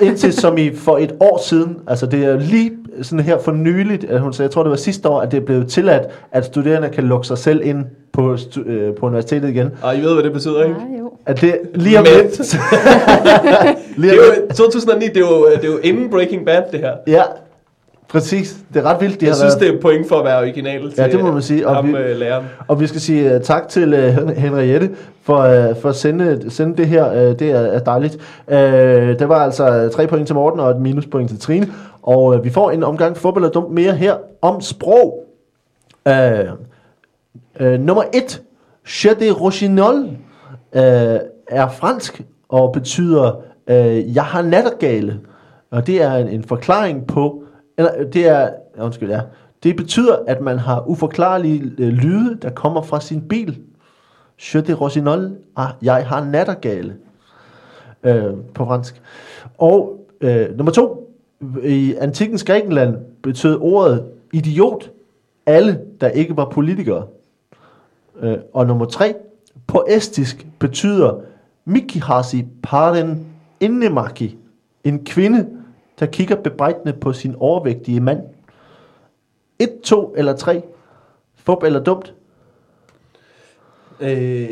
Indtil 0.00 0.32
som 0.32 0.58
i 0.58 0.74
for 0.74 0.98
et 0.98 1.14
år 1.20 1.40
siden, 1.48 1.76
altså 1.86 2.06
det 2.06 2.24
er 2.24 2.38
lige 2.40 2.72
sådan 3.02 3.24
her 3.24 3.38
for 3.38 3.52
nyligt, 3.52 4.04
at 4.04 4.20
hun 4.20 4.32
sagde, 4.32 4.46
jeg 4.46 4.50
tror 4.52 4.62
det 4.62 4.70
var 4.70 4.76
sidste 4.76 5.08
år, 5.08 5.20
at 5.20 5.30
det 5.32 5.36
er 5.36 5.44
blevet 5.44 5.68
tilladt, 5.68 6.02
at 6.32 6.44
studerende 6.44 6.88
kan 6.88 7.04
lukke 7.04 7.26
sig 7.26 7.38
selv 7.38 7.60
ind 7.64 7.84
på, 8.12 8.34
stu- 8.34 8.68
øh, 8.68 8.94
på 8.94 9.06
universitetet 9.06 9.48
igen. 9.48 9.70
Og 9.82 9.96
I 9.96 10.00
ved, 10.00 10.14
hvad 10.14 10.22
det 10.24 10.32
betyder, 10.32 10.62
ikke? 10.64 10.76
Ja, 10.92 10.98
jo. 11.00 11.12
At 11.26 11.40
det 11.40 11.58
lige 11.74 11.98
om 11.98 12.04
lidt... 12.22 12.38
Det 12.38 12.58
lige 13.96 14.12
om 14.12 14.18
er 14.18 14.34
lidt. 14.34 14.50
jo, 14.50 14.54
2009, 14.56 15.06
det 15.06 15.16
er 15.16 15.20
jo, 15.20 15.46
det 15.56 15.64
er 15.64 15.68
jo 15.72 15.78
inden 15.82 16.10
Breaking 16.10 16.46
Bad, 16.46 16.62
det 16.72 16.80
her. 16.80 16.92
Ja, 17.06 17.22
præcis. 18.10 18.56
Det 18.74 18.84
er 18.84 18.90
ret 18.90 19.00
vildt, 19.00 19.20
de 19.20 19.24
Jeg 19.26 19.32
har 19.32 19.36
synes, 19.38 19.54
været. 19.60 19.72
det 19.72 19.76
er 19.78 19.80
point 19.82 20.08
for 20.08 20.16
at 20.16 20.24
være 20.24 20.38
original 20.38 20.90
til 20.92 20.94
Ja, 21.02 21.08
det 21.08 21.20
må 21.20 21.32
man 21.32 21.42
sige, 21.42 21.68
og 21.68 21.74
ham, 21.74 21.86
vi- 21.88 21.92
læreren. 21.92 22.44
Og 22.68 22.80
vi 22.80 22.86
skal 22.86 23.00
sige 23.00 23.36
uh, 23.36 23.42
tak 23.42 23.68
til 23.68 23.94
uh, 23.94 24.28
Henriette 24.36 24.90
for, 25.22 25.36
uh, 25.38 25.76
for 25.76 25.88
at 25.88 25.96
sende, 25.96 26.50
sende 26.50 26.76
det 26.76 26.86
her. 26.86 27.10
Uh, 27.10 27.16
det 27.38 27.42
er, 27.42 27.58
er 27.60 27.78
dejligt. 27.78 28.14
Uh, 28.46 28.52
der 29.18 29.26
var 29.26 29.36
altså 29.44 29.88
tre 29.94 30.06
point 30.06 30.26
til 30.26 30.34
Morten 30.34 30.60
og 30.60 30.70
et 30.70 30.80
minuspoint 30.80 31.30
til 31.30 31.40
Trine. 31.40 31.68
Og 32.02 32.24
uh, 32.24 32.44
vi 32.44 32.50
får 32.50 32.70
en 32.70 32.82
omgang 32.82 33.16
fodbold 33.16 33.44
og 33.44 33.54
dumt 33.54 33.70
mere 33.72 33.92
her 33.92 34.14
om 34.42 34.60
sprog. 34.60 35.24
Uh, 36.06 36.12
uh, 37.60 37.66
nummer 37.80 38.02
et. 38.14 38.42
Che 38.86 39.08
de 39.14 39.30
Rochinol 39.30 39.94
uh, 39.98 40.08
er 41.48 41.68
fransk 41.72 42.22
og 42.48 42.72
betyder 42.72 43.32
uh, 43.70 44.14
jeg 44.16 44.22
har 44.24 44.42
nattergale. 44.42 45.18
Og 45.70 45.86
det 45.86 46.02
er 46.02 46.14
en, 46.14 46.28
en 46.28 46.44
forklaring 46.44 47.06
på, 47.06 47.42
eller 47.78 47.92
øh, 47.98 48.12
det 48.12 48.26
er, 48.26 48.50
undskyld, 48.78 49.10
ja, 49.10 49.20
det 49.62 49.76
betyder, 49.76 50.16
at 50.26 50.40
man 50.40 50.58
har 50.58 50.84
uforklarlige 50.88 51.72
øh, 51.78 51.88
lyde, 51.88 52.38
der 52.42 52.50
kommer 52.50 52.82
fra 52.82 53.00
sin 53.00 53.28
bil. 53.28 53.58
Je 54.54 54.60
de 54.60 54.74
Rosinol, 54.74 55.36
ah, 55.56 55.70
jeg 55.82 56.06
har 56.06 56.24
nattergale, 56.24 56.96
øh, 58.02 58.34
på 58.54 58.64
fransk. 58.64 59.02
Og 59.58 60.06
øh, 60.20 60.56
nummer 60.56 60.72
to, 60.72 61.14
i 61.64 61.94
antikkens 61.94 62.44
Grækenland 62.44 62.96
betød 63.22 63.58
ordet 63.60 64.04
idiot 64.32 64.90
alle, 65.46 65.80
der 66.00 66.08
ikke 66.08 66.36
var 66.36 66.48
politikere. 66.48 67.06
Øh, 68.20 68.36
og 68.54 68.66
nummer 68.66 68.84
tre, 68.84 69.14
på 69.66 69.84
estisk 69.88 70.46
betyder 70.58 71.20
Mikihasi 71.64 72.46
paren 72.62 73.26
innemaki, 73.60 74.36
en 74.84 75.04
kvinde, 75.04 75.46
der 76.00 76.06
kigger 76.06 76.36
bebrejdende 76.36 76.92
på 76.92 77.12
sin 77.12 77.34
overvægtige 77.38 78.00
mand. 78.00 78.20
Et, 79.58 79.80
to 79.84 80.14
eller 80.16 80.36
tre. 80.36 80.62
Fup 81.36 81.62
eller 81.62 81.80
dumt. 81.84 82.14
Øh, 84.00 84.48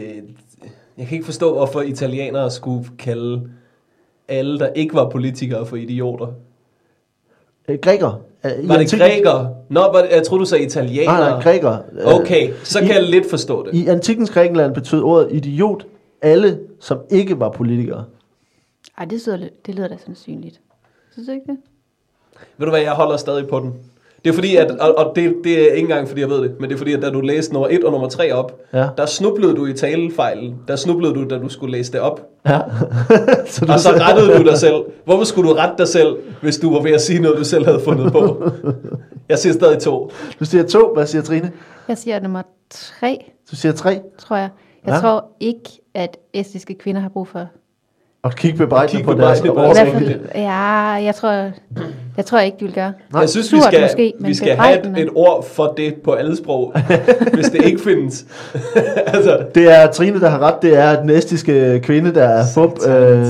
jeg 0.98 1.06
kan 1.06 1.12
ikke 1.12 1.24
forstå, 1.24 1.52
hvorfor 1.54 1.80
italienere 1.80 2.50
skulle 2.50 2.88
kalde 2.98 3.50
alle, 4.28 4.58
der 4.58 4.68
ikke 4.72 4.94
var 4.94 5.10
politikere, 5.10 5.66
for 5.66 5.76
idioter. 5.76 6.26
Øh, 7.68 7.78
græker. 7.82 8.20
Øh, 8.44 8.68
Var 8.68 8.74
det 8.76 8.80
antikken- 8.84 8.98
grækere? 8.98 9.54
Nå, 9.68 9.80
var 9.80 10.02
det, 10.02 10.08
jeg 10.10 10.22
troede, 10.26 10.40
du 10.40 10.46
sagde 10.48 10.64
italienere. 10.64 11.04
Nej, 11.20 11.30
nej, 11.30 11.42
græker. 11.42 11.78
Øh, 11.92 12.20
Okay, 12.20 12.52
så 12.64 12.78
kan 12.80 12.88
i- 12.88 12.92
jeg 12.92 13.02
lidt 13.02 13.30
forstå 13.30 13.66
det. 13.66 13.74
I 13.74 13.86
antikkens 13.86 14.30
Grækenland 14.30 14.74
betød 14.74 15.02
ordet 15.02 15.32
idiot 15.32 15.86
alle, 16.22 16.60
som 16.80 16.98
ikke 17.10 17.40
var 17.40 17.50
politikere. 17.50 18.04
Ej, 18.98 19.04
det, 19.04 19.22
lyder, 19.26 19.48
det 19.66 19.74
lyder 19.74 19.88
da 19.88 19.96
sandsynligt. 20.04 20.60
Synes 21.16 21.26
du 21.28 21.32
ikke 21.32 21.46
det? 21.46 21.56
Ved 22.58 22.66
du 22.66 22.70
hvad, 22.70 22.80
jeg 22.80 22.92
holder 22.92 23.16
stadig 23.16 23.48
på 23.48 23.60
den. 23.60 23.74
Det 24.24 24.30
er 24.30 24.34
fordi, 24.34 24.56
at, 24.56 24.70
og, 24.70 24.98
og 24.98 25.16
det, 25.16 25.34
det 25.44 25.52
er 25.62 25.66
ikke 25.74 25.78
engang 25.78 26.08
fordi, 26.08 26.20
jeg 26.20 26.30
ved 26.30 26.42
det, 26.42 26.60
men 26.60 26.68
det 26.70 26.74
er 26.74 26.78
fordi, 26.78 26.92
at 26.92 27.02
da 27.02 27.10
du 27.10 27.20
læste 27.20 27.52
nummer 27.52 27.68
1 27.68 27.84
og 27.84 27.92
nummer 27.92 28.08
3 28.08 28.32
op, 28.34 28.60
Ja. 28.72 28.88
der 28.96 29.06
snublede 29.06 29.54
du 29.56 29.66
i 29.66 29.72
talefejlen. 29.72 30.56
Der 30.68 30.76
snublede 30.76 31.14
du, 31.14 31.24
da 31.28 31.38
du 31.38 31.48
skulle 31.48 31.72
læse 31.72 31.92
det 31.92 32.00
op. 32.00 32.28
Ja. 32.46 32.60
så 33.46 33.64
du 33.64 33.72
Og 33.72 33.80
så 33.80 33.88
rettede 33.90 34.38
du 34.38 34.44
dig 34.50 34.58
selv. 34.58 34.84
Hvorfor 35.04 35.24
skulle 35.24 35.50
du 35.50 35.54
rette 35.54 35.74
dig 35.78 35.88
selv, 35.88 36.16
hvis 36.42 36.58
du 36.58 36.72
var 36.72 36.82
ved 36.82 36.90
at 36.92 37.00
sige 37.00 37.20
noget, 37.22 37.38
du 37.38 37.44
selv 37.44 37.64
havde 37.64 37.80
fundet 37.80 38.12
på? 38.12 38.50
Jeg 39.28 39.38
siger 39.38 39.52
stadig 39.52 39.78
to. 39.78 40.10
Du 40.40 40.44
siger 40.44 40.64
to. 40.64 40.94
Hvad 40.94 41.06
siger 41.06 41.22
Trine? 41.22 41.52
Jeg 41.88 41.98
siger 41.98 42.20
nummer 42.20 42.42
tre, 42.70 43.32
Du 43.50 43.56
siger 43.56 43.72
tre. 43.72 44.00
tror 44.18 44.36
jeg. 44.36 44.48
Jeg 44.86 44.94
ja. 44.94 45.00
tror 45.00 45.30
ikke, 45.40 45.70
at 45.94 46.16
estiske 46.32 46.74
kvinder 46.74 47.00
har 47.00 47.08
brug 47.08 47.28
for... 47.28 47.46
Og 48.26 48.34
kigge 48.34 48.58
bebrejdende 48.58 49.04
på 49.04 49.14
deres 49.14 49.40
bebrejdende 49.40 49.54
på 49.54 49.60
I 49.60 49.74
deres 49.74 49.78
hvert 49.78 50.02
overvægt. 50.02 50.32
fald, 50.32 50.42
ja, 50.42 51.04
jeg 51.04 51.14
tror, 51.14 51.30
jeg 52.16 52.26
tror 52.26 52.38
ikke, 52.38 52.56
de 52.60 52.64
vil 52.64 52.74
gøre. 52.74 52.92
Nej, 53.12 53.20
jeg 53.20 53.28
synes, 53.28 53.52
vi 53.52 53.58
skal, 53.60 53.82
måske, 53.82 54.12
vi 54.20 54.34
skal 54.34 54.56
have 54.56 54.98
et, 55.00 55.08
ord 55.14 55.44
for 55.44 55.74
det 55.76 55.94
på 55.94 56.12
alle 56.12 56.36
sprog, 56.36 56.72
hvis 57.34 57.46
det 57.46 57.64
ikke 57.64 57.80
findes. 57.80 58.26
altså, 59.14 59.38
Det 59.54 59.80
er 59.80 59.86
Trine, 59.86 60.20
der 60.20 60.28
har 60.28 60.38
ret. 60.38 60.54
Det 60.62 60.78
er 60.78 61.00
den 61.00 61.10
estiske 61.10 61.80
kvinde, 61.82 62.14
der 62.14 62.22
er 62.22 62.44
fup. 62.54 62.88
Øh, 62.88 63.26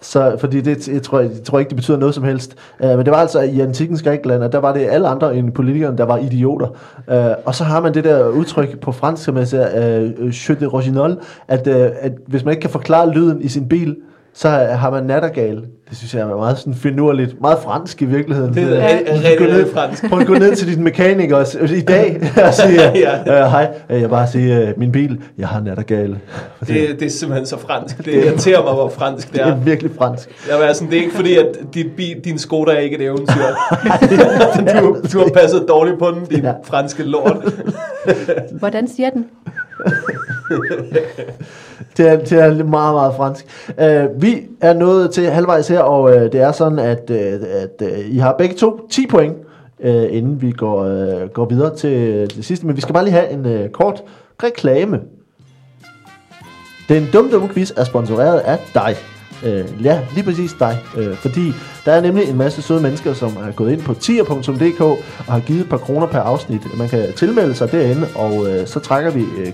så, 0.00 0.36
fordi 0.38 0.60
det, 0.60 0.88
jeg, 0.88 1.02
tror, 1.02 1.20
jeg 1.20 1.30
tror 1.44 1.58
ikke, 1.58 1.68
det 1.68 1.76
betyder 1.76 1.96
noget 1.96 2.14
som 2.14 2.24
helst. 2.24 2.56
Uh, 2.80 2.88
men 2.88 2.98
det 2.98 3.10
var 3.10 3.16
altså 3.16 3.40
i 3.40 3.60
antikkens 3.60 4.02
Grækenland, 4.02 4.42
og 4.42 4.52
der 4.52 4.58
var 4.58 4.72
det 4.72 4.86
alle 4.90 5.08
andre 5.08 5.36
end 5.36 5.52
politikerne, 5.52 5.98
der 5.98 6.04
var 6.04 6.18
idioter. 6.18 6.68
Uh, 7.08 7.44
og 7.44 7.54
så 7.54 7.64
har 7.64 7.80
man 7.80 7.94
det 7.94 8.04
der 8.04 8.28
udtryk 8.28 8.80
på 8.80 8.92
fransk, 8.92 9.24
som 9.24 9.36
jeg 9.36 9.48
siger, 9.48 10.00
uh, 10.20 10.48
jeu 10.48 10.56
de 10.60 10.66
original, 10.66 11.16
at, 11.48 11.66
uh, 11.66 11.74
at 12.00 12.12
hvis 12.26 12.44
man 12.44 12.52
ikke 12.52 12.60
kan 12.60 12.70
forklare 12.70 13.10
lyden 13.10 13.42
i 13.42 13.48
sin 13.48 13.68
bil, 13.68 13.96
så 14.34 14.48
har 14.48 14.90
man 14.90 15.04
nattergal. 15.04 15.62
Det 15.90 15.98
synes 15.98 16.14
jeg 16.14 16.22
er 16.22 16.36
meget 16.36 16.58
sådan 16.58 16.74
finurligt. 16.74 17.40
Meget 17.40 17.58
fransk 17.64 18.02
i 18.02 18.04
virkeligheden. 18.04 18.54
Det 18.54 18.62
er 18.62 18.88
rigtig, 18.88 19.06
Du 19.14 19.20
rigtig, 19.28 19.38
gå 19.38 19.44
ned- 19.44 19.72
fransk. 19.72 20.08
Prøv 20.08 20.18
at 20.20 20.26
gå 20.26 20.34
ned 20.34 20.56
til 20.56 20.74
din 20.74 20.84
mekaniker 20.84 21.36
og 21.36 21.46
i 21.70 21.80
dag 21.80 22.20
og 22.46 22.54
sige, 22.54 22.82
Ja. 22.82 23.18
ja. 23.26 23.48
hej, 23.48 23.68
øh, 23.90 24.00
jeg 24.00 24.10
bare 24.10 24.26
sige, 24.26 24.62
uh, 24.62 24.78
min 24.80 24.92
bil, 24.92 25.20
jeg 25.38 25.48
har 25.48 25.60
nattergale. 25.60 26.20
Det, 26.60 26.68
det 27.00 27.02
er 27.02 27.10
simpelthen 27.20 27.46
så 27.46 27.58
fransk. 27.58 27.98
Det 28.04 28.14
irriterer 28.14 28.62
mig, 28.64 28.72
hvor 28.72 28.88
fransk 28.88 29.26
det 29.28 29.36
Det 29.36 29.42
er 29.42 29.52
er. 29.52 29.56
virkelig 29.56 29.90
fransk. 29.98 30.28
Jeg 30.48 30.56
vil 30.56 30.64
være 30.64 30.74
sådan, 30.74 30.90
det 30.90 30.98
er 30.98 31.02
ikke 31.02 31.14
fordi, 31.16 31.36
at 31.36 31.46
dit 31.74 31.86
bil, 31.96 32.20
din 32.24 32.38
Skoda 32.38 32.70
er 32.72 32.78
ikke 32.78 32.96
et 32.96 33.02
eventyr. 33.02 33.42
du, 34.80 34.96
du 35.12 35.18
har 35.18 35.30
passet 35.34 35.64
dårligt 35.68 35.98
på 35.98 36.06
den, 36.10 36.24
din 36.36 36.44
Ja. 36.44 36.52
franske 36.64 37.02
lort. 37.02 37.36
Hvordan 38.52 38.88
siger 38.88 39.10
den? 39.10 39.26
Det 41.96 42.08
er, 42.08 42.16
det 42.16 42.32
er 42.32 42.64
meget, 42.64 42.94
meget 42.94 43.14
fransk. 43.16 43.46
Uh, 43.68 44.22
vi 44.22 44.42
er 44.60 44.72
nået 44.72 45.10
til 45.10 45.30
halvvejs 45.30 45.68
her, 45.68 45.80
og 45.80 46.02
uh, 46.02 46.12
det 46.12 46.34
er 46.34 46.52
sådan, 46.52 46.78
at, 46.78 47.10
uh, 47.10 47.16
at 47.62 47.82
uh, 47.82 48.14
I 48.14 48.18
har 48.18 48.34
begge 48.38 48.54
to 48.54 48.86
10 48.90 49.06
point, 49.06 49.36
uh, 49.78 50.16
inden 50.16 50.42
vi 50.42 50.52
går, 50.52 50.84
uh, 50.84 51.28
går 51.28 51.44
videre 51.44 51.76
til 51.76 51.90
det 52.36 52.44
sidste. 52.44 52.66
Men 52.66 52.76
vi 52.76 52.80
skal 52.80 52.92
bare 52.92 53.04
lige 53.04 53.14
have 53.14 53.30
en 53.30 53.64
uh, 53.64 53.70
kort 53.70 54.02
reklame. 54.42 55.00
Den 56.88 57.08
dumme 57.12 57.30
dumme 57.30 57.48
quiz 57.48 57.72
er 57.76 57.84
sponsoreret 57.84 58.38
af 58.38 58.58
dig. 58.74 58.96
Øh, 59.44 59.84
ja, 59.84 60.00
lige 60.14 60.24
præcis 60.24 60.52
dig. 60.58 60.78
Øh, 60.96 61.16
fordi 61.16 61.52
der 61.84 61.92
er 61.92 62.00
nemlig 62.00 62.28
en 62.28 62.38
masse 62.38 62.62
søde 62.62 62.80
mennesker, 62.80 63.14
som 63.14 63.36
er 63.36 63.52
gået 63.52 63.72
ind 63.72 63.82
på 63.82 63.94
tier.dk 63.94 64.80
og 64.80 64.98
har 65.28 65.40
givet 65.40 65.60
et 65.60 65.68
par 65.68 65.76
kroner 65.76 66.06
per 66.06 66.20
afsnit. 66.20 66.78
Man 66.78 66.88
kan 66.88 67.12
tilmelde 67.16 67.54
sig 67.54 67.72
derinde, 67.72 68.08
og 68.14 68.48
øh, 68.48 68.66
så 68.66 68.80
trækker 68.80 69.10
vi 69.10 69.24
øh, 69.38 69.52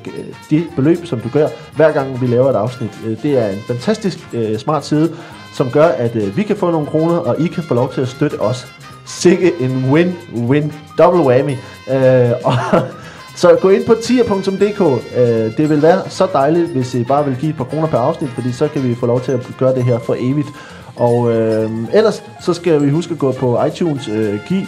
de 0.51 0.64
beløb, 0.77 1.07
som 1.07 1.20
du 1.20 1.29
gør, 1.29 1.48
hver 1.77 1.92
gang 1.92 2.20
vi 2.20 2.27
laver 2.27 2.51
et 2.51 2.57
afsnit. 2.57 2.90
Øh, 3.07 3.22
det 3.22 3.38
er 3.38 3.48
en 3.48 3.62
fantastisk 3.66 4.18
øh, 4.33 4.59
smart 4.59 4.87
side, 4.87 5.12
som 5.55 5.70
gør, 5.70 5.87
at 5.87 6.16
øh, 6.16 6.37
vi 6.37 6.42
kan 6.42 6.57
få 6.57 6.70
nogle 6.70 6.87
kroner, 6.87 7.16
og 7.16 7.40
I 7.40 7.46
kan 7.46 7.62
få 7.62 7.74
lov 7.74 7.92
til 7.92 8.01
at 8.01 8.09
støtte 8.09 8.40
os. 8.40 8.66
Sikke 9.07 9.53
en 9.61 9.85
win-win, 9.92 10.72
double 10.98 11.20
whammy. 11.20 11.57
Øh, 11.90 12.31
og 12.48 12.55
så 13.38 13.59
gå 13.61 13.68
ind 13.68 13.85
på 13.85 13.94
tier.dk. 13.94 14.81
Øh, 15.16 15.57
det 15.57 15.70
vil 15.70 15.83
være 15.83 16.11
så 16.11 16.29
dejligt, 16.33 16.70
hvis 16.70 16.94
I 16.94 17.05
bare 17.05 17.24
vil 17.24 17.37
give 17.37 17.51
et 17.51 17.57
par 17.57 17.64
kroner 17.64 17.87
per 17.87 17.98
afsnit, 17.98 18.31
fordi 18.31 18.53
så 18.53 18.68
kan 18.68 18.88
vi 18.88 18.94
få 18.94 19.07
lov 19.07 19.20
til 19.20 19.33
at 19.33 19.40
gøre 19.59 19.74
det 19.74 19.85
her 19.85 19.98
for 19.98 20.16
evigt. 20.18 20.48
Og 20.96 21.33
øh, 21.33 21.70
ellers 21.92 22.22
så 22.40 22.55
skal 22.55 22.83
vi 22.83 22.90
huske 22.90 23.12
at 23.12 23.18
gå 23.18 23.33
på 23.33 23.64
iTunes, 23.64 24.09
øh, 24.09 24.40
give 24.48 24.66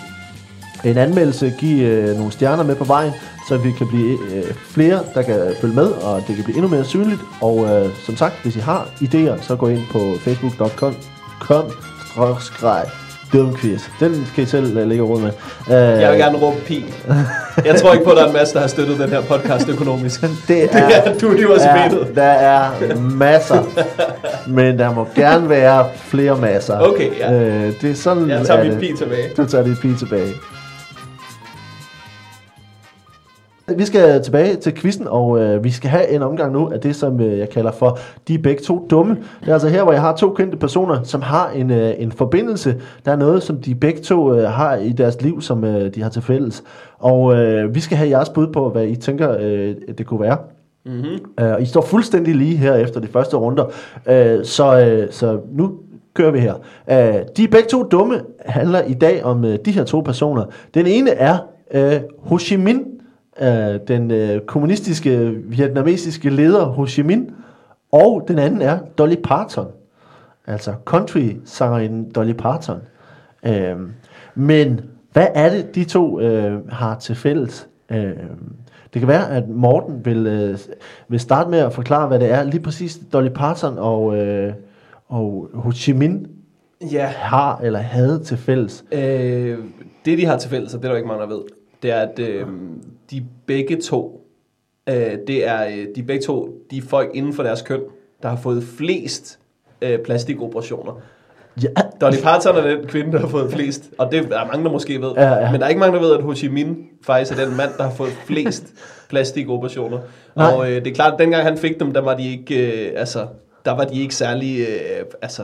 en 0.84 0.96
anmeldelse, 0.96 1.54
give 1.58 1.86
øh, 1.86 2.16
nogle 2.16 2.32
stjerner 2.32 2.64
med 2.64 2.76
på 2.76 2.84
vejen, 2.84 3.12
så 3.48 3.56
vi 3.56 3.72
kan 3.72 3.88
blive 3.88 4.18
øh, 4.34 4.54
flere, 4.54 5.00
der 5.14 5.22
kan 5.22 5.40
følge 5.60 5.74
med, 5.74 5.86
og 5.86 6.22
det 6.26 6.34
kan 6.34 6.44
blive 6.44 6.56
endnu 6.56 6.70
mere 6.70 6.84
synligt. 6.84 7.20
Og 7.40 7.64
øh, 7.64 7.90
som 8.06 8.16
sagt, 8.16 8.34
hvis 8.42 8.56
I 8.56 8.60
har 8.60 8.88
idéer, 9.02 9.42
så 9.42 9.56
gå 9.56 9.68
ind 9.68 9.82
på 9.92 10.14
facebook.com 10.20 10.94
skråstreg, 13.30 13.42
dumquiz. 13.52 13.82
Den 14.00 14.26
kan 14.34 14.44
I 14.44 14.46
selv 14.46 14.76
øh, 14.78 14.88
lægge 14.88 15.02
råd 15.04 15.20
med. 15.20 15.30
Øh, 15.68 16.00
Jeg 16.02 16.10
vil 16.10 16.18
gerne 16.18 16.38
råbe 16.38 16.56
pi. 16.66 16.84
Jeg 17.64 17.80
tror 17.80 17.92
ikke 17.92 18.04
på, 18.04 18.10
at 18.10 18.16
der 18.16 18.22
er 18.22 18.26
en 18.26 18.32
masse, 18.32 18.54
der 18.54 18.60
har 18.60 18.66
støttet 18.66 18.98
den 18.98 19.08
her 19.10 19.20
podcast 19.22 19.68
økonomisk. 19.68 20.20
Det 20.20 20.30
Det 20.48 20.64
er, 20.72 20.78
er 20.78 21.18
du 21.20 21.28
er, 21.28 21.88
benet. 21.88 22.14
der 22.14 22.22
er 22.22 22.70
masser, 23.00 23.62
men 24.46 24.78
der 24.78 24.94
må 24.94 25.06
gerne 25.14 25.48
være 25.48 25.86
flere 25.96 26.36
masser. 26.36 26.78
Okay, 26.78 27.10
ja. 27.18 27.32
Øh, 27.32 27.72
det 27.82 27.90
er 27.90 27.94
sådan, 27.94 28.30
Jeg 28.30 28.46
tager 28.46 28.58
er 28.60 28.64
min 28.64 28.72
det. 28.72 28.80
pi 28.80 28.92
tilbage. 28.98 29.28
Du 29.36 29.46
tager 29.46 29.64
dit 29.64 29.78
pi 29.80 29.94
tilbage. 29.98 30.32
Vi 33.76 33.84
skal 33.84 34.22
tilbage 34.22 34.56
til 34.56 34.74
quizzen, 34.74 35.06
og 35.08 35.40
øh, 35.40 35.64
vi 35.64 35.70
skal 35.70 35.90
have 35.90 36.08
en 36.08 36.22
omgang 36.22 36.52
nu 36.52 36.70
af 36.70 36.80
det, 36.80 36.96
som 36.96 37.20
øh, 37.20 37.38
jeg 37.38 37.50
kalder 37.50 37.72
for 37.72 37.98
De 38.28 38.34
er 38.34 38.38
begge 38.38 38.62
to 38.62 38.86
dumme. 38.90 39.16
Det 39.40 39.48
er 39.48 39.52
altså 39.52 39.68
her, 39.68 39.82
hvor 39.82 39.92
jeg 39.92 40.00
har 40.00 40.16
to 40.16 40.30
kendte 40.30 40.56
personer, 40.56 41.02
som 41.02 41.22
har 41.22 41.50
en, 41.50 41.70
øh, 41.70 41.92
en 41.98 42.12
forbindelse. 42.12 42.74
Der 43.04 43.12
er 43.12 43.16
noget, 43.16 43.42
som 43.42 43.56
de 43.56 43.74
begge 43.74 44.00
to 44.00 44.34
øh, 44.34 44.50
har 44.50 44.76
i 44.76 44.92
deres 44.92 45.22
liv, 45.22 45.40
som 45.40 45.64
øh, 45.64 45.94
de 45.94 46.02
har 46.02 46.10
til 46.10 46.22
fælles. 46.22 46.62
Og 46.98 47.34
øh, 47.34 47.74
vi 47.74 47.80
skal 47.80 47.96
have 47.96 48.10
jeres 48.10 48.28
bud 48.28 48.46
på, 48.46 48.68
hvad 48.68 48.86
I 48.86 48.96
tænker, 48.96 49.36
øh, 49.40 49.74
det 49.98 50.06
kunne 50.06 50.20
være. 50.20 50.36
Mm-hmm. 50.86 51.54
Uh, 51.56 51.62
I 51.62 51.64
står 51.64 51.80
fuldstændig 51.80 52.34
lige 52.34 52.56
her 52.56 52.74
efter 52.74 53.00
de 53.00 53.06
første 53.06 53.36
runder, 53.36 53.64
uh, 53.64 54.44
så, 54.44 55.00
uh, 55.02 55.12
så 55.12 55.40
nu 55.52 55.72
kører 56.14 56.30
vi 56.30 56.38
her. 56.38 56.54
Uh, 56.86 57.26
de 57.36 57.44
er 57.44 57.48
begge 57.50 57.68
to 57.68 57.82
dumme 57.82 58.20
handler 58.46 58.82
i 58.82 58.94
dag 58.94 59.24
om 59.24 59.44
uh, 59.44 59.54
de 59.64 59.70
her 59.70 59.84
to 59.84 60.00
personer. 60.00 60.44
Den 60.74 60.86
ene 60.86 61.10
er 61.10 61.38
uh, 61.74 62.28
Ho 62.28 62.38
Chi 62.38 62.56
Minh, 62.56 62.99
uh, 63.40 63.46
den 63.88 64.10
uh, 64.10 64.46
kommunistiske 64.46 65.34
vietnamesiske 65.44 66.30
leder 66.30 66.64
Ho 66.64 66.86
Chi 66.86 67.02
Minh, 67.02 67.32
og 67.92 68.24
den 68.28 68.38
anden 68.38 68.62
er 68.62 68.78
Dolly 68.98 69.16
Parton, 69.24 69.66
altså 70.46 70.74
country-sangerinden 70.84 72.10
Dolly 72.10 72.32
Parton. 72.32 72.78
Uh, 73.48 73.80
men 74.34 74.80
hvad 75.12 75.26
er 75.34 75.50
det, 75.50 75.74
de 75.74 75.84
to 75.84 76.20
uh, 76.20 76.68
har 76.68 76.98
til 76.98 77.14
fælles? 77.14 77.68
Uh, 77.90 77.96
det 78.94 79.00
kan 79.00 79.08
være, 79.08 79.30
at 79.30 79.48
Morten 79.48 80.04
vil, 80.04 80.26
øh, 80.26 80.58
vil 81.08 81.20
starte 81.20 81.50
med 81.50 81.58
at 81.58 81.72
forklare, 81.72 82.08
hvad 82.08 82.18
det 82.18 82.30
er, 82.30 82.44
lige 82.44 82.60
præcis 82.60 83.00
Dolly 83.12 83.28
Parton 83.28 83.78
og, 83.78 84.16
øh, 84.16 84.52
og 85.08 85.50
Ho 85.54 85.72
Chi 85.72 85.92
Minh 85.92 86.26
Ja, 86.92 87.06
har 87.06 87.60
eller 87.62 87.78
havde 87.78 88.18
til 88.18 88.36
fælles. 88.36 88.84
øh, 88.92 89.58
det 90.04 90.18
de 90.18 90.26
har 90.26 90.38
til 90.38 90.50
fælles, 90.50 90.74
og 90.74 90.82
det 90.82 90.88
er 90.88 90.92
der 90.92 90.96
ikke 90.96 91.08
mange, 91.08 91.22
der 91.22 91.28
ved, 91.28 91.42
det 91.82 91.90
er, 91.90 92.00
at 92.00 92.18
øh, 92.18 92.46
de 93.10 93.24
begge 93.46 93.80
to, 93.80 94.26
øh, 94.88 95.18
det 95.26 95.48
er 95.48 95.66
øh, 95.66 95.86
de 95.96 96.02
begge 96.02 96.22
to, 96.22 96.48
de 96.70 96.78
er 96.78 96.82
folk 96.82 97.10
inden 97.14 97.32
for 97.32 97.42
deres 97.42 97.62
køn, 97.62 97.80
der 98.22 98.28
har 98.28 98.36
fået 98.36 98.62
flest 98.62 99.38
øh, 99.82 99.98
plastikoperationer. 99.98 101.00
Ja, 101.62 101.68
Dolly 102.00 102.16
Parton 102.22 102.56
er 102.56 102.76
den 102.76 102.86
kvinde, 102.86 103.12
der 103.12 103.18
har 103.18 103.28
fået 103.28 103.52
flest, 103.52 103.90
og 103.98 104.12
det 104.12 104.18
er 104.18 104.46
mange, 104.46 104.64
der 104.64 104.70
måske 104.70 105.00
ved. 105.00 105.12
Ja, 105.16 105.34
ja. 105.34 105.50
Men 105.50 105.60
der 105.60 105.66
er 105.66 105.68
ikke 105.68 105.80
mange, 105.80 105.94
der 105.96 106.02
ved, 106.02 106.14
at 106.14 106.22
Ho 106.22 106.34
Chi 106.34 106.48
Minh 106.48 106.98
faktisk 107.02 107.38
er 107.38 107.44
den 107.44 107.56
mand, 107.56 107.70
der 107.78 107.82
har 107.82 107.90
fået 107.90 108.10
flest 108.10 108.64
plastikoperationer. 109.08 109.98
Nej. 110.36 110.52
Og 110.52 110.70
øh, 110.70 110.84
det 110.84 110.86
er 110.86 110.94
klart, 110.94 111.12
at 111.12 111.18
dengang 111.18 111.42
han 111.42 111.58
fik 111.58 111.80
dem, 111.80 111.92
der 111.92 112.00
var 112.00 112.16
de 112.16 112.30
ikke, 112.30 112.86
øh, 112.86 112.92
altså, 112.96 113.26
der 113.64 113.70
var 113.70 113.84
de 113.84 114.02
ikke 114.02 114.14
særlig, 114.14 114.60
øh, 114.60 115.04
altså, 115.22 115.42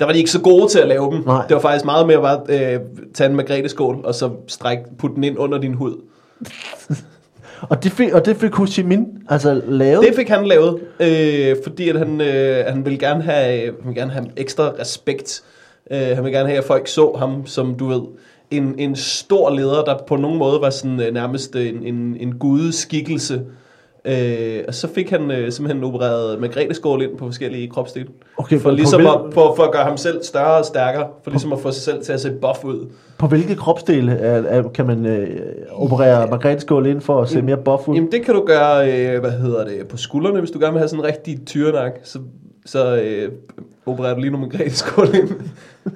der 0.00 0.06
var 0.06 0.12
de 0.12 0.18
ikke 0.18 0.30
så 0.30 0.40
gode 0.40 0.68
til 0.68 0.78
at 0.78 0.88
lave 0.88 1.12
dem. 1.12 1.22
Nej. 1.26 1.46
Det 1.46 1.54
var 1.54 1.60
faktisk 1.60 1.84
meget 1.84 2.06
mere 2.06 2.20
bare 2.20 2.40
øh, 2.48 2.80
tage 3.14 3.30
en 3.30 3.36
Margrethe-skål, 3.36 4.00
og 4.04 4.14
så 4.14 4.30
stræk, 4.48 4.78
putte 4.98 5.16
den 5.16 5.24
ind 5.24 5.38
under 5.38 5.58
din 5.58 5.74
hud. 5.74 5.96
og 7.70 7.84
det 7.84 7.92
fik, 7.92 8.12
og 8.12 8.26
det 8.26 8.36
fik 8.36 8.54
Ho 8.54 8.66
Chi 8.66 8.82
Minh 8.82 9.24
altså 9.28 9.62
lavet. 9.68 10.06
Det 10.06 10.16
fik 10.16 10.28
han 10.28 10.46
lavet, 10.46 10.80
øh, 11.00 11.56
fordi 11.64 11.88
at 11.88 11.98
han, 11.98 12.20
øh, 12.20 12.64
han 12.66 12.84
ville 12.84 12.98
gerne 12.98 13.22
have, 13.22 13.64
han 13.64 13.74
ville 13.84 14.00
gerne 14.00 14.12
have 14.12 14.26
ekstra 14.36 14.72
respekt. 14.80 15.42
Øh, 15.90 15.98
han 15.98 16.24
ville 16.24 16.38
gerne 16.38 16.48
have, 16.48 16.58
at 16.58 16.64
folk 16.64 16.88
så 16.88 17.16
ham 17.18 17.46
som, 17.46 17.74
du 17.74 17.86
ved, 17.86 18.02
en, 18.50 18.74
en 18.78 18.96
stor 18.96 19.50
leder, 19.50 19.84
der 19.84 19.98
på 20.06 20.16
nogen 20.16 20.38
måde 20.38 20.60
var 20.60 20.70
sådan 20.70 21.00
øh, 21.00 21.14
nærmest 21.14 21.56
en, 21.56 21.82
en, 21.82 22.16
en 22.20 22.38
gudeskikkelse. 22.38 23.42
Øh, 24.04 24.64
og 24.68 24.74
så 24.74 24.88
fik 24.94 25.10
han 25.10 25.30
øh, 25.30 25.52
simpelthen 25.52 25.84
opereret 25.84 26.40
Margrethe 26.40 26.74
skål 26.74 27.02
ind 27.02 27.16
på 27.18 27.24
forskellige 27.24 27.68
kropsdele. 27.68 28.08
Okay, 28.36 28.58
for, 28.58 28.70
ligesom 28.70 29.00
på 29.02 29.08
at, 29.08 29.20
hvil- 29.20 29.34
for, 29.34 29.54
for 29.54 29.62
at 29.62 29.72
gøre 29.72 29.84
ham 29.84 29.96
selv 29.96 30.22
større 30.22 30.58
og 30.58 30.64
stærkere. 30.64 31.06
For 31.24 31.30
ligesom 31.30 31.52
at 31.52 31.60
få 31.60 31.72
sig 31.72 31.82
selv 31.82 32.04
til 32.04 32.12
at 32.12 32.20
se 32.20 32.30
buff 32.30 32.64
ud. 32.64 32.86
På 33.22 33.28
hvilke 33.28 33.54
kropsdele 33.56 34.12
er, 34.12 34.42
er, 34.42 34.68
kan 34.68 34.86
man 34.86 35.06
øh, 35.06 35.40
operere 35.72 36.26
Margrethe 36.30 36.60
Skål 36.60 36.86
ind 36.86 37.00
for 37.00 37.22
at 37.22 37.28
se 37.28 37.42
mere 37.42 37.56
buff 37.56 37.88
ud? 37.88 37.94
Jamen 37.94 38.12
det 38.12 38.24
kan 38.24 38.34
du 38.34 38.44
gøre, 38.46 38.92
øh, 38.92 39.20
hvad 39.20 39.30
hedder 39.30 39.64
det, 39.64 39.86
på 39.88 39.96
skuldrene, 39.96 40.38
hvis 40.38 40.50
du 40.50 40.58
gerne 40.58 40.72
vil 40.72 40.78
have 40.80 40.88
sådan 40.88 41.04
en 41.04 41.06
rigtig 41.06 41.46
tyrenak, 41.46 41.92
så, 42.02 42.18
så 42.66 42.96
øh, 43.02 43.28
opererer 43.86 44.14
du 44.14 44.20
lige 44.20 44.30
nogle 44.30 44.46
Margrethe 44.46 44.76
skål 44.76 45.08
ind. 45.14 45.30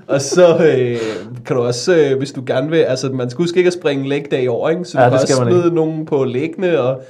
og 0.09 0.21
så 0.21 0.57
øh, 0.57 0.97
kan 1.47 1.57
du 1.57 1.63
også, 1.63 1.97
øh, 1.97 2.19
hvis 2.19 2.33
du 2.33 2.43
gerne 2.47 2.71
vil, 2.71 2.79
altså 2.79 3.09
man 3.13 3.31
skal 3.31 3.43
huske 3.43 3.57
ikke 3.59 3.69
at 3.69 3.75
springe 3.75 4.09
leg 4.09 4.25
day 4.31 4.49
over, 4.49 4.71
ikke? 4.71 4.85
så 4.85 5.01
Ja, 5.01 5.07
du 5.07 5.13
det 5.13 5.27
kan 5.29 5.37
også 5.39 5.51
smide 5.61 5.75
nogen 5.75 6.07
på 6.07 6.25
læggene 6.25 6.81
og 6.81 7.01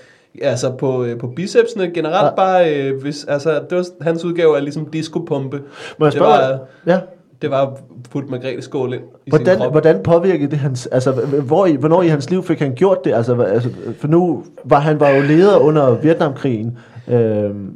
altså 0.42 0.70
på, 0.70 1.04
øh, 1.04 1.18
på 1.18 1.26
bicepsene. 1.26 1.90
Generelt 1.94 2.24
Ja. 2.26 2.34
bare, 2.36 2.74
øh, 2.74 3.00
hvis, 3.02 3.24
altså 3.24 3.50
det 3.70 3.78
var 3.78 3.84
hans 4.00 4.24
udgave 4.24 4.56
af 4.56 4.62
ligesom 4.62 4.86
disco-pumpe. 4.86 5.56
Må 5.98 6.06
jeg 6.06 6.12
det 6.12 6.12
spørge? 6.12 6.32
var- 6.32 6.58
ja. 6.86 6.98
Det 7.42 7.50
var 7.50 7.62
at 7.66 7.68
putte 8.10 8.30
Margrethe 8.30 8.62
Skål 8.62 8.92
ind 8.94 9.02
i 9.02 9.06
sin 9.06 9.30
Hvordan, 9.30 9.58
krop. 9.58 9.70
hvordan 9.72 10.02
påvirkede 10.02 10.50
det 10.50 10.58
hans, 10.58 10.86
altså 10.86 11.12
hvor, 11.46 11.66
i- 11.66 11.74
hvornår 11.74 12.02
i 12.02 12.08
hans 12.08 12.30
liv 12.30 12.42
fik 12.44 12.58
han 12.58 12.74
gjort 12.74 13.04
det? 13.04 13.14
Altså, 13.14 13.40
altså 13.42 13.70
for 14.00 14.08
nu 14.08 14.44
var 14.64 14.78
han 14.80 15.00
var 15.00 15.10
jo 15.10 15.22
leder 15.22 15.56
under 15.58 15.90
Vietnamkrigen. 16.00 16.78
Øhm, 17.08 17.74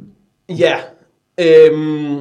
Ja. 0.49 0.73
Øhm, 1.39 2.19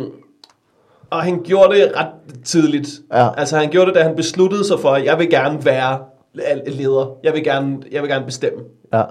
og 1.10 1.22
han 1.22 1.42
gjorde 1.44 1.74
det 1.74 1.92
ret 1.96 2.42
tidligt. 2.44 2.88
Ja. 3.12 3.28
Altså 3.36 3.56
han 3.56 3.70
gjorde 3.70 3.86
det, 3.86 3.94
da 3.94 4.02
han 4.02 4.16
besluttede 4.16 4.64
sig 4.66 4.80
for, 4.80 4.88
at 4.88 5.04
jeg 5.04 5.18
vil 5.18 5.30
gerne 5.30 5.64
være 5.64 5.98
leder. 6.66 7.16
Jeg 7.24 7.32
vil 7.34 7.44
gerne, 7.44 7.78
jeg 7.92 8.02
vil 8.02 8.10
gerne 8.10 8.24
bestemme. 8.26 8.60
ja. 8.92 9.02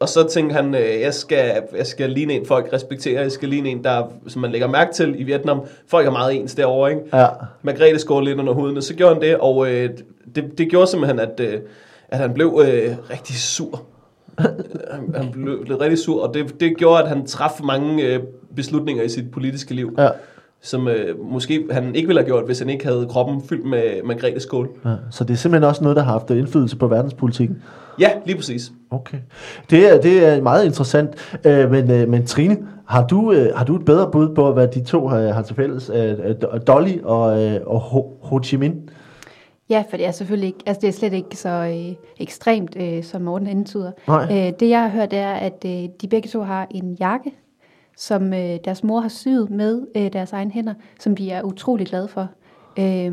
Og 0.00 0.08
så 0.08 0.28
tænkte 0.28 0.54
han, 0.56 0.74
øh, 0.74 1.00
jeg 1.02 1.14
skal, 1.14 1.52
jeg 1.76 1.86
skal 1.86 2.10
ligne 2.10 2.32
en, 2.32 2.46
folk 2.46 2.68
respekterer. 2.72 3.22
Jeg 3.22 3.32
skal 3.32 3.48
ligne 3.48 3.68
en, 3.68 3.84
der, 3.84 4.02
som 4.28 4.42
man 4.42 4.50
lægger 4.52 4.68
mærke 4.68 4.92
til 4.94 5.20
i 5.20 5.22
Vietnam. 5.22 5.60
Folk 5.88 6.06
er 6.06 6.10
meget 6.10 6.34
ens 6.40 6.54
derovre, 6.54 6.90
ikke? 6.90 7.02
Ja. 7.16 7.26
Margrethe 7.62 7.98
skårte 7.98 8.24
lidt 8.26 8.38
under 8.38 8.52
huden, 8.52 8.76
og 8.76 8.82
så 8.82 8.94
gjorde 8.94 9.14
han 9.14 9.22
det, 9.22 9.36
og 9.36 9.72
øh, 9.72 9.90
det, 10.34 10.58
det 10.58 10.68
gjorde 10.70 10.86
simpelthen, 10.86 11.20
at, 11.20 11.40
øh, 11.40 11.60
at 12.08 12.18
han 12.18 12.34
blev 12.34 12.62
øh, 12.64 12.96
rigtig 13.10 13.36
sur. 13.36 13.82
han, 14.90 15.14
han 15.16 15.30
blev, 15.32 15.64
blev 15.64 15.76
rigtig 15.76 15.98
sur, 15.98 16.22
og 16.28 16.34
det, 16.34 16.60
det 16.60 16.76
gjorde, 16.76 17.02
at 17.02 17.08
han 17.08 17.26
traf 17.26 17.60
mange 17.64 18.04
øh, 18.04 18.20
beslutninger 18.56 19.02
i 19.02 19.08
sit 19.08 19.30
politiske 19.30 19.74
liv, 19.74 19.94
Ja. 19.98 20.08
som 20.62 20.88
øh, 20.88 21.20
måske 21.30 21.66
han 21.70 21.94
ikke 21.94 22.06
ville 22.08 22.20
have 22.20 22.26
gjort, 22.26 22.44
hvis 22.46 22.58
han 22.58 22.68
ikke 22.70 22.86
havde 22.86 23.06
kroppen 23.10 23.42
fyldt 23.48 23.64
med 23.66 24.02
Margrethe 24.04 24.40
skål. 24.40 24.68
ja. 24.84 24.90
Så 25.10 25.24
det 25.24 25.32
er 25.32 25.38
simpelthen 25.38 25.68
også 25.68 25.82
noget, 25.82 25.96
der 25.96 26.02
har 26.02 26.12
haft 26.12 26.30
indflydelse 26.30 26.76
på 26.76 26.88
verdenspolitikken. 26.88 27.62
Ja, 27.98 28.10
lige 28.26 28.36
præcis. 28.36 28.72
Okay. 28.90 29.18
Det 29.70 29.92
er, 29.92 30.00
det 30.00 30.26
er 30.26 30.42
meget 30.42 30.64
interessant. 30.64 31.38
Øh, 31.44 31.70
men, 31.70 31.90
øh, 31.90 32.08
men 32.08 32.26
Trine, 32.26 32.56
har 32.88 33.06
du, 33.06 33.32
øh, 33.32 33.56
har 33.56 33.64
du 33.64 33.76
et 33.76 33.84
bedre 33.84 34.10
bud 34.10 34.34
på, 34.34 34.52
hvad 34.52 34.68
de 34.68 34.84
to 34.84 35.08
har, 35.08 35.32
har 35.32 35.42
til 35.42 35.56
fælles? 35.56 35.90
Øh, 35.94 36.18
øh, 36.24 36.34
Dolly 36.66 36.98
og, 37.02 37.42
øh, 37.42 37.60
og 37.66 37.80
Ho, 37.80 38.02
Ho 38.22 38.40
Chi 38.42 38.56
Minh? 38.56 38.90
Ja, 39.70 39.84
for 39.90 39.96
det 39.96 40.06
er 40.06 40.10
selvfølgelig 40.10 40.46
ikke, 40.46 40.58
altså 40.66 40.80
det 40.80 40.88
er 40.88 40.92
slet 40.92 41.12
ikke 41.12 41.36
så 41.36 41.48
øh, 41.48 41.94
ekstremt, 42.20 42.76
øh, 42.80 43.04
som 43.04 43.22
Morten 43.22 43.46
antyder. 43.46 43.92
Nej. 44.08 44.24
Øh, 44.30 44.52
det 44.60 44.68
jeg 44.68 44.82
har 44.82 44.88
hørt 44.88 45.12
er, 45.12 45.32
at 45.32 45.64
øh, 45.66 45.88
de 46.00 46.08
begge 46.10 46.28
to 46.28 46.42
har 46.42 46.66
en 46.70 46.96
jakke, 47.00 47.32
som 47.96 48.32
øh, 48.32 48.58
deres 48.64 48.84
mor 48.84 49.00
har 49.00 49.08
syet 49.08 49.50
med 49.50 49.82
øh, 49.96 50.12
deres 50.12 50.32
egne 50.32 50.50
hænder, 50.50 50.74
som 51.00 51.16
de 51.16 51.30
er 51.30 51.42
utrolig 51.42 51.86
glade 51.86 52.08
for. 52.08 52.28
Øh, 52.78 53.12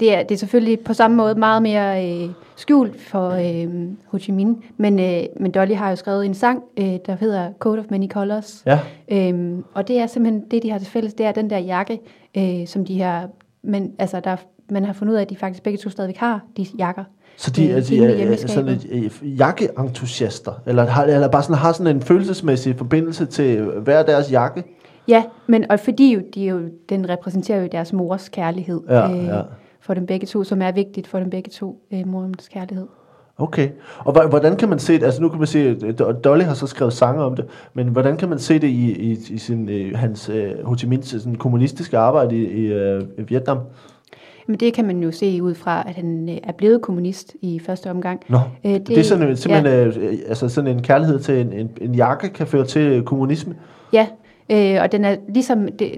det, 0.00 0.14
er, 0.14 0.22
det 0.22 0.34
er 0.34 0.38
selvfølgelig 0.38 0.80
på 0.80 0.94
samme 0.94 1.16
måde 1.16 1.34
meget 1.34 1.62
mere 1.62 2.10
øh, 2.24 2.28
skjult 2.56 3.00
for 3.00 3.30
øh, 3.30 3.88
Ho 4.06 4.18
Chi 4.18 4.32
Minh, 4.32 4.64
men, 4.76 4.98
øh, 4.98 5.22
men 5.40 5.50
Dolly 5.50 5.74
har 5.74 5.90
jo 5.90 5.96
skrevet 5.96 6.26
en 6.26 6.34
sang, 6.34 6.62
øh, 6.76 6.96
der 7.06 7.16
hedder 7.20 7.52
Code 7.58 7.78
of 7.78 7.84
Many 7.90 8.08
Colors. 8.08 8.62
Ja. 8.66 8.78
Øhm, 9.12 9.64
og 9.74 9.88
det 9.88 9.98
er 9.98 10.06
simpelthen 10.06 10.44
det, 10.50 10.62
de 10.62 10.70
har 10.70 10.78
til 10.78 10.88
fælles, 10.88 11.14
det 11.14 11.26
er 11.26 11.32
den 11.32 11.50
der 11.50 11.58
jakke, 11.58 12.00
øh, 12.36 12.66
som 12.66 12.84
de 12.84 12.94
her, 12.94 13.22
men 13.62 13.92
altså 13.98 14.20
der, 14.24 14.36
man 14.70 14.84
har 14.84 14.92
fundet 14.92 15.12
ud 15.12 15.18
af, 15.18 15.22
at 15.22 15.30
de 15.30 15.36
faktisk 15.36 15.62
begge 15.62 15.76
to 15.78 15.90
stadigvæk 15.90 16.16
har 16.16 16.40
de 16.56 16.66
jakker. 16.78 17.04
Så 17.36 17.50
de, 17.50 17.64
Øh, 17.68 17.76
er, 17.76 17.80
de 17.80 18.04
er, 18.04 18.08
er 18.08 18.16
hjemmeskabet. 18.16 18.50
sådan 18.50 18.68
et, 18.72 18.86
øh, 18.90 19.38
jakkeentusiaster? 19.38 20.52
Eller, 20.66 20.86
har, 20.86 21.04
eller 21.04 21.28
bare 21.28 21.42
sådan, 21.42 21.56
har 21.56 21.72
sådan 21.72 21.96
en 21.96 22.02
følelsesmæssig 22.02 22.76
forbindelse 22.76 23.26
til 23.26 23.62
hver 23.62 24.02
deres 24.02 24.32
jakke? 24.32 24.64
Ja, 25.08 25.24
men 25.46 25.70
og 25.70 25.80
fordi 25.80 26.14
jo, 26.14 26.20
de 26.34 26.44
jo, 26.44 26.60
den 26.88 27.08
repræsenterer 27.08 27.60
jo 27.62 27.68
deres 27.72 27.92
mors 27.92 28.28
kærlighed 28.28 28.80
øh, 28.84 28.90
Ja, 28.94 29.08
ja. 29.36 29.40
For 29.80 29.94
dem 29.94 30.06
begge 30.06 30.26
to, 30.26 30.44
som 30.44 30.62
er 30.62 30.72
vigtigt 30.72 31.06
for 31.06 31.18
dem 31.18 31.30
begge 31.30 31.50
to, 31.50 31.82
øh, 31.92 32.06
morens 32.06 32.48
kærlighed. 32.48 32.86
Okay. 33.38 33.68
Og 33.98 34.28
hvordan 34.28 34.56
kan 34.56 34.68
man 34.68 34.78
se 34.78 34.92
det? 34.92 35.02
Altså 35.02 35.22
nu 35.22 35.28
kan 35.28 35.38
man 35.38 35.46
se, 35.46 35.68
at 35.68 36.00
Do- 36.00 36.12
Dolly 36.20 36.42
har 36.42 36.54
så 36.54 36.66
skrevet 36.66 36.92
sange 36.92 37.22
om 37.22 37.36
det, 37.36 37.44
men 37.74 37.88
hvordan 37.88 38.16
kan 38.16 38.28
man 38.28 38.38
se 38.38 38.54
det 38.54 38.68
i, 38.68 39.10
i, 39.10 39.18
i 39.30 39.38
sin, 39.38 39.68
øh, 39.68 39.96
hans 39.96 40.28
øh, 40.28 40.64
Ho 40.64 40.76
Chi 40.76 40.86
Minhs 40.86 41.08
sådan, 41.08 41.34
kommunistiske 41.34 41.98
arbejde 41.98 42.36
i, 42.36 42.42
i 42.42 42.72
øh, 42.72 43.02
Vietnam? 43.28 43.58
Men 44.46 44.60
det 44.60 44.74
kan 44.74 44.86
man 44.86 45.02
jo 45.02 45.10
se 45.10 45.42
ud 45.42 45.54
fra, 45.54 45.84
at 45.88 45.94
han 45.94 46.28
øh, 46.28 46.36
er 46.42 46.52
blevet 46.52 46.82
kommunist 46.82 47.36
i 47.42 47.58
første 47.58 47.90
omgang. 47.90 48.20
Nå, 48.28 48.38
Øh, 48.64 48.72
det, 48.72 48.88
det 48.88 48.98
er 48.98 49.02
sådan, 49.02 49.36
simpelthen 49.36 49.72
ja. 49.72 49.86
øh, 49.86 50.18
altså 50.28 50.48
sådan 50.48 50.76
en 50.76 50.82
kærlighed 50.82 51.18
til 51.18 51.40
en, 51.40 51.52
en, 51.52 51.70
en 51.80 51.94
jakke 51.94 52.28
kan 52.28 52.46
føre 52.46 52.64
til 52.64 53.02
kommunisme? 53.02 53.54
Ja, 53.92 54.06
øh, 54.50 54.82
og 54.82 54.92
den 54.92 55.04
er 55.04 55.16
ligesom, 55.28 55.68
det, 55.78 55.92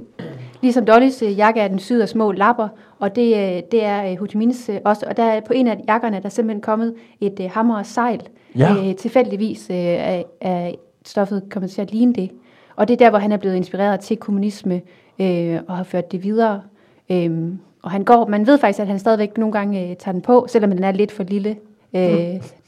ligesom 0.62 0.84
Dollys 0.84 1.22
øh, 1.22 1.38
jakke 1.38 1.60
er 1.60 1.68
den 1.68 1.78
syet 1.78 2.02
af 2.02 2.08
små 2.08 2.32
lapper, 2.32 2.68
og 2.98 3.16
det, 3.16 3.36
øh, 3.36 3.62
det 3.72 3.84
er 3.84 4.10
øh, 4.10 4.18
Ho 4.18 4.26
Chi 4.26 4.38
Minhs 4.38 4.70
også. 4.84 5.06
Og 5.08 5.16
der 5.16 5.22
er 5.22 5.40
på 5.40 5.52
en 5.52 5.66
af 5.66 5.80
jakkerne, 5.88 6.16
der 6.16 6.24
er 6.24 6.28
simpelthen 6.28 6.60
kommet 6.60 6.94
et 7.20 7.50
hammer 7.50 7.78
og 7.78 7.86
sejl. 7.86 8.22
Ja. 8.58 8.74
Øh, 8.74 8.96
tilfældigvis 8.96 9.70
øh, 9.70 9.76
er, 9.76 10.22
er 10.40 10.72
stoffet 11.04 11.42
kommet 11.50 11.70
til 11.70 11.82
at 11.82 11.92
ligne 11.92 12.14
det. 12.14 12.30
Og 12.76 12.88
det 12.88 12.94
er 12.94 12.98
der, 12.98 13.10
hvor 13.10 13.18
han 13.18 13.32
er 13.32 13.36
blevet 13.36 13.56
inspireret 13.56 14.00
til 14.00 14.16
kommunisme 14.16 14.80
øh, 15.18 15.60
og 15.68 15.76
har 15.76 15.84
ført 15.84 16.12
det 16.12 16.22
videre. 16.22 16.62
Øhm, 17.10 17.58
og 17.82 17.90
han 17.90 18.04
går, 18.04 18.26
man 18.26 18.46
ved 18.46 18.58
faktisk, 18.58 18.80
at 18.80 18.86
han 18.86 18.98
stadigvæk 18.98 19.38
nogle 19.38 19.52
gange 19.52 19.90
øh, 19.90 19.96
tager 19.96 20.12
den 20.12 20.22
på, 20.22 20.46
selvom 20.48 20.70
den 20.70 20.84
er 20.84 20.92
lidt 20.92 21.12
for 21.12 21.22
lille. 21.22 21.56
Øh, 21.94 22.02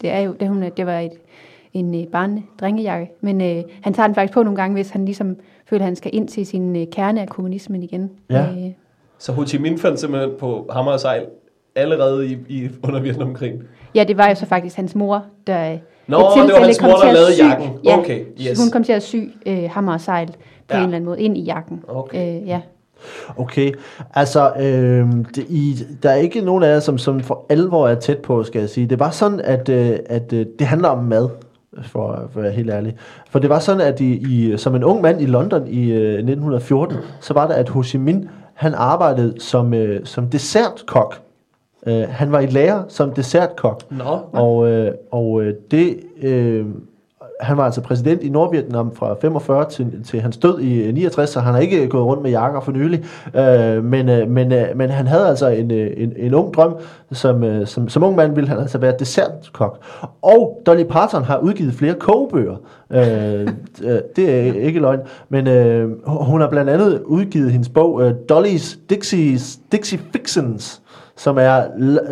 det 0.01 0.11
er 0.11 0.19
jo, 0.19 0.33
det, 0.33 0.49
hun, 0.49 0.65
det 0.77 0.87
var 0.87 0.99
et, 1.01 1.13
en 1.73 1.95
øh, 2.01 2.07
barne 2.07 2.43
drengejakke, 2.61 3.11
men 3.21 3.41
øh, 3.41 3.63
han 3.81 3.95
tager 3.95 4.07
den 4.07 4.15
faktisk 4.15 4.35
på 4.35 4.43
nogle 4.43 4.57
gange, 4.57 4.75
hvis 4.75 4.91
han 4.91 5.05
ligesom 5.05 5.37
føler, 5.69 5.81
at 5.83 5.87
han 5.87 5.97
skal 5.97 6.11
ind 6.15 6.29
til 6.29 6.47
sin 6.47 6.77
øh, 6.77 6.87
kerne 6.93 7.21
af 7.21 7.29
kommunismen 7.29 7.83
igen. 7.83 8.11
Ja. 8.31 8.41
Øh, 8.43 8.71
Så 9.19 9.33
Ho 9.33 9.45
Chi 9.47 9.57
Minh 9.59 9.79
fandt 9.81 10.01
simpelthen 10.01 10.31
på 10.39 10.67
hammer 10.73 10.93
og 10.93 11.01
sejl 11.01 11.23
allerede 11.77 12.27
i, 12.27 12.37
i 12.49 12.69
under 12.83 13.01
Vietnamkrigen. 13.01 13.63
ja, 13.95 14.05
det 14.09 14.17
var 14.19 14.29
jo 14.29 14.35
så 14.35 14.47
faktisk 14.47 14.77
hans 14.77 14.95
mor, 14.95 15.25
der 15.47 15.73
øh, 15.73 15.79
Nå, 16.07 16.17
et 16.19 16.23
det 16.47 16.53
var 16.55 16.65
hans 16.65 16.79
kom 16.79 16.89
mor, 16.91 16.97
til 16.97 17.03
der 17.03 17.09
at 17.09 17.15
lavede 17.15 17.35
sy- 17.35 17.41
jakken. 17.43 17.69
Ja, 17.85 17.99
Okay, 17.99 18.25
yes. 18.41 18.59
hun 18.63 18.71
kom 18.71 18.85
til 18.85 18.93
at 18.93 19.03
sy 19.03 19.17
øh, 19.47 19.71
hammer 19.71 19.93
og 19.93 20.01
sejl 20.01 20.27
på 20.29 20.35
Ja. 20.71 20.77
en 20.79 20.85
eller 20.85 20.97
anden 20.97 21.07
måde 21.07 21.21
ind 21.21 21.37
i 21.39 21.41
jakken. 21.43 21.83
Okay. 21.89 22.41
Øh, 22.43 22.49
ja. 22.49 22.61
Okay, 23.37 23.73
altså, 24.15 24.53
øh, 24.61 25.07
det, 25.35 25.47
I, 25.49 25.77
der 26.03 26.11
er 26.11 26.15
ikke 26.15 26.41
nogen 26.41 26.63
af 26.65 26.69
jer, 26.69 26.81
som, 26.81 26.99
som 26.99 27.21
for 27.21 27.47
alvor 27.49 27.89
er 27.89 27.95
tæt 27.95 28.19
på, 28.19 28.43
skal 28.43 28.59
jeg 28.61 28.69
sige. 28.69 28.87
Det 28.87 28.99
var 28.99 29.11
sådan, 29.11 29.41
at, 29.41 29.69
øh, 29.69 29.99
at 30.07 30.33
øh, 30.33 30.47
det 30.59 30.67
handler 30.67 30.89
om 30.89 31.05
mad, 31.05 31.29
for, 31.83 32.29
for 32.33 32.41
at 32.41 32.45
være 32.45 32.53
helt 32.53 32.71
ærlig. 32.71 32.97
For 33.31 33.39
det 33.39 33.51
var 33.51 33.59
sådan, 33.59 33.81
at 33.81 34.01
I, 34.01 34.13
I, 34.13 34.57
som 34.57 34.75
en 34.75 34.85
ung 34.85 35.01
mand 35.03 35.21
i 35.21 35.27
London 35.27 35.67
i 35.67 35.93
øh, 35.93 36.13
1914, 36.13 36.97
så 37.21 37.35
var 37.35 37.47
det, 37.47 37.55
at 37.55 37.69
Ho 37.69 37.83
Chi 37.83 37.99
Minh, 37.99 38.31
han 38.55 38.75
arbejdede 38.75 39.35
som, 39.41 39.75
øh, 39.75 40.01
som 40.05 40.27
dessertkok. 40.27 41.21
Øh, 41.87 42.05
han 42.09 42.33
var 42.33 42.41
i 42.41 42.47
lærer 42.47 42.83
som 42.89 43.13
dessertkok. 43.13 43.83
Nå, 43.91 44.19
Og, 44.33 44.69
øh, 44.71 44.93
og 45.11 45.43
øh, 45.43 45.55
det, 45.71 46.01
øh, 46.23 46.67
han 47.41 47.57
var 47.57 47.65
altså 47.65 47.81
præsident 47.81 48.23
i 48.23 48.29
Nordvietnam 48.29 48.95
fra 48.95 49.15
45 49.21 49.71
til, 49.71 50.05
til 50.05 50.21
hans 50.21 50.37
død 50.37 50.61
i 50.61 50.93
69, 50.93 51.31
så 51.31 51.41
han 51.41 51.55
har 51.55 51.61
ikke 51.61 51.89
gået 51.89 52.05
rundt 52.05 52.23
med 52.23 52.31
jakker 52.31 52.61
for 52.61 52.73
nylig. 52.73 53.05
Øh, 53.37 53.85
men, 53.85 54.09
øh, 54.09 54.31
men, 54.31 54.53
øh, 54.53 54.67
men 54.77 54.91
han 54.91 55.07
havde 55.07 55.29
altså 55.29 55.49
en, 55.49 55.71
øh, 55.71 55.91
en, 55.97 56.13
en 56.17 56.35
ung 56.35 56.55
drøm, 56.55 56.77
som, 57.13 57.45
øh, 57.45 57.67
som, 57.67 57.89
som 57.89 58.03
ung 58.03 58.17
mand 58.17 58.35
ville 58.35 58.49
han 58.49 58.59
altså 58.59 58.79
være 58.79 58.95
dessertkok. 58.99 59.79
Og 60.23 60.63
Dolly 60.67 60.85
Parton 60.85 61.25
har 61.25 61.39
udgivet 61.39 61.75
flere 61.75 61.95
kogebøger. 61.95 62.57
Øh, 62.91 63.49
øh, 63.85 63.99
det 64.17 64.31
er 64.31 64.53
ikke 64.61 64.81
løgn. 64.81 65.01
Men 65.29 65.47
øh, 65.47 65.91
hun 66.07 66.41
har 66.41 66.49
blandt 66.49 66.71
andet 66.71 67.03
udgivet 67.05 67.53
hendes 67.53 67.69
bog 67.69 68.03
øh, 68.03 68.15
Dolly's 68.33 68.79
Dixie's, 68.93 69.59
Dixie 69.73 69.99
Fixins, 70.13 70.83
som 71.17 71.39
er 71.39 71.63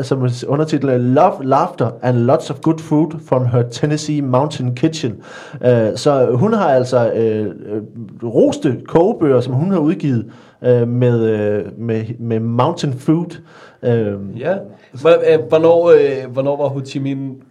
som 0.03 0.23
er 0.23 0.45
undertitlet 0.49 1.01
Love, 1.01 1.45
Laughter 1.45 1.91
and 2.03 2.17
Lots 2.17 2.51
of 2.51 2.61
Good 2.61 2.79
Food 2.79 3.11
from 3.27 3.47
Her 3.47 3.63
Tennessee 3.63 4.21
Mountain 4.23 4.75
Kitchen. 4.75 5.13
Uh, 5.55 5.69
så 5.97 6.29
hun 6.35 6.53
har 6.53 6.69
altså 6.69 7.13
uh, 7.13 8.29
roste 8.35 8.81
kogebøger, 8.87 9.41
som 9.41 9.55
hun 9.55 9.71
har 9.71 9.79
udgivet 9.79 10.25
uh, 10.63 10.89
med, 10.89 11.21
uh, 11.67 11.79
med, 11.81 12.05
med 12.19 12.41
Mountain 12.41 12.93
Food. 12.93 13.39
Uh, 13.83 14.41
ja. 14.41 14.57
Hvor- 14.93 15.33
øh, 15.35 15.49
Hvornår, 15.49 15.91
øh, 15.91 16.33
hvornår 16.33 16.57
var 16.57 16.69
Ho 16.69 16.81
Chi 16.85 16.99
Minh 16.99 17.43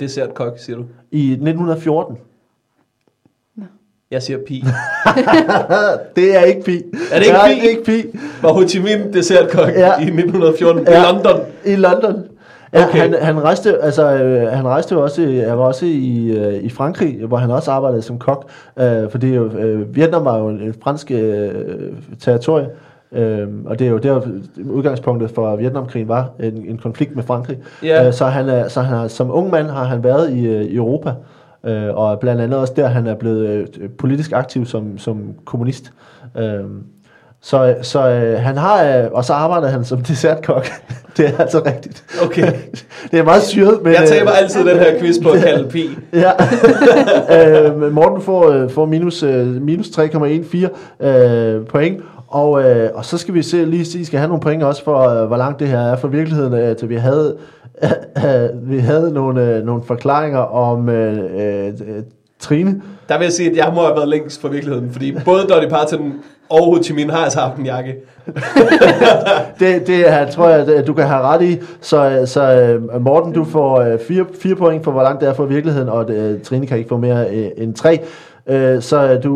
dessertkok, 0.00 0.58
siger 0.58 0.76
du? 0.76 0.84
I 1.10 1.30
1914. 1.30 2.16
Jeg 4.16 4.22
siger 4.22 4.38
pi. 4.46 4.64
det 6.16 6.36
er 6.36 6.40
ikke 6.42 6.62
pi. 6.64 6.82
Er 7.12 7.18
det 7.18 7.26
ikke 7.26 7.32
Nej, 7.38 7.48
pi? 7.48 7.54
det 7.60 7.64
er 7.64 7.70
ikke 7.70 7.84
pi. 7.84 8.18
Var 8.42 8.52
Ho 8.52 8.68
Chi 8.68 8.78
Minh 8.82 9.12
dessertkok 9.14 9.68
Ja. 9.68 9.98
i 9.98 10.02
1914 10.02 10.84
Ja. 10.88 11.02
i 11.02 11.12
London? 11.12 11.40
I 11.64 11.76
London. 11.76 12.24
Ja, 12.72 12.84
Okay. 12.88 12.98
han, 12.98 13.14
han 13.20 13.42
rejste, 13.44 13.78
altså, 13.82 14.12
øh, 14.14 14.48
han 14.52 14.64
rejste 14.66 14.94
jo 14.94 15.02
også, 15.02 15.22
han 15.48 15.58
var 15.58 15.64
også 15.64 15.86
i, 15.86 16.30
øh, 16.38 16.54
i 16.54 16.68
Frankrig, 16.70 17.18
hvor 17.26 17.36
han 17.36 17.50
også 17.50 17.70
arbejdede 17.70 18.02
som 18.02 18.18
kok, 18.18 18.48
øh, 18.78 19.10
fordi 19.10 19.34
jo, 19.34 19.44
øh, 19.44 19.96
Vietnam 19.96 20.24
var 20.24 20.38
jo 20.38 20.48
en, 20.48 20.60
en 20.60 20.74
fransk 20.82 21.10
øh, 21.10 21.48
territorie, 22.20 22.66
øh, 23.12 23.48
og 23.66 23.78
det 23.78 23.86
er 23.86 23.90
jo 23.90 23.98
der 23.98 24.20
udgangspunktet 24.70 25.30
for 25.30 25.56
Vietnamkrigen 25.56 26.08
var, 26.08 26.30
en, 26.40 26.64
en 26.68 26.78
konflikt 26.82 27.16
med 27.16 27.22
Frankrig. 27.24 27.58
Ja. 27.82 28.06
Øh, 28.06 28.12
så 28.12 28.24
han 28.24 28.48
er, 28.48 28.68
så 28.68 28.80
han 28.80 29.08
som 29.08 29.30
ung 29.30 29.50
mand 29.50 29.66
har 29.66 29.84
han 29.84 30.04
været 30.04 30.32
i, 30.32 30.46
øh, 30.46 30.62
i 30.62 30.76
Europa, 30.76 31.12
øh, 31.66 31.94
og 31.94 32.20
blandt 32.20 32.42
andet 32.42 32.58
også 32.58 32.72
der, 32.76 32.86
han 32.86 33.06
er 33.06 33.14
blevet 33.14 33.46
øh, 33.80 33.88
politisk 33.98 34.32
aktiv 34.32 34.66
som, 34.66 34.98
som 34.98 35.34
kommunist. 35.44 35.92
Øh, 36.36 36.64
så, 37.40 37.74
så 37.82 38.08
øh, 38.08 38.40
han 38.40 38.56
har, 38.56 38.84
øh, 38.84 39.04
og 39.12 39.24
så 39.24 39.32
arbejder 39.32 39.68
han 39.68 39.84
som 39.84 40.02
dessertkok. 40.08 40.66
det 41.16 41.26
er 41.28 41.38
altså 41.38 41.62
rigtigt. 41.66 42.04
Okay. 42.22 42.52
det 43.10 43.18
er 43.18 43.24
meget 43.24 43.42
syret, 43.42 43.82
men... 43.82 43.92
Jeg 43.92 44.02
øh, 44.02 44.08
taber 44.08 44.30
altid 44.30 44.64
den 44.64 44.78
her 44.78 45.00
quiz 45.00 45.16
på 45.22 45.28
at 45.30 45.40
kalde 45.44 45.68
pi. 45.68 45.88
Ja. 46.12 46.30
øh, 47.70 47.92
Morten 47.92 48.22
får, 48.22 48.50
øh, 48.50 48.70
får 48.70 48.86
minus, 48.86 49.22
øh, 49.22 49.46
minus 49.46 49.86
3,14 49.86 51.06
øh, 51.06 51.66
point, 51.66 52.00
Og, 52.28 52.62
øh, 52.62 52.90
og 52.94 53.04
så 53.04 53.18
skal 53.18 53.34
vi 53.34 53.42
se, 53.42 53.64
lige 53.64 53.84
se, 53.84 53.98
I 53.98 54.04
skal 54.04 54.18
have 54.18 54.28
nogle 54.28 54.40
point 54.40 54.62
også 54.62 54.84
for, 54.84 55.08
øh, 55.08 55.26
hvor 55.26 55.36
langt 55.36 55.60
det 55.60 55.68
her 55.68 55.80
er 55.80 55.96
fra 55.96 56.08
virkeligheden. 56.08 56.54
Øh, 56.54 56.76
til 56.76 56.88
vi 56.88 56.94
havde, 56.94 57.36
øh, 57.36 57.40
vi 58.70 58.78
havde 58.78 59.14
nogle, 59.14 59.56
øh, 59.56 59.64
nogle 59.64 59.82
forklaringer 59.82 60.38
om 60.38 60.88
øh, 60.88 61.18
øh, 61.18 61.66
øh, 61.66 61.72
Trine. 62.38 62.82
Der 63.08 63.18
vil 63.18 63.24
jeg 63.24 63.32
sige, 63.32 63.50
at 63.50 63.56
jeg 63.56 63.72
må 63.74 63.82
have 63.82 63.96
været 63.96 64.08
længst 64.08 64.40
fra 64.40 64.48
virkeligheden, 64.48 64.92
fordi 64.92 65.16
både 65.24 65.42
Dolly 65.42 65.68
Parton 65.68 66.12
og 66.48 66.64
Ho 66.64 66.82
Chi 66.82 66.92
Minh 66.94 67.12
har 67.12 67.24
altså 67.24 67.40
haft 67.40 67.58
en 67.58 67.66
jakke. 67.66 67.94
Det, 69.60 69.86
det 69.86 70.08
er, 70.08 70.30
tror 70.30 70.48
jeg, 70.48 70.86
du 70.86 70.92
kan 70.92 71.06
have 71.06 71.22
ret 71.22 71.42
i. 71.42 71.58
Så, 71.80 72.22
så 72.26 72.52
øh, 72.52 73.02
Morten, 73.02 73.32
du 73.32 73.44
får 73.44 73.96
fire, 74.08 74.24
fire 74.40 74.56
point 74.56 74.84
for, 74.84 74.90
hvor 74.90 75.02
langt 75.02 75.20
det 75.20 75.28
er 75.28 75.34
fra 75.34 75.44
virkeligheden, 75.44 75.88
og 75.88 76.10
øh, 76.10 76.40
Trine 76.40 76.66
kan 76.66 76.78
ikke 76.78 76.88
få 76.88 76.96
mere 76.96 77.34
end 77.58 77.74
tre. 77.74 78.00
Så 78.80 79.20
du, 79.24 79.30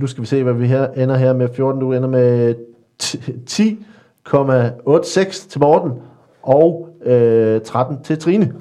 nu 0.00 0.06
skal 0.06 0.22
vi 0.22 0.26
se, 0.26 0.42
hvad 0.42 0.52
vi 0.52 0.66
her 0.66 0.86
ender 0.96 1.16
her 1.16 1.32
med 1.32 1.48
14. 1.54 1.80
Du 1.80 1.92
ender 1.92 2.08
med 2.08 2.54
t- 3.02 3.32
10,86 3.50 5.50
til 5.50 5.60
Morten 5.60 5.90
og 6.42 6.88
øh, 7.04 7.60
13 7.60 8.02
til 8.02 8.18
Trine. 8.18 8.52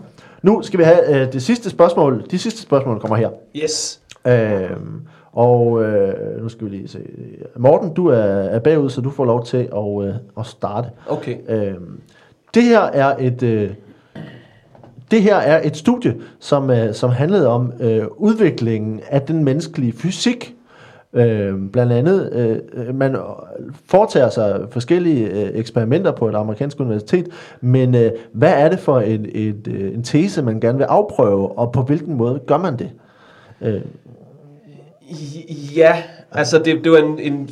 Nu 0.41 0.62
skal 0.62 0.80
vi 0.80 0.84
have 0.84 1.22
øh, 1.22 1.34
det 1.34 1.44
sidste 1.44 1.70
spørgsmål. 1.70 2.24
De 2.32 2.39
sidste 2.39 2.62
spørgsmål 2.62 3.00
kommer 3.00 3.18
her. 3.18 3.30
Yes. 3.56 4.02
Øhm, 4.28 5.02
og 5.32 5.84
øh, 5.84 6.41
nu 6.41 6.50
skal 6.50 6.66
vi 6.66 6.76
lige 6.76 6.88
se. 6.88 7.00
Morten, 7.58 7.94
du 7.94 8.08
er, 8.08 8.16
er 8.16 8.60
bagud, 8.60 8.89
så 8.89 9.02
du 9.02 9.10
får 9.10 9.26
lov 9.26 9.46
til 9.46 9.70
at, 9.76 10.08
øh, 10.08 10.16
at 10.39 10.46
starte. 10.46 10.89
Okay. 11.08 11.38
Øhm, 11.50 12.00
det 12.54 12.64
her 12.64 12.80
er 12.80 13.16
et 13.20 13.44
øh, 13.44 13.70
det 15.12 15.22
her 15.22 15.36
er 15.36 15.68
et 15.68 15.78
studie, 15.78 16.16
som, 16.39 16.70
øh, 16.70 16.94
som 16.94 17.10
handlede 17.10 17.48
om 17.48 17.74
øh, 17.80 18.06
udviklingen 18.18 19.02
af 19.10 19.22
den 19.22 19.44
menneskelige 19.44 19.94
fysik. 19.94 20.56
Øh, 21.16 21.53
blandt 21.72 21.91
andet, 21.93 22.30
øh, 22.74 22.95
man 22.95 23.18
foretager 23.86 24.30
sig 24.30 24.61
forskellige 24.72 25.30
øh, 25.30 25.51
eksperimenter 25.59 26.11
på 26.11 26.30
et 26.30 26.36
amerikansk 26.36 26.80
universitet, 26.80 27.28
men 27.61 27.95
øh, 27.95 28.11
hvad 28.32 28.53
er 28.53 28.70
det 28.70 28.80
for 28.80 28.99
en, 28.99 29.26
et, 29.32 29.68
øh, 29.68 29.93
en 29.93 30.03
tese, 30.03 30.41
man 30.41 30.59
gerne 30.59 30.78
vil 30.78 30.86
afprøve, 30.86 31.57
og 31.57 31.72
på 31.72 31.82
hvilken 31.82 32.16
måde 32.18 32.39
gør 32.47 32.57
man 32.57 32.80
det? 32.80 32.89
Øh, 33.61 33.82
Ja, 35.76 36.03
altså 36.32 36.59
det, 36.59 36.84
det 36.84 36.91
var 36.91 36.97
en, 36.97 37.20
en 37.20 37.49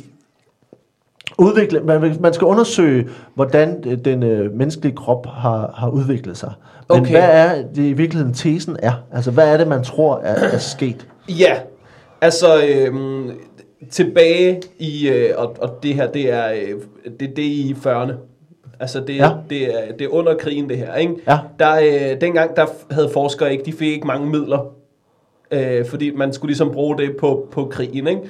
udvikle, 1.38 1.80
man, 1.80 2.16
man 2.20 2.34
skal 2.34 2.44
undersøge, 2.44 3.08
hvordan 3.34 3.84
øh, 3.86 3.98
den 4.04 4.22
øh, 4.22 4.52
menneskelige 4.52 4.96
krop 4.96 5.26
har, 5.26 5.74
har 5.76 5.88
udviklet 5.88 6.36
sig. 6.36 6.52
Men 6.88 7.00
Okay. 7.00 7.10
hvad 7.10 7.28
er 7.30 7.62
det 7.74 7.82
i 7.82 7.92
virkeligheden 7.92 8.34
tesen 8.34 8.76
er? 8.82 8.92
Altså, 9.12 9.30
hvad 9.30 9.52
er 9.52 9.56
det, 9.56 9.68
man 9.68 9.84
tror 9.84 10.18
er, 10.18 10.34
er 10.54 10.58
sket? 10.58 11.06
Ja, 11.28 11.54
altså 12.20 12.46
øhm, 12.68 13.30
tilbage 13.90 14.62
i, 14.78 15.08
øh, 15.08 15.30
og, 15.36 15.56
og 15.60 15.78
det 15.82 15.94
her, 15.94 16.12
det 16.12 16.30
er, 16.32 16.52
øh, 16.52 16.80
det, 17.20 17.36
det 17.36 17.44
er 17.46 17.50
i 17.50 17.74
40'erne. 17.86 18.12
Altså 18.80 19.00
det, 19.00 19.16
Ja. 19.16 19.30
det, 19.50 19.64
er, 19.74 19.92
det 19.92 20.04
er 20.04 20.08
under 20.08 20.34
krigen 20.36 20.68
det 20.68 20.76
her, 20.78 20.94
ikke? 20.94 21.14
Ja. 21.28 21.38
Der, 21.58 21.76
øh, 22.12 22.20
dengang 22.20 22.56
der 22.56 22.66
havde 22.90 23.10
forskere 23.12 23.52
ikke, 23.52 23.64
de 23.64 23.72
fik 23.72 23.88
ikke 23.92 24.06
mange 24.06 24.26
midler, 24.26 24.74
øh, 25.50 25.86
fordi 25.86 26.10
man 26.10 26.32
skulle 26.32 26.48
ligesom 26.50 26.70
bruge 26.72 26.98
det 26.98 27.16
på, 27.16 27.48
på 27.50 27.64
krigen, 27.64 28.06
ikke? 28.06 28.20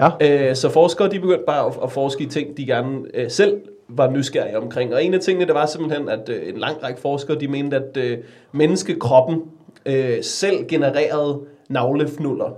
Ja. 0.00 0.48
Øh, 0.48 0.56
så 0.56 0.68
forskere, 0.70 1.10
de 1.10 1.20
begyndte 1.20 1.44
bare 1.46 1.66
at, 1.66 1.72
at 1.82 1.92
forske 1.92 2.24
i 2.24 2.26
ting, 2.26 2.56
de 2.56 2.66
gerne 2.66 2.98
øh, 3.14 3.30
selv 3.30 3.60
var 3.88 4.10
nysgerrige 4.10 4.58
omkring. 4.58 4.94
Og 4.94 5.04
en 5.04 5.14
af 5.14 5.20
tingene, 5.20 5.46
det 5.46 5.54
var 5.54 5.66
simpelthen, 5.66 6.08
at 6.08 6.28
øh, 6.28 6.48
en 6.48 6.56
lang 6.58 6.82
række 6.82 7.00
forskere, 7.00 7.38
de 7.40 7.48
mente, 7.48 7.76
at 7.76 7.96
øh, 7.96 8.18
menneskekroppen 8.52 9.42
øh, 9.86 10.22
selv 10.22 10.64
genererede 10.68 11.40
navlefnuller. 11.68 12.50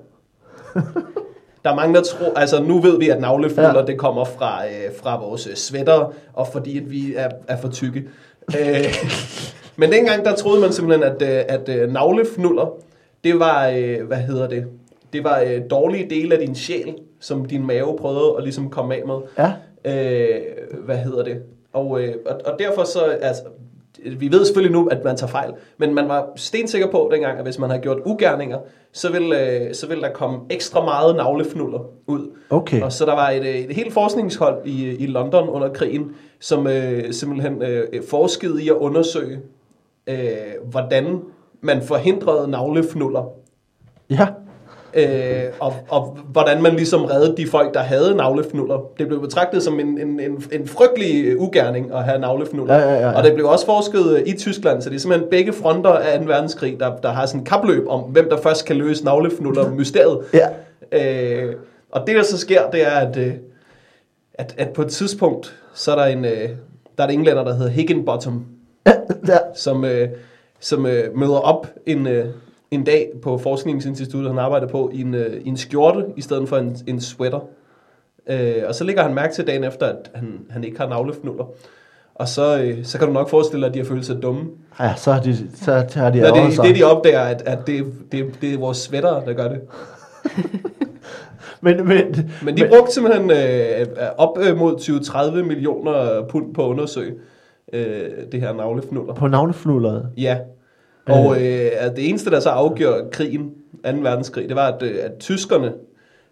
Der 1.66 1.72
er 1.72 1.76
mange, 1.76 1.94
der 1.94 2.02
tror, 2.02 2.32
altså 2.36 2.62
nu 2.62 2.80
ved 2.80 2.98
vi, 2.98 3.08
at 3.08 3.20
navlefnuller, 3.20 3.78
Ja. 3.80 3.84
det 3.86 3.98
kommer 3.98 4.24
fra, 4.24 4.66
øh, 4.66 4.72
fra 5.02 5.20
vores 5.20 5.46
øh, 5.46 5.54
sweater, 5.54 6.12
og 6.32 6.46
fordi 6.52 6.78
at 6.78 6.90
vi 6.90 7.14
er, 7.16 7.28
er 7.48 7.56
for 7.56 7.68
tykke. 7.68 8.04
øh, 8.60 8.84
men 9.76 9.92
dengang, 9.92 10.24
der 10.24 10.34
troede 10.34 10.60
man 10.60 10.72
simpelthen, 10.72 11.12
at, 11.12 11.22
øh, 11.22 11.44
at 11.48 11.68
øh, 11.68 11.92
navlefnuller, 11.92 12.74
det 13.24 13.38
var, 13.38 13.68
øh, 13.76 14.06
hvad 14.06 14.16
hedder 14.16 14.48
det, 14.48 14.66
det 15.12 15.24
var 15.24 15.40
øh, 15.46 15.60
dårlige 15.70 16.10
dele 16.10 16.34
af 16.34 16.40
din 16.40 16.54
sjæl, 16.54 16.94
som 17.20 17.44
din 17.44 17.66
mave 17.66 17.96
prøvede 18.00 18.34
at 18.38 18.42
ligesom 18.42 18.70
komme 18.70 18.94
af 18.94 19.02
med. 19.06 19.16
Ja. 19.38 19.52
Øh, 19.84 20.40
hvad 20.84 20.96
hedder 20.96 21.24
det? 21.24 21.42
Og, 21.72 22.00
øh, 22.02 22.14
og, 22.26 22.40
og 22.44 22.58
derfor 22.58 22.84
så, 22.84 23.00
altså, 23.00 23.42
vi 24.04 24.32
ved 24.32 24.44
selvfølgelig 24.44 24.72
nu, 24.72 24.86
at 24.86 25.04
man 25.04 25.16
tager 25.16 25.30
fejl, 25.30 25.52
men 25.78 25.94
man 25.94 26.08
var 26.08 26.28
stensikker 26.36 26.90
på 26.90 27.10
dengang, 27.12 27.38
at 27.38 27.44
hvis 27.44 27.58
man 27.58 27.70
havde 27.70 27.82
gjort 27.82 27.98
ugerninger, 28.04 28.58
så 28.92 29.12
ville, 29.12 29.50
øh, 29.50 29.74
så 29.74 29.86
ville 29.88 30.02
der 30.02 30.12
komme 30.12 30.38
ekstra 30.50 30.84
meget 30.84 31.16
navlefnuller 31.16 31.80
ud. 32.06 32.30
Okay. 32.50 32.82
Og 32.82 32.92
så 32.92 33.06
der 33.06 33.14
var 33.14 33.30
et, 33.30 33.46
øh, 33.46 33.54
et 33.54 33.76
helt 33.76 33.92
forskningshold 33.92 34.66
i, 34.66 34.96
i 34.96 35.06
London 35.06 35.48
under 35.48 35.68
krigen, 35.68 36.10
som 36.40 36.66
øh, 36.66 37.12
simpelthen 37.12 37.62
øh, 37.62 38.02
forskede 38.10 38.62
i 38.64 38.68
at 38.68 38.74
undersøge, 38.74 39.38
øh, 40.06 40.16
hvordan 40.70 41.20
man 41.60 41.82
forhindrede 41.82 42.50
navlefnuller 42.50 43.32
Ja. 44.10 44.26
Øh, 44.96 45.44
og, 45.60 45.74
og 45.88 46.18
hvordan 46.28 46.62
man 46.62 46.74
ligesom 46.74 47.04
reddede 47.04 47.36
de 47.36 47.46
folk, 47.46 47.74
der 47.74 47.80
havde 47.80 48.14
navlefnuller. 48.14 48.80
Det 48.98 49.08
blev 49.08 49.20
betragtet 49.20 49.62
som 49.62 49.80
en, 49.80 49.98
en, 49.98 50.20
en, 50.20 50.44
en 50.52 50.68
frygtelig 50.68 51.24
øh, 51.24 51.40
ugerning 51.40 51.92
at 51.94 52.04
have 52.04 52.18
navlefnuller. 52.18 52.74
Ja, 52.74 52.80
ja, 52.80 52.94
ja, 52.94 53.00
ja. 53.00 53.16
Og 53.16 53.24
det 53.24 53.34
blev 53.34 53.48
også 53.48 53.66
forsket 53.66 54.16
øh, 54.16 54.22
i 54.26 54.36
Tyskland, 54.38 54.82
så 54.82 54.90
det 54.90 54.96
er 54.96 55.00
simpelthen 55.00 55.30
begge 55.30 55.52
fronter 55.52 55.90
af 55.90 56.18
2. 56.18 56.24
verdenskrig, 56.24 56.80
der, 56.80 56.96
der 56.96 57.08
har 57.08 57.26
sådan 57.26 57.40
en 57.40 57.44
kapløb 57.44 57.88
om, 57.88 58.00
hvem 58.00 58.28
der 58.30 58.36
først 58.36 58.66
kan 58.66 58.76
løse 58.76 59.04
navlefnuller-mysteriet. 59.04 60.18
Ja. 60.34 60.48
Øh, 60.92 61.54
og 61.92 62.06
det, 62.06 62.16
der 62.16 62.22
så 62.22 62.38
sker, 62.38 62.70
det 62.70 62.86
er, 62.86 62.90
at, 62.90 63.16
øh, 63.16 63.34
at, 64.34 64.54
at 64.58 64.68
på 64.68 64.82
et 64.82 64.88
tidspunkt, 64.88 65.54
så 65.74 65.92
er 65.92 65.96
der 65.96 66.04
en, 66.04 66.24
der 66.24 66.28
er 66.98 67.04
en 67.04 67.10
englænder, 67.10 67.44
der 67.44 67.54
hedder 67.54 67.70
Higginbottom, 67.70 68.44
ja. 69.28 69.38
som, 69.54 69.84
øh, 69.84 70.08
som 70.60 70.86
øh, 70.86 71.18
møder 71.18 71.38
op 71.38 71.66
en, 71.86 72.08
en 72.70 72.84
dag 72.84 73.10
på 73.22 73.38
forskningsinstituttet, 73.38 74.30
han 74.30 74.38
arbejder 74.38 74.66
på, 74.66 74.90
i 74.94 75.00
en, 75.00 75.14
øh, 75.14 75.40
i 75.44 75.48
en 75.48 75.56
skjorte, 75.56 76.04
i 76.16 76.20
stedet 76.20 76.48
for 76.48 76.56
en, 76.56 76.76
en 76.86 77.00
sweater. 77.00 77.40
Øh, 78.26 78.62
og 78.68 78.74
så 78.74 78.84
lægger 78.84 79.02
han 79.02 79.14
mærke 79.14 79.34
til 79.34 79.46
dagen 79.46 79.64
efter, 79.64 79.86
at 79.86 80.10
han, 80.14 80.40
han 80.50 80.64
ikke 80.64 80.78
har 80.78 80.88
navlefnuller. 80.88 81.44
Og 82.14 82.28
så, 82.28 82.58
øh, 82.62 82.84
så 82.84 82.98
kan 82.98 83.06
du 83.06 83.12
nok 83.12 83.28
forestille 83.28 83.60
dig, 83.62 83.68
at 83.68 83.74
de 83.74 83.78
har 83.78 83.86
følt 83.86 84.06
sig 84.06 84.22
dumme. 84.22 84.44
Ja, 84.80 84.94
så 84.96 85.12
har 85.12 85.20
de, 85.20 85.36
så 85.54 85.72
har 85.94 86.10
de 86.10 86.20
Når 86.20 86.34
det, 86.34 86.54
sig. 86.54 86.64
det 86.64 86.76
de 86.76 86.82
opdager, 86.82 87.20
at, 87.20 87.42
at 87.42 87.66
det, 87.66 87.86
det, 88.12 88.38
det 88.40 88.54
er 88.54 88.58
vores 88.58 88.78
sweater, 88.78 89.20
der 89.24 89.32
gør 89.32 89.48
det. 89.48 89.60
Men, 91.60 91.88
men, 91.88 92.30
Men 92.42 92.56
de 92.56 92.68
brugte 92.68 92.92
simpelthen 92.94 93.30
øh, 93.30 93.86
op 94.16 94.38
øh, 94.38 94.56
mod 94.56 94.76
20-30 95.40 95.42
millioner 95.42 96.26
pund 96.28 96.54
på 96.54 96.64
at 96.64 96.68
undersøge 96.68 97.14
øh, 97.72 98.10
det 98.32 98.40
her 98.40 98.52
navlefnuller. 98.52 99.14
på 99.14 99.26
navnefnulleret. 99.28 100.08
Ja. 100.16 100.38
Og 101.08 101.36
øh, 101.42 101.70
at 101.78 101.96
det 101.96 102.08
eneste, 102.08 102.30
der 102.30 102.40
så 102.40 102.48
afgjorde 102.48 103.04
krigen, 103.12 103.50
2. 103.84 103.90
verdenskrig, 104.02 104.48
det 104.48 104.56
var, 104.56 104.66
at, 104.72 104.82
øh, 104.82 104.94
at 105.02 105.12
tyskerne, 105.20 105.72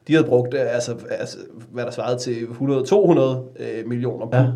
de 0.09 0.13
havde 0.15 0.27
brugt, 0.27 0.55
øh, 0.55 0.61
altså, 0.75 0.95
altså 1.19 1.37
hvad 1.73 1.85
der 1.85 1.91
svarede 1.91 2.19
til 2.19 2.33
100-200 2.33 3.21
øh, 3.63 3.89
millioner 3.89 4.27
pund 4.27 4.35
Ja. 4.35 4.47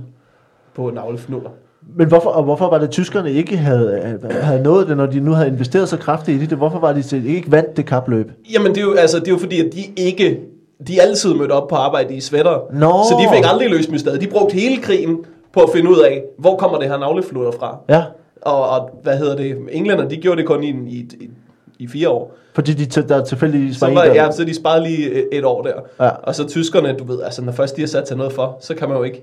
på 0.75 0.91
navlefnuller. 0.95 1.51
Men 1.97 2.09
hvorfor, 2.09 2.31
og 2.31 2.43
hvorfor 2.43 2.71
var 2.71 2.79
det, 2.79 2.85
at 2.87 2.91
tyskerne 2.93 3.33
ikke 3.33 3.57
havde, 3.57 4.19
havde 4.31 4.63
nået 4.63 4.89
det, 4.89 4.97
når 4.97 5.07
de 5.07 5.21
nu 5.21 5.31
havde 5.33 5.49
investeret 5.49 5.89
så 5.89 5.97
kraftigt 5.97 6.43
i 6.43 6.47
det? 6.47 6.59
Hvorfor 6.59 6.79
var 6.79 6.93
de 6.93 7.03
til- 7.03 7.27
ikke 7.27 7.53
vandt 7.53 7.77
det 7.77 7.87
kapløb? 7.87 8.31
Jamen, 8.53 8.69
det 8.75 8.79
er 8.79 8.83
jo, 8.83 8.95
altså, 8.95 9.19
det 9.19 9.29
er 9.29 9.33
jo 9.33 9.39
fordi, 9.39 9.67
at 9.67 9.73
de 9.75 9.81
ikke... 9.97 10.41
De 10.89 11.03
altid 11.03 11.35
mødte 11.35 11.53
op 11.53 11.69
på 11.69 11.75
arbejde 11.75 12.15
i 12.15 12.21
sweater. 12.21 12.61
Nå. 12.73 12.89
Så 13.09 13.15
de 13.21 13.37
fik 13.37 13.45
aldrig 13.53 13.71
løst 13.71 13.91
mysteriet. 13.91 14.21
De 14.21 14.27
brugte 14.27 14.55
hele 14.55 14.83
krigen 14.83 15.19
på 15.53 15.61
at 15.61 15.69
finde 15.75 15.91
ud 15.91 15.99
af, 15.99 16.23
hvor 16.39 16.57
kommer 16.57 16.79
det 16.79 16.89
her 16.89 16.99
navlefnuller 16.99 17.51
fra. 17.53 17.77
Ja, 17.89 18.03
Og, 18.43 18.69
og 18.69 18.91
hvad 19.03 19.19
hedder 19.19 19.37
det? 19.37 19.57
Englænder, 19.71 20.09
de 20.09 20.17
gjorde 20.17 20.41
det 20.41 20.47
kun 20.47 20.63
i, 20.65 20.69
i, 20.71 20.99
i, 21.21 21.31
i 21.79 21.89
fire 21.89 22.09
år. 22.09 22.35
fordi 22.55 22.73
de 22.73 23.03
der 23.03 23.25
tilfældigvis 23.25 23.81
var 23.81 23.87
Så, 23.87 23.91
en, 23.91 23.97
var, 23.97 24.05
der... 24.05 24.15
ja, 24.15 24.31
så 24.31 24.45
de 24.45 24.55
sparede 24.55 24.85
lige 24.85 25.35
et- 25.35 25.45
år 25.45 25.63
der. 25.63 26.05
Ja. 26.05 26.09
Og 26.23 26.35
så 26.35 26.49
tyskerne, 26.49 26.93
du 26.99 27.05
ved, 27.05 27.23
altså 27.23 27.43
når 27.43 27.53
først 27.53 27.77
de 27.77 27.81
har 27.83 27.89
sat 27.89 28.09
sig 28.09 28.17
noget 28.17 28.33
for, 28.33 28.57
så 28.61 28.75
kan 28.75 28.89
man 28.89 28.99
jo 28.99 29.03
ikke... 29.05 29.23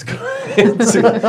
så, 0.00 0.06
kan- 0.06 1.20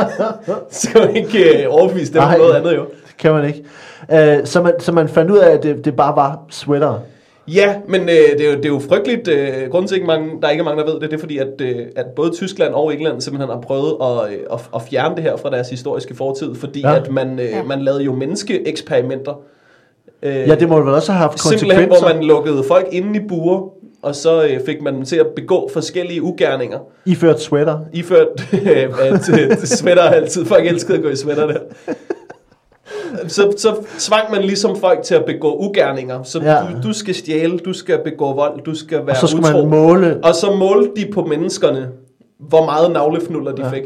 så 0.70 0.88
kan 0.92 1.00
man 1.06 1.16
ikke 1.16 1.62
øh, 1.64 1.66
overbevise 1.74 2.12
dem 2.12 2.22
om 2.22 2.30
noget 2.38 2.54
andet 2.54 2.76
jo. 2.76 2.86
Kan 3.18 3.32
man 3.32 3.44
ikke. 3.44 3.64
Uh, 4.08 4.44
så, 4.46 4.62
man, 4.62 4.72
så 4.80 4.92
man 4.92 5.08
fandt 5.08 5.30
ud 5.30 5.38
af, 5.38 5.50
at 5.50 5.62
det, 5.62 5.84
det 5.84 5.96
bare 5.96 6.16
var 6.16 6.40
sweater. 6.50 7.00
Ja, 7.48 7.74
men 7.88 8.00
øh, 8.00 8.08
det, 8.08 8.40
er 8.40 8.50
jo, 8.50 8.56
det 8.56 8.64
er 8.64 8.68
jo 8.68 8.78
frygteligt. 8.88 9.28
Øh, 9.28 9.70
grunden 9.70 9.88
til, 9.88 9.94
ikke 9.94 10.06
mange, 10.06 10.30
der 10.40 10.46
er 10.46 10.50
ikke 10.52 10.64
mange, 10.64 10.80
der 10.82 10.86
ved 10.92 11.00
det, 11.00 11.10
det 11.10 11.16
er 11.16 11.18
fordi, 11.20 11.38
at, 11.38 11.60
øh, 11.60 11.76
at 11.96 12.06
både 12.16 12.30
Tyskland 12.30 12.74
og 12.74 12.94
England 12.94 13.20
simpelthen 13.20 13.50
har 13.50 13.60
prøvet 13.60 13.96
at, 14.02 14.32
øh, 14.32 14.38
at, 14.52 14.60
at 14.74 14.82
fjerne 14.90 15.14
det 15.16 15.22
her 15.24 15.36
fra 15.36 15.50
deres 15.50 15.70
historiske 15.70 16.14
fortid, 16.16 16.54
fordi 16.54 16.80
Ja. 16.80 16.96
at 16.96 17.10
man, 17.10 17.38
øh, 17.38 17.44
Ja. 17.44 17.62
man 17.62 17.82
lavede 17.82 18.02
jo 18.02 18.12
menneskeeksperimenter. 18.14 19.40
Øh, 20.22 20.34
Ja, 20.48 20.54
det 20.54 20.68
må 20.68 20.80
vel 20.80 20.94
også 20.94 21.12
have 21.12 21.20
haft 21.20 21.40
Simpelthen, 21.40 21.68
konsekvenser 21.70 22.06
hvor 22.06 22.14
man 22.14 22.24
lukkede 22.24 22.64
folk 22.68 22.86
inde 22.92 23.18
i 23.20 23.26
buer, 23.28 23.68
og 24.02 24.14
så 24.14 24.44
øh, 24.44 24.60
fik 24.66 24.82
man 24.82 24.94
dem 24.94 25.04
til 25.04 25.16
at 25.16 25.26
begå 25.36 25.70
forskellige 25.72 26.22
ugerninger. 26.22 26.78
iført 27.06 27.40
sweater. 27.40 27.78
Iført, 27.92 28.28
øh, 28.52 28.90
at 29.00 29.28
øh, 29.40 29.56
sweater 29.56 30.02
altid. 30.02 30.44
Folk 30.44 30.66
elskede 30.66 30.96
at 30.98 31.02
gå 31.04 31.08
i 31.10 31.16
sweater 31.16 31.46
der. 31.46 31.58
Så, 33.28 33.52
så 33.56 33.74
tvang 33.98 34.30
man 34.32 34.42
ligesom 34.42 34.76
folk 34.76 35.02
til 35.02 35.14
at 35.14 35.24
begå 35.24 35.56
ugerninger. 35.58 36.22
Så 36.22 36.40
Ja. 36.42 36.56
du, 36.82 36.88
du 36.88 36.92
skal 36.92 37.14
stjæle, 37.14 37.58
du 37.58 37.72
skal 37.72 37.98
begå 38.04 38.32
vold, 38.34 38.60
du 38.62 38.74
skal 38.74 38.98
være 38.98 39.10
Og 39.10 39.16
så 39.16 39.26
skulle 39.26 39.48
utro. 39.48 39.58
man 39.60 39.68
måle. 39.70 40.18
Og 40.22 40.34
så 40.34 40.54
målte 40.56 40.90
de 40.96 41.12
på 41.12 41.24
menneskerne, 41.24 41.88
hvor 42.38 42.64
meget 42.64 42.92
navlefnuller 42.92 43.52
de 43.52 43.64
ja. 43.64 43.70
fik. 43.70 43.82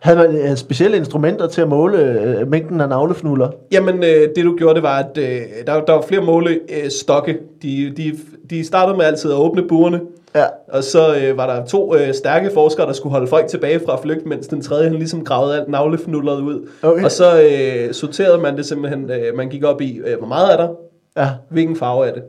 Havde 0.00 0.18
man 0.18 0.36
øh, 0.36 0.56
specielle 0.56 0.96
instrumenter 0.96 1.46
til 1.48 1.60
at 1.60 1.68
måle 1.68 1.98
øh, 1.98 2.48
mængden 2.50 2.80
af 2.80 2.88
navlefnuller? 2.88 3.48
Jamen, 3.72 3.94
øh, 4.04 4.28
det 4.36 4.44
du 4.44 4.56
gjorde, 4.56 4.74
det 4.74 4.82
var, 4.82 4.98
at 4.98 5.18
øh, 5.18 5.40
der, 5.66 5.80
der 5.80 5.92
var 5.92 6.02
flere 6.08 6.22
målestokke. 6.22 6.84
Øh, 6.84 6.90
stokke. 6.90 7.38
de, 7.62 7.92
de, 7.96 8.12
de 8.50 8.64
startede 8.64 8.96
med 8.96 9.04
altid 9.04 9.30
at 9.30 9.36
åbne 9.36 9.62
burene, 9.68 10.00
Ja. 10.34 10.44
og 10.68 10.84
så 10.84 11.16
øh, 11.16 11.36
var 11.36 11.46
der 11.54 11.66
to 11.66 11.94
øh, 11.96 12.14
stærke 12.14 12.50
forskere, 12.54 12.86
der 12.86 12.92
skulle 12.92 13.10
holde 13.12 13.26
folk 13.26 13.46
tilbage 13.46 13.80
fra 13.86 13.92
at 13.92 14.00
flygte, 14.00 14.28
mens 14.28 14.46
den 14.48 14.62
tredje 14.62 14.84
han 14.88 14.94
ligesom 14.94 15.24
gravede 15.24 15.56
alt 15.60 15.68
navlefnulleret 15.68 16.40
ud. 16.40 16.68
Okay. 16.82 17.04
Og 17.04 17.10
så 17.10 17.42
øh, 17.42 17.94
sorterede 17.94 18.38
man 18.38 18.56
det 18.56 18.66
simpelthen, 18.66 19.10
øh, 19.10 19.36
man 19.36 19.48
gik 19.48 19.64
op 19.64 19.80
i, 19.80 19.96
øh, 19.98 20.18
hvor 20.18 20.26
meget 20.28 20.52
er 20.52 20.56
der, 20.56 20.68
Ja. 21.16 21.28
hvilken 21.48 21.76
farve 21.76 22.06
er 22.08 22.12
det. 22.14 22.22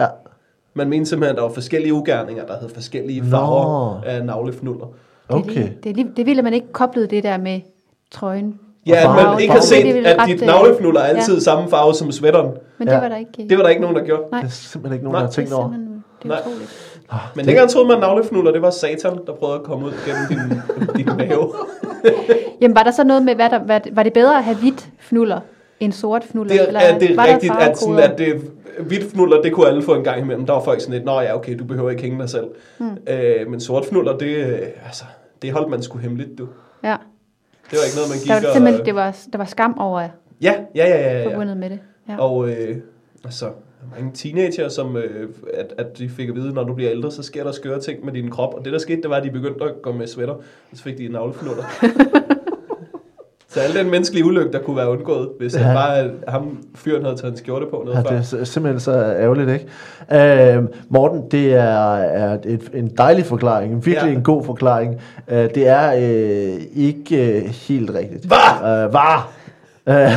Ja. 0.00 0.06
Man 0.74 0.88
mente 0.88 1.06
simpelthen, 1.10 1.36
at 1.36 1.36
der 1.36 1.42
var 1.48 1.54
forskellige 1.54 1.94
ugerninger, 1.94 2.46
der 2.46 2.54
havde 2.58 2.70
forskellige 2.74 3.20
Nå. 3.20 3.26
farver 3.30 4.00
af 4.06 4.24
navlefnuller. 4.24 4.86
Det 4.86 5.34
er, 5.34 5.38
Okay. 5.38 5.68
det, 5.84 5.96
lige, 5.96 6.08
det 6.16 6.26
ville 6.26 6.42
man 6.42 6.54
ikke 6.54 6.72
koblede 6.72 7.06
det 7.06 7.24
der 7.24 7.38
med 7.38 7.60
trøjen. 8.10 8.60
Ja, 8.86 8.94
at 8.96 9.02
farve- 9.02 9.30
man 9.30 9.40
ikke 9.40 9.52
har 9.54 9.60
set, 9.60 9.84
Det 9.84 10.06
at 10.06 10.20
dit 10.26 10.40
øh, 10.42 10.46
navlefnuller 10.46 11.00
er 11.00 11.04
altid 11.04 11.34
ja. 11.34 11.40
samme 11.40 11.70
farve 11.70 11.94
som 11.94 12.12
sweateren. 12.12 12.50
Men 12.78 12.88
Ja. 12.88 12.94
det 12.94 13.02
var 13.02 13.08
der 13.08 13.16
ikke. 13.16 13.46
Det 13.48 13.56
var 13.58 13.62
der 13.62 13.70
ikke 13.70 13.82
nogen, 13.82 13.96
der 13.96 14.04
gjorde. 14.04 14.22
Nej, 14.32 14.40
Det 14.40 14.46
er 14.46 14.50
simpelthen 14.52 14.94
ikke 14.94 15.04
nogen, 15.04 15.14
Nej, 15.14 15.18
der 15.20 15.24
har 15.26 15.30
det 15.30 15.34
tænkt 15.34 15.52
er 15.52 15.56
over. 15.56 15.68
det 15.68 16.24
er 16.24 16.28
Nej. 16.28 16.38
utroligt. 16.40 16.87
Men 17.36 17.46
dengang 17.46 17.70
troede 17.70 17.88
man, 17.88 17.96
at 17.96 18.00
navlefnuller, 18.00 18.52
det 18.52 18.62
var 18.62 18.70
satan, 18.70 19.18
der 19.26 19.34
prøvede 19.34 19.58
at 19.58 19.64
komme 19.64 19.86
ud 19.86 19.92
gennem 20.06 20.26
din, 20.28 20.60
din 20.96 21.16
mave. 21.16 21.52
Jamen 22.60 22.74
var 22.74 22.82
der 22.82 22.90
så 22.90 23.04
noget 23.04 23.22
med, 23.22 23.34
hvad 23.34 23.50
der, 23.50 23.58
hvad, 23.58 23.80
var 23.92 24.02
det 24.02 24.12
bedre 24.12 24.36
at 24.38 24.44
have 24.44 24.56
hvidt 24.56 24.88
fnuller 24.98 25.40
end 25.80 25.92
sort 25.92 26.24
fnuller? 26.24 26.52
Det 26.52 26.66
eller 26.66 26.80
er, 26.80 26.98
det 26.98 27.16
var 27.16 27.26
er 27.26 27.34
rigtigt, 27.34 27.52
at, 27.60 27.78
sådan, 27.78 27.98
at 27.98 28.18
det, 28.18 28.50
hvidt 28.80 29.10
fnuller, 29.12 29.42
det 29.42 29.52
kunne 29.52 29.68
alle 29.68 29.82
få 29.82 29.94
en 29.94 30.04
gang 30.04 30.20
imellem. 30.20 30.46
Der 30.46 30.52
var 30.52 30.60
folk 30.60 30.80
sådan 30.80 30.94
lidt, 30.94 31.04
nå 31.04 31.20
ja, 31.20 31.36
okay, 31.36 31.58
du 31.58 31.64
behøver 31.64 31.90
ikke 31.90 32.02
hænge 32.02 32.18
dig 32.20 32.30
selv. 32.30 32.46
Mm. 32.78 32.86
Øh, 33.08 33.50
men 33.50 33.60
sort 33.60 33.86
fnuller, 33.86 34.16
det, 34.18 34.36
øh, 34.36 34.58
altså, 34.86 35.04
det 35.42 35.52
holdt 35.52 35.70
man 35.70 35.82
sgu 35.82 35.98
hemmeligt, 35.98 36.38
du. 36.38 36.48
Ja, 36.84 36.96
Det 37.70 37.78
var 37.78 37.84
ikke 37.84 37.96
noget, 37.96 38.10
man 38.10 38.18
gik 38.18 38.28
der 38.28 38.40
var 38.40 38.48
og... 38.48 38.54
simpelthen, 38.54 38.86
det 38.86 38.94
var, 38.94 39.16
der 39.32 39.38
var 39.38 39.44
skam 39.44 39.78
over 39.78 40.00
Ja, 40.00 40.10
ja, 40.42 40.54
ja, 40.74 40.88
ja, 40.88 41.18
ja. 41.18 41.26
forbundet 41.30 41.56
med 41.56 41.70
det. 41.70 41.78
Ja. 42.08 42.16
Og 42.18 42.48
øh, 42.48 42.76
altså, 43.24 43.46
mange 43.96 44.10
teenager, 44.14 44.68
som 44.68 44.96
øh, 44.96 45.28
at, 45.54 45.74
at 45.78 45.98
de 45.98 46.08
fik 46.08 46.28
at 46.28 46.34
vide, 46.34 46.54
når 46.54 46.64
du 46.64 46.74
bliver 46.74 46.90
ældre, 46.90 47.10
så 47.10 47.22
sker 47.22 47.44
der 47.44 47.52
skøre 47.52 47.80
ting 47.80 48.04
med 48.04 48.12
din 48.12 48.30
krop. 48.30 48.54
Og 48.54 48.64
det, 48.64 48.72
der 48.72 48.78
skete, 48.78 49.02
det 49.02 49.10
var, 49.10 49.16
at 49.16 49.24
de 49.24 49.30
begyndte 49.30 49.64
at 49.64 49.70
gå 49.82 49.92
med 49.92 50.06
sweater, 50.06 50.32
og 50.34 50.42
så 50.74 50.82
fik 50.82 50.98
de 50.98 51.04
en 51.06 51.12
navlefnuller. 51.12 51.64
så 53.48 53.60
al 53.60 53.74
den 53.74 53.90
menneskelige 53.90 54.24
ulykke, 54.24 54.52
der 54.52 54.58
kunne 54.58 54.76
være 54.76 54.90
undgået, 54.90 55.28
hvis 55.38 55.56
Ja. 55.56 55.72
bare 55.74 56.10
ham 56.28 56.64
fyren 56.74 57.04
havde 57.04 57.16
taget 57.16 57.30
en 57.32 57.38
skjorte 57.38 57.66
på 57.66 57.82
noget 57.84 57.96
Ja, 57.96 58.02
før. 58.02 58.08
det 58.08 58.16
er 58.18 58.22
sim- 58.22 58.44
simpelthen 58.44 58.80
så 58.80 58.92
ærgerligt, 58.92 59.50
ikke? 59.50 60.56
Øh, 60.56 60.62
Morten, 60.88 61.22
det 61.30 61.54
er, 61.54 61.94
er 61.94 62.38
et, 62.44 62.70
en 62.74 62.88
dejlig 62.98 63.24
forklaring, 63.24 63.72
en 63.72 63.86
virkelig 63.86 64.10
Ja. 64.10 64.16
en 64.16 64.22
god 64.22 64.44
forklaring. 64.44 65.00
Øh, 65.28 65.54
det 65.54 65.68
er 65.68 65.92
øh, 65.94 66.60
ikke 66.76 67.36
øh, 67.38 67.44
helt 67.44 67.90
rigtigt. 67.90 68.24
Hva? 68.26 68.84
Øh, 68.84 68.92
var! 68.92 69.32
Øh, 69.88 69.94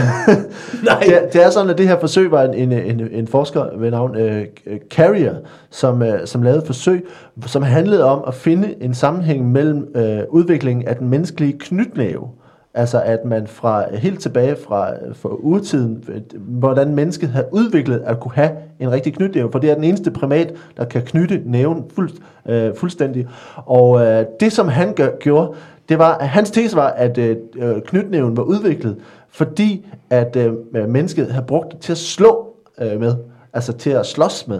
Nej. 0.83 0.99
det, 1.05 1.33
det 1.33 1.45
er 1.45 1.49
sådan, 1.49 1.69
at 1.69 1.77
det 1.77 1.87
her 1.87 1.99
forsøg 1.99 2.31
var 2.31 2.43
en, 2.43 2.53
en, 2.53 2.71
en, 2.71 3.07
en 3.11 3.27
forsker 3.27 3.77
ved 3.77 3.91
navn 3.91 4.15
øh, 4.15 4.45
Carrier, 4.89 5.35
som, 5.69 6.03
øh, 6.03 6.27
som 6.27 6.43
lavede 6.43 6.59
et 6.59 6.65
forsøg, 6.65 7.05
som 7.45 7.63
handlede 7.63 8.03
om 8.03 8.23
at 8.27 8.33
finde 8.33 8.75
en 8.81 8.93
sammenhæng 8.93 9.51
mellem 9.51 9.87
øh, 9.95 10.19
udviklingen 10.29 10.87
af 10.87 10.95
den 10.95 11.09
menneskelige 11.09 11.59
knytnæve, 11.59 12.27
altså 12.73 13.01
at 13.05 13.25
man 13.25 13.47
fra 13.47 13.95
helt 13.95 14.19
tilbage 14.19 14.55
fra, 14.67 14.91
fra 15.13 15.29
urtiden, 15.29 16.03
øh, 16.09 16.21
hvordan 16.37 16.95
mennesket 16.95 17.29
havde 17.29 17.47
udviklet 17.51 18.01
at 18.05 18.19
kunne 18.19 18.35
have 18.35 18.51
en 18.79 18.91
rigtig 18.91 19.13
knytnæve, 19.13 19.51
for 19.51 19.59
det 19.59 19.71
er 19.71 19.75
den 19.75 19.83
eneste 19.83 20.11
primat, 20.11 20.53
der 20.77 20.85
kan 20.85 21.01
knytte 21.01 21.41
næven 21.45 21.83
fuld, 21.95 22.11
øh, 22.49 22.75
fuldstændig. 22.75 23.27
Og 23.55 24.05
øh, 24.05 24.25
det, 24.39 24.53
som 24.53 24.67
han 24.67 24.93
gør, 24.93 25.09
gjorde, 25.19 25.53
det 25.89 25.99
var, 25.99 26.17
at 26.17 26.27
hans 26.27 26.51
tese 26.51 26.75
var, 26.75 26.87
at 26.87 27.17
øh, 27.17 27.37
øh, 27.55 27.81
knytnæven 27.81 28.37
var 28.37 28.43
udviklet, 28.43 28.95
fordi 29.31 29.87
at 30.09 30.35
øh, 30.35 30.53
mennesket 30.89 31.31
havde 31.31 31.45
brugt 31.45 31.71
det 31.71 31.79
til 31.79 31.91
at 31.91 31.97
slå 31.97 32.55
øh, 32.81 32.99
med, 32.99 33.15
altså 33.53 33.73
til 33.73 33.89
at 33.89 34.05
slås 34.05 34.47
med. 34.47 34.59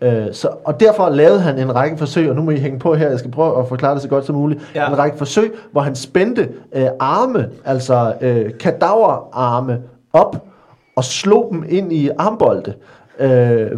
Øh, 0.00 0.26
så, 0.32 0.48
og 0.64 0.80
derfor 0.80 1.08
lavede 1.08 1.40
han 1.40 1.58
en 1.58 1.74
række 1.74 1.96
forsøg, 1.96 2.30
og 2.30 2.36
nu 2.36 2.42
må 2.42 2.50
I 2.50 2.56
hænge 2.56 2.78
på 2.78 2.94
her, 2.94 3.08
jeg 3.08 3.18
skal 3.18 3.30
prøve 3.30 3.60
at 3.60 3.68
forklare 3.68 3.94
det 3.94 4.02
så 4.02 4.08
godt 4.08 4.26
som 4.26 4.34
muligt. 4.34 4.60
Ja. 4.74 4.88
En 4.88 4.98
række 4.98 5.18
forsøg, 5.18 5.54
hvor 5.72 5.80
han 5.80 5.94
spændte 5.94 6.48
øh, 6.72 6.86
arme, 7.00 7.50
altså 7.64 8.14
øh, 8.20 8.58
kadaverarme, 8.58 9.82
op 10.12 10.46
og 10.96 11.04
slog 11.04 11.48
dem 11.52 11.64
ind 11.68 11.92
i 11.92 12.10
armbolde. 12.18 12.74
Øh, 13.18 13.70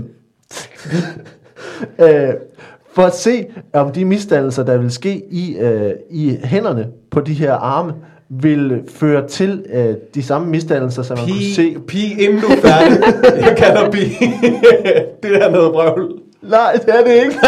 øh, 2.07 2.35
for 2.95 3.03
at 3.03 3.14
se, 3.14 3.47
om 3.72 3.93
de 3.93 4.05
misdannelser, 4.05 4.62
der 4.62 4.76
vil 4.76 4.91
ske 4.91 5.22
i, 5.30 5.57
øh, 5.57 5.93
i 6.11 6.39
hænderne 6.45 6.89
på 7.11 7.20
de 7.20 7.35
her 7.35 7.55
arme, 7.55 7.95
vil 8.41 8.80
føre 8.95 9.28
til 9.28 9.64
øh, 9.74 9.95
de 10.14 10.22
samme 10.22 10.47
misdannelser, 10.49 11.03
som 11.03 11.18
man 11.18 11.26
kunne 11.26 11.55
se. 11.55 11.76
Pige, 11.89 12.22
inden 12.22 12.41
du 12.41 12.47
er 12.47 12.57
færdig. 12.57 12.99
Jeg 13.47 13.55
kalder 13.57 13.91
pige. 13.91 14.35
det 15.22 15.43
er 15.45 15.51
noget 15.51 15.72
brøvl. 15.72 16.12
Nej, 16.43 16.72
det 16.87 16.95
er 16.99 17.05
det 17.05 17.12
ikke. 17.12 17.39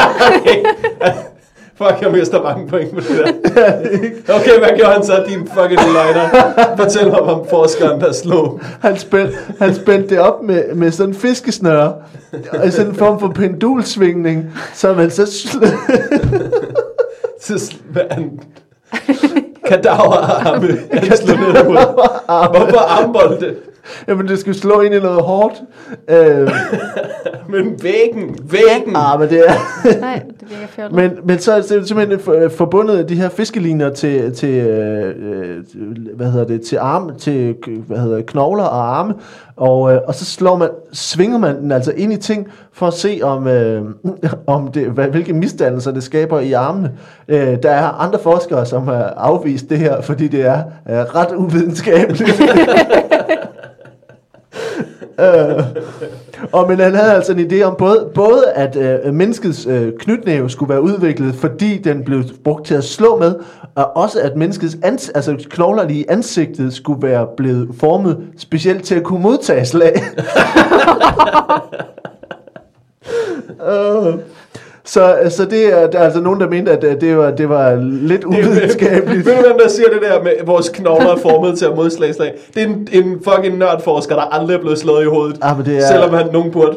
Fuck, 1.79 2.03
jeg 2.03 2.13
mister 2.13 2.43
mange 2.43 2.69
point 2.69 2.91
på 2.95 3.01
det 3.01 3.09
der. 3.55 4.35
Okay, 4.35 4.59
hvad 4.59 4.69
gjorde 4.77 4.93
han 4.93 5.05
så, 5.05 5.25
din 5.29 5.49
fucking 5.55 5.81
løgner? 5.93 6.29
Fortæl 6.77 7.07
mig 7.07 7.21
om 7.21 7.47
forskeren, 7.51 8.01
der 8.01 8.13
slog. 8.13 8.61
Han 8.81 8.97
spændte, 8.99 9.35
han 9.59 9.75
spændte 9.75 10.09
det 10.09 10.19
op 10.19 10.43
med, 10.43 10.75
med 10.75 10.91
sådan 10.91 11.11
en 11.11 11.17
fiskesnøre, 11.21 11.95
og 12.53 12.73
sådan 12.73 12.91
en 12.91 12.97
form 12.97 13.21
for 13.21 13.29
pendulsvingning, 13.29 14.53
så 14.75 14.95
man 14.95 15.11
så 15.11 15.23
sl- 15.23 15.67
Så 17.47 17.55
sl- 17.55 18.15
han... 18.15 18.41
Kadaverarme. 19.69 20.69
På. 21.65 21.73
Hvorfor 22.59 22.79
armbolde? 22.79 23.55
Jamen, 24.09 24.29
det 24.29 24.39
skulle 24.39 24.59
slå 24.59 24.81
ind 24.81 24.95
i 24.95 25.01
noget 25.01 25.23
hårdt. 25.23 25.55
Øh, 26.09 26.17
Men 27.49 27.83
væggen, 27.83 28.39
væggen. 28.45 28.97
ah, 28.97 29.21
men 29.21 29.29
det 29.29 29.43
er... 29.49 29.53
Nej, 30.01 30.23
det 30.41 30.51
virker 30.51 30.67
fjollet. 30.67 30.93
Men, 30.97 31.11
men 31.25 31.39
så 31.39 31.53
er 31.53 31.61
det 31.61 31.89
simpelthen 31.89 32.21
for- 32.21 32.49
forbundet 32.57 33.09
de 33.09 33.15
her 33.15 33.29
fiskeliner 33.29 33.91
til, 33.91 34.35
til 34.35 34.49
øh, 34.55 35.09
øh, 35.09 35.57
hvad 36.17 36.31
hedder 36.31 36.47
det, 36.47 36.63
til 36.63 36.77
arme, 36.77 37.13
til 37.19 37.55
hvad 37.87 37.99
hedder 37.99 38.17
det, 38.17 38.27
knogler 38.27 38.65
og 38.65 38.99
arme, 38.99 39.15
og, 39.57 39.93
øh, 39.93 40.01
og 40.07 40.15
så 40.15 40.25
slår 40.25 40.57
man, 40.57 40.69
svinger 40.93 41.39
man 41.39 41.61
den 41.61 41.73
altså 41.73 41.93
ind 41.97 42.13
i 42.13 42.17
ting, 42.17 42.49
for 42.73 42.87
at 42.87 42.95
se 42.95 43.21
om, 43.23 43.47
øh, 43.49 43.83
om 44.47 44.69
det, 44.73 44.87
hvad, 44.87 45.07
hvilke 45.09 45.33
misdannelser 45.33 45.91
det 45.93 46.03
skaber 46.03 46.41
i 46.41 46.53
armene. 46.53 46.93
Øh, 47.29 47.57
der 47.63 47.71
er 47.71 47.89
andre 48.03 48.19
forskere, 48.19 48.67
som 48.67 48.89
har 48.89 49.15
afvist 49.17 49.71
det 49.71 49.79
her, 49.79 50.01
fordi 50.01 50.29
det 50.29 50.47
er 50.47 50.59
øh, 50.91 50.97
ret 50.97 51.33
uvidenskabeligt. 51.37 52.43
øh, 55.21 55.65
og 56.53 56.69
men 56.69 56.79
han 56.79 56.95
havde 56.95 57.13
altså 57.13 57.33
en 57.33 57.53
idé 57.53 57.63
om 57.63 57.75
både, 57.79 58.11
både 58.15 58.45
at 58.55 58.77
øh, 58.77 59.15
menneskets 59.15 59.67
øh, 59.67 59.93
knytnæve 59.99 60.51
skulle 60.51 60.71
være 60.71 60.83
udviklet, 60.83 61.35
fordi 61.35 61.79
den 61.79 62.05
blev 62.05 62.25
brugt 62.45 62.67
til 62.67 62.75
at 62.75 62.85
slå 62.85 63.19
med, 63.19 63.35
og 63.75 63.97
også 63.97 64.21
at 64.21 64.37
menneskets 64.37 64.75
ans- 64.75 65.11
altså 65.15 65.47
knoglerne 65.51 65.95
i 65.95 66.05
ansigtet 66.09 66.73
skulle 66.73 67.09
være 67.09 67.27
blevet 67.37 67.69
formet 67.79 68.19
specielt 68.37 68.85
til 68.85 68.95
at 68.95 69.03
kunne 69.03 69.23
modtage 69.23 69.65
slag. 69.65 69.95
øh, 73.71 74.15
så, 74.87 75.17
så 75.31 75.45
det 75.45 75.83
er, 75.83 75.87
der 75.87 75.99
er 75.99 76.05
altså 76.05 76.21
nogen, 76.21 76.41
der 76.41 76.49
mente, 76.49 76.73
at 76.73 77.01
det 77.01 77.17
var, 77.17 77.31
det 77.31 77.49
var 77.49 77.75
lidt 77.83 78.25
uvidenskabeligt. 78.25 79.25
Ved 79.27 79.37
du, 79.37 79.41
hvem 79.43 79.59
der 79.63 79.69
siger 79.69 79.89
det 79.89 80.03
der 80.03 80.23
med, 80.23 80.33
at 80.41 80.47
vores 80.47 80.69
knogler 80.69 81.13
er 81.13 81.17
formet 81.17 81.59
til 81.59 81.65
at 81.65 81.77
modslag 81.77 82.15
slag? 82.15 82.35
Det 82.55 82.63
er 82.63 82.67
en, 82.67 82.89
en 82.93 83.21
fucking 83.25 83.59
nørdforsker, 83.59 84.15
der 84.15 84.23
aldrig 84.23 84.55
er 84.57 84.61
blevet 84.61 84.79
slået 84.79 85.03
i 85.03 85.07
hovedet. 85.07 85.39
Ah, 85.43 85.57
men 85.57 85.67
det 85.67 85.77
er- 85.77 85.87
Selvom 85.87 86.15
han 86.15 86.27
nogen 86.33 86.51
burde. 86.53 86.77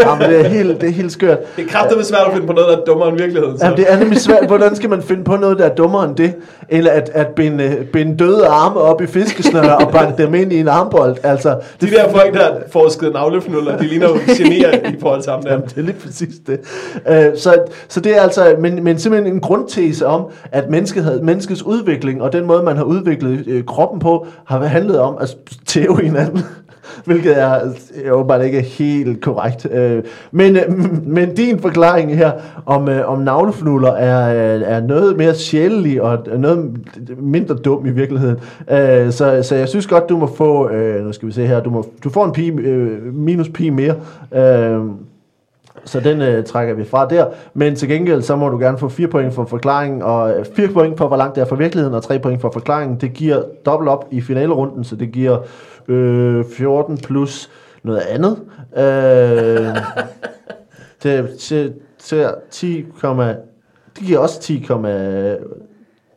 Jamen, 0.00 0.30
det, 0.30 0.40
er 0.40 0.48
helt, 0.48 0.80
det 0.80 0.88
er 0.88 0.92
helt 0.92 1.12
skørt. 1.12 1.38
Det 1.56 1.64
er 1.64 1.68
kraftigt 1.68 2.06
svært 2.06 2.26
at 2.26 2.32
finde 2.32 2.46
på 2.46 2.52
noget, 2.52 2.68
der 2.68 2.76
er 2.76 2.84
dummere 2.84 3.08
end 3.08 3.18
virkeligheden. 3.18 3.58
Så. 3.58 3.64
Jamen, 3.64 3.78
det 3.78 3.92
er 3.92 3.98
nemlig 3.98 4.18
svært. 4.20 4.46
Hvordan 4.46 4.76
skal 4.76 4.90
man 4.90 5.02
finde 5.02 5.24
på 5.24 5.36
noget, 5.36 5.58
der 5.58 5.64
er 5.64 5.74
dummere 5.74 6.04
end 6.04 6.16
det? 6.16 6.34
Eller 6.68 6.90
at, 6.90 7.10
at 7.14 7.26
binde, 7.26 7.86
binde 7.92 8.16
døde 8.16 8.46
arme 8.46 8.80
op 8.80 9.02
i 9.02 9.06
fiskesnøre 9.06 9.76
og 9.76 9.92
banke 9.92 10.22
dem 10.22 10.34
ind 10.34 10.52
i 10.52 10.60
en 10.60 10.68
armbold. 10.68 11.16
Altså, 11.22 11.58
De 11.80 11.90
der 11.90 12.08
folk, 12.10 12.34
der 12.34 12.42
har 12.42 12.58
forsket 12.72 13.12
navlefnuller, 13.12 13.78
de 13.78 13.86
ligner 13.86 14.08
jo 14.08 14.16
genier 14.36 14.72
i 14.72 14.96
forhold 15.00 15.22
til 15.22 15.32
ham 15.32 15.42
der. 15.42 15.50
Jamen, 15.50 15.66
det 15.66 15.76
er 15.78 15.82
lige 15.82 15.96
præcis 16.04 16.34
det. 16.46 16.60
Uh, 16.94 17.38
så, 17.38 17.54
så 17.88 18.00
det 18.00 18.16
er 18.16 18.20
altså, 18.22 18.56
men, 18.60 18.84
men 18.84 18.98
simpelthen 18.98 19.34
en 19.34 19.40
grundtese 19.40 20.06
om, 20.06 20.26
at 20.52 20.70
mennesket 20.70 21.20
menneskets 21.22 21.62
udvikling, 21.62 22.22
og 22.22 22.32
den 22.32 22.46
måde, 22.46 22.62
man 22.62 22.76
har 22.76 22.84
udviklet 22.84 23.44
øh, 23.46 23.64
kroppen 23.64 24.00
på, 24.00 24.26
har 24.44 24.64
handlet 24.64 25.00
om 25.00 25.16
at 25.20 25.36
tæve 25.66 26.00
hinanden. 26.02 26.44
Hvilket 27.04 27.40
er 27.40 27.60
øh, 28.04 28.12
åbenbart 28.12 28.44
ikke 28.44 28.60
helt 28.60 29.20
korrekt. 29.20 29.66
Øh, 29.72 30.02
men, 30.30 30.56
øh, 30.56 30.62
men 31.06 31.34
din 31.34 31.58
forklaring 31.58 32.16
her 32.16 32.32
om, 32.66 32.88
øh, 32.88 33.10
om 33.10 33.18
navlefnuller 33.18 33.92
er, 33.92 34.54
øh, 34.56 34.62
er 34.66 34.80
noget 34.80 35.16
mere 35.16 35.34
sjældent 35.34 36.00
og 36.00 36.18
noget 36.38 36.76
mindre 37.18 37.54
dum 37.54 37.86
i 37.86 37.90
virkeligheden. 37.90 38.36
Øh, 38.70 39.12
så, 39.12 39.40
så 39.42 39.54
jeg 39.54 39.68
synes 39.68 39.86
godt, 39.86 40.08
du 40.08 40.16
må 40.16 40.26
få, 40.36 40.70
øh, 40.70 41.04
nu 41.04 41.12
skal 41.12 41.28
vi 41.28 41.32
se 41.32 41.46
her, 41.46 41.60
du, 41.60 41.70
må, 41.70 41.86
du 42.04 42.10
får 42.10 42.24
en 42.24 42.32
pi, 42.32 42.50
øh, 42.50 43.14
minus 43.14 43.48
pi 43.48 43.70
mere. 43.70 43.94
Øh, 44.34 44.80
så 45.84 46.00
den 46.00 46.22
øh, 46.22 46.44
trækker 46.44 46.74
vi 46.74 46.84
fra 46.84 47.06
der. 47.08 47.26
Men 47.54 47.76
til 47.76 47.88
gengæld, 47.88 48.22
så 48.22 48.36
må 48.36 48.48
du 48.48 48.58
gerne 48.58 48.78
få 48.78 48.88
4 48.88 49.08
point 49.08 49.34
for 49.34 49.44
forklaringen, 49.44 50.02
og 50.02 50.34
4 50.56 50.68
point 50.68 50.98
for, 50.98 51.08
hvor 51.08 51.16
langt 51.16 51.34
det 51.34 51.40
er 51.40 51.46
fra 51.46 51.56
virkeligheden, 51.56 51.94
og 51.94 52.02
3 52.02 52.18
point 52.18 52.40
for 52.40 52.50
forklaringen. 52.50 53.00
Det 53.00 53.12
giver 53.12 53.42
dobbelt 53.66 53.88
op 53.88 54.08
i 54.10 54.20
finalerunden, 54.20 54.84
så 54.84 54.96
det 54.96 55.12
giver 55.12 55.38
øh, 55.88 56.44
14 56.56 56.98
plus 56.98 57.50
noget 57.82 58.00
andet. 58.00 58.38
Øh, 58.76 59.76
til, 61.00 61.28
til, 61.38 61.74
til 61.98 62.26
10, 62.50 62.84
det 63.02 64.04
giver 64.04 64.18
også 64.18 64.40
10, 64.40 64.66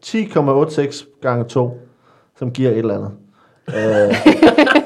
10,86 0.06 1.20
gange 1.22 1.44
2, 1.44 1.80
som 2.40 2.52
giver 2.52 2.72
et 2.72 2.78
eller 2.78 2.96
andet. 2.96 3.12
Øh, 3.68 4.16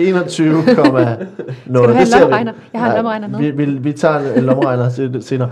21, 0.00 0.62
Skal 0.62 0.76
du 0.76 0.96
have 0.96 1.20
en 1.20 1.72
lommeregner? 1.72 2.52
Jeg 2.72 2.80
har 2.80 2.88
en 2.90 2.96
lommeregner 2.96 3.28
med. 3.28 3.38
Vi, 3.38 3.50
vi, 3.50 3.64
vi 3.64 3.92
tager 3.92 4.34
en, 4.34 4.44
lommeregner 4.44 5.20
senere. 5.20 5.50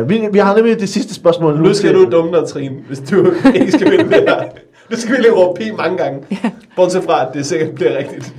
Uh, 0.00 0.10
vi, 0.10 0.28
vi 0.32 0.38
har 0.38 0.56
nemlig 0.56 0.80
det 0.80 0.88
sidste 0.88 1.14
spørgsmål. 1.14 1.58
Nu 1.58 1.74
skal 1.74 1.94
du 1.94 2.10
dumme 2.10 2.38
dig, 2.38 2.48
Trine, 2.48 2.76
hvis 2.88 3.00
du 3.00 3.32
ikke 3.54 3.72
skal 3.72 3.90
vinde 3.90 4.04
det 4.04 4.24
her. 4.28 4.42
Du 4.90 4.96
skal 4.96 5.10
virkelig 5.12 5.36
råbe 5.36 5.58
pi 5.60 5.70
mange 5.70 5.96
gange. 5.96 6.22
Bortset 6.76 7.04
fra, 7.04 7.28
at 7.28 7.34
det 7.34 7.46
sikkert 7.46 7.74
bliver 7.74 7.98
rigtigt. 7.98 8.34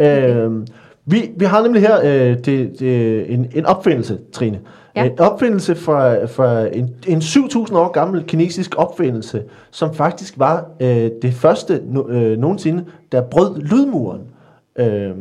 Uh, 0.00 0.66
vi, 1.04 1.30
vi 1.36 1.44
har 1.44 1.62
nemlig 1.62 1.82
her 1.82 1.98
uh, 1.98 2.36
det, 2.44 2.76
det, 2.78 3.32
en, 3.32 3.50
en 3.54 3.66
opfindelse, 3.66 4.18
Trine. 4.32 4.60
Ja. 4.96 5.04
En 5.04 5.20
opfindelse 5.20 5.74
fra, 5.74 6.24
fra 6.24 6.66
en, 6.76 6.94
en 7.06 7.18
7.000 7.18 7.76
år 7.76 7.92
gammel 7.92 8.24
kinesisk 8.24 8.74
opfindelse, 8.76 9.42
som 9.70 9.94
faktisk 9.94 10.38
var 10.38 10.66
uh, 10.80 10.86
det 11.22 11.34
første 11.34 11.82
no, 11.84 12.02
uh, 12.02 12.38
nogensinde, 12.38 12.84
der 13.12 13.22
brød 13.22 13.60
lydmuren. 13.60 14.22
Uh, 14.80 15.16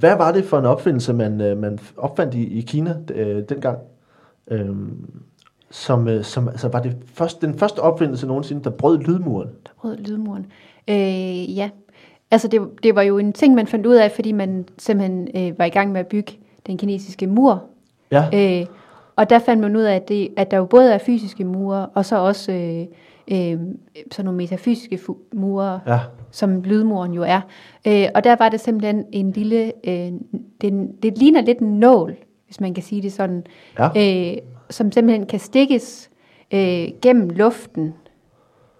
hvad 0.00 0.16
var 0.16 0.32
det 0.32 0.44
for 0.44 0.58
en 0.58 0.66
opfindelse, 0.66 1.12
man, 1.12 1.52
uh, 1.52 1.58
man 1.58 1.78
opfandt 1.96 2.34
i, 2.34 2.58
i 2.58 2.60
Kina 2.60 2.94
uh, 3.14 3.42
dengang? 3.48 3.78
Uh, 4.50 4.58
som, 5.70 6.06
uh, 6.06 6.22
som 6.22 6.48
altså 6.48 6.68
var 6.68 6.80
det 6.80 6.96
første, 7.14 7.46
den 7.46 7.58
første 7.58 7.78
opfindelse 7.78 8.26
nogensinde, 8.26 8.64
der 8.64 8.70
brød 8.70 8.98
lydmuren. 8.98 9.48
Der 9.66 9.72
brød 9.80 9.96
lydmuren. 9.96 10.46
Øh, 10.88 11.56
ja, 11.56 11.70
altså 12.30 12.48
det, 12.48 12.60
det 12.82 12.94
var 12.94 13.02
jo 13.02 13.18
en 13.18 13.32
ting, 13.32 13.54
man 13.54 13.66
fandt 13.66 13.86
ud 13.86 13.94
af, 13.94 14.10
fordi 14.10 14.32
man 14.32 14.64
simpelthen 14.78 15.28
øh, 15.34 15.58
var 15.58 15.64
i 15.64 15.68
gang 15.70 15.92
med 15.92 16.00
at 16.00 16.06
bygge 16.06 16.32
den 16.66 16.78
kinesiske 16.78 17.26
mur. 17.26 17.62
Ja. 18.10 18.24
Øh, 18.60 18.66
og 19.16 19.30
der 19.30 19.38
fandt 19.38 19.60
man 19.62 19.76
ud 19.76 19.82
af, 19.82 19.94
at, 19.94 20.08
det, 20.08 20.28
at 20.36 20.50
der 20.50 20.56
jo 20.56 20.64
både 20.64 20.92
er 20.92 20.98
fysiske 20.98 21.44
mure, 21.44 21.86
og 21.86 22.04
så 22.04 22.18
også 22.18 22.52
øh, 22.52 22.80
øh, 23.32 23.58
sådan 24.12 24.24
nogle 24.24 24.36
metafysiske 24.36 24.98
mure, 25.34 25.80
Ja. 25.86 25.98
som 26.30 26.62
lydmuren 26.62 27.12
jo 27.12 27.22
er. 27.22 27.40
Øh, 27.86 28.06
og 28.14 28.24
der 28.24 28.36
var 28.38 28.48
det 28.48 28.60
simpelthen 28.60 29.04
en 29.12 29.30
lille, 29.30 29.72
øh, 29.84 30.12
den, 30.60 30.92
det 31.02 31.18
ligner 31.18 31.40
lidt 31.40 31.58
en 31.58 31.78
nål, 31.80 32.16
hvis 32.46 32.60
man 32.60 32.74
kan 32.74 32.82
sige 32.82 33.02
det 33.02 33.12
sådan, 33.12 33.44
Ja. 33.78 33.88
øh, 34.32 34.36
som 34.70 34.92
simpelthen 34.92 35.26
kan 35.26 35.38
stikkes 35.38 36.10
øh, 36.54 36.88
gennem 37.02 37.28
luften. 37.30 37.94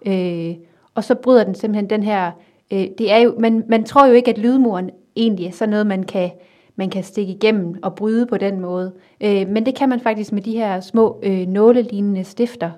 Øh, 0.05 0.55
og 0.95 1.03
så 1.03 1.15
bryder 1.15 1.43
den 1.43 1.55
simpelthen 1.55 1.89
den 1.89 2.03
her, 2.03 2.31
øh, 2.73 2.87
det 2.97 3.11
er 3.11 3.17
jo, 3.17 3.35
man, 3.39 3.63
man 3.67 3.83
tror 3.83 4.07
jo 4.07 4.13
ikke, 4.13 4.31
at 4.31 4.37
lydmuren 4.37 4.89
egentlig 5.15 5.47
er 5.47 5.51
sådan 5.51 5.69
noget, 5.69 5.87
man 5.87 6.03
kan, 6.03 6.31
man 6.75 6.89
kan 6.89 7.03
stikke 7.03 7.33
igennem 7.33 7.75
og 7.83 7.95
bryde 7.95 8.25
på 8.25 8.37
den 8.37 8.59
måde. 8.59 8.93
Øh, 9.23 9.47
men 9.47 9.65
det 9.65 9.75
kan 9.75 9.89
man 9.89 9.99
faktisk 9.99 10.31
med 10.31 10.41
de 10.41 10.51
her 10.51 10.79
små 10.79 11.19
øh, 11.23 11.47
nålelignende 11.47 12.23
stifter, 12.23 12.71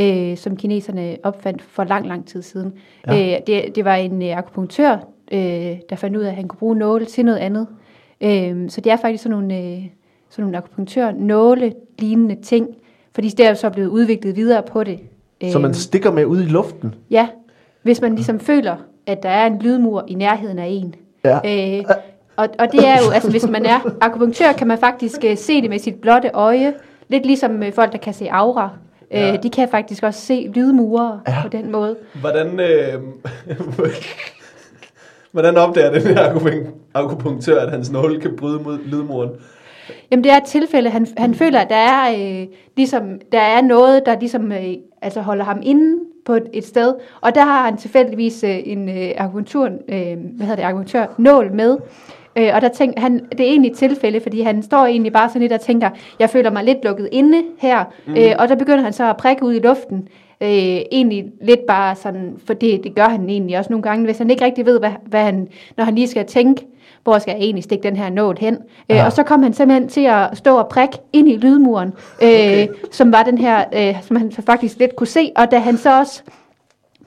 øh, 0.00 0.36
som 0.36 0.56
kineserne 0.56 1.16
opfandt 1.22 1.62
for 1.62 1.84
lang, 1.84 2.06
lang 2.06 2.26
tid 2.26 2.42
siden. 2.42 2.72
Ja. 3.06 3.34
Øh, 3.34 3.40
det, 3.46 3.76
det 3.76 3.84
var 3.84 3.94
en 3.94 4.22
øh, 4.22 4.38
akupunktør, 4.38 4.92
øh, 5.32 5.76
der 5.90 5.96
fandt 5.96 6.16
ud 6.16 6.22
af, 6.22 6.28
at 6.28 6.36
han 6.36 6.48
kunne 6.48 6.58
bruge 6.58 6.76
nåle 6.76 7.04
til 7.04 7.24
noget 7.24 7.38
andet. 7.38 7.66
Øh, 8.20 8.70
så 8.70 8.80
det 8.80 8.92
er 8.92 8.96
faktisk 8.96 9.22
sådan 9.22 9.38
nogle, 9.38 9.58
øh, 9.58 9.86
sådan 10.30 10.42
nogle 10.42 10.56
akupunktør 10.58 11.10
nåle 11.12 11.72
lignende 11.98 12.36
ting, 12.42 12.68
fordi 13.14 13.28
det 13.28 13.46
er 13.46 13.48
jo 13.48 13.54
så 13.54 13.70
blevet 13.70 13.88
udviklet 13.88 14.36
videre 14.36 14.62
på 14.62 14.84
det. 14.84 14.98
Så 15.52 15.58
man 15.58 15.64
Øhm, 15.70 15.74
stikker 15.74 16.10
med 16.12 16.24
ud 16.24 16.40
i 16.40 16.44
luften. 16.46 16.94
Ja, 17.10 17.28
hvis 17.82 18.00
man 18.00 18.14
ligesom 18.14 18.40
føler, 18.40 18.76
at 19.06 19.22
der 19.22 19.28
er 19.28 19.46
en 19.46 19.58
lydmur 19.58 20.04
i 20.08 20.14
nærheden 20.14 20.58
af 20.58 20.66
en. 20.68 20.94
Ja. 21.24 21.78
Øh, 21.78 21.84
og, 22.36 22.48
og 22.58 22.72
det 22.72 22.88
er 22.88 22.96
jo, 23.06 23.10
altså 23.14 23.30
hvis 23.30 23.48
man 23.48 23.66
er 23.66 23.78
akupunktør, 24.00 24.52
kan 24.52 24.66
man 24.66 24.78
faktisk 24.78 25.24
uh, 25.30 25.36
se 25.36 25.62
det 25.62 25.70
med 25.70 25.78
sit 25.78 25.94
blotte 25.94 26.30
øje. 26.34 26.74
Lidt 27.08 27.26
ligesom 27.26 27.54
uh, 27.60 27.72
folk, 27.74 27.92
der 27.92 27.98
kan 27.98 28.14
se 28.14 28.30
aura. 28.30 28.68
Ja. 29.10 29.32
Øh, 29.32 29.42
de 29.42 29.50
kan 29.50 29.68
faktisk 29.70 30.02
også 30.02 30.20
se 30.20 30.50
lydmure 30.54 31.20
Ja. 31.28 31.42
på 31.42 31.48
den 31.48 31.72
måde. 31.72 31.96
Hvordan, 32.20 32.60
øh, 32.60 33.02
hvordan 35.32 35.56
opdager 35.56 35.90
den 35.92 36.02
her 36.02 36.32
akupunk- 36.34 36.68
akupunktør, 36.94 37.60
at 37.60 37.70
hans 37.70 37.90
nåle 37.90 38.20
kan 38.20 38.36
bryde 38.36 38.62
mod 38.62 38.78
lydmuren? 38.84 39.30
Jamen 40.10 40.24
det 40.24 40.32
er 40.32 40.36
et 40.36 40.44
tilfælde, 40.44 40.90
han, 40.90 41.06
han 41.16 41.34
føler, 41.34 41.58
at 41.60 41.68
der 41.68 41.76
er, 41.76 42.12
øh, 42.40 42.46
ligesom, 42.76 43.02
der 43.32 43.40
er 43.40 43.60
noget, 43.60 44.06
der 44.06 44.18
ligesom 44.18 44.52
øh, 44.52 44.74
altså 45.02 45.20
holder 45.20 45.44
ham 45.44 45.58
inde 45.62 45.98
på 46.24 46.34
et, 46.34 46.48
et 46.52 46.64
sted. 46.64 46.94
Og 47.20 47.34
der 47.34 47.44
har 47.44 47.64
han 47.64 47.76
tilfældigvis 47.76 48.44
øh, 48.44 48.58
en 48.64 48.88
øh, 48.88 49.10
akupunktur, 49.16 49.64
øh, 49.64 50.16
hvad 50.36 50.46
hedder 50.46 50.56
det, 50.56 50.62
akupunktør, 50.62 51.06
nål 51.18 51.52
med. 51.52 51.78
Øh, 52.36 52.50
og 52.54 52.60
der 52.60 52.68
tænk, 52.68 52.98
han, 52.98 53.24
det 53.32 53.40
er 53.40 53.50
egentlig 53.50 53.70
et 53.70 53.76
tilfælde, 53.76 54.20
fordi 54.20 54.40
han 54.40 54.62
står 54.62 54.86
egentlig 54.86 55.12
bare 55.12 55.28
sådan 55.28 55.42
lidt 55.42 55.52
og 55.52 55.60
tænker, 55.60 55.90
jeg 56.18 56.30
føler 56.30 56.50
mig 56.50 56.64
lidt 56.64 56.84
lukket 56.84 57.08
inde 57.12 57.42
her. 57.58 57.84
Mm. 58.06 58.16
Øh, 58.16 58.32
og 58.38 58.48
der 58.48 58.54
begynder 58.54 58.82
han 58.82 58.92
så 58.92 59.10
at 59.10 59.16
prikke 59.16 59.44
ud 59.44 59.54
i 59.54 59.58
luften. 59.58 60.08
Øh, 60.42 60.48
egentlig 60.92 61.24
lidt 61.40 61.60
bare 61.66 61.96
sådan, 61.96 62.34
for 62.46 62.54
det, 62.54 62.84
det 62.84 62.94
gør 62.94 63.08
han 63.08 63.30
egentlig 63.30 63.58
også 63.58 63.72
nogle 63.72 63.82
gange, 63.82 64.04
hvis 64.04 64.18
han 64.18 64.30
ikke 64.30 64.44
rigtig 64.44 64.66
ved, 64.66 64.78
hvad, 64.78 64.92
hvad 65.06 65.22
han, 65.22 65.48
når 65.76 65.84
han 65.84 65.94
lige 65.94 66.08
skal 66.08 66.26
tænke, 66.26 66.66
hvor 67.04 67.18
skal 67.18 67.32
jeg 67.32 67.40
egentlig 67.40 67.64
stikke 67.64 67.82
den 67.82 67.96
her 67.96 68.10
nål 68.10 68.36
hen? 68.40 68.58
Ja. 68.88 68.94
Ja. 68.94 69.00
Øh, 69.00 69.06
og 69.06 69.12
så 69.12 69.22
kom 69.22 69.42
han 69.42 69.52
simpelthen 69.52 69.88
til 69.88 70.06
at 70.06 70.38
stå 70.38 70.56
og 70.56 70.68
prikke 70.68 70.98
ind 71.12 71.28
i 71.28 71.36
lydmuren, 71.36 71.88
øh, 72.22 72.28
okay. 72.28 72.68
som 72.90 73.12
var 73.12 73.22
den 73.22 73.38
her, 73.38 73.64
øh, 73.72 74.02
som 74.02 74.16
han 74.16 74.32
faktisk 74.32 74.78
lidt 74.78 74.96
kunne 74.96 75.06
se, 75.06 75.32
og 75.36 75.50
da 75.50 75.58
han 75.58 75.76
så 75.76 75.98
også 75.98 76.22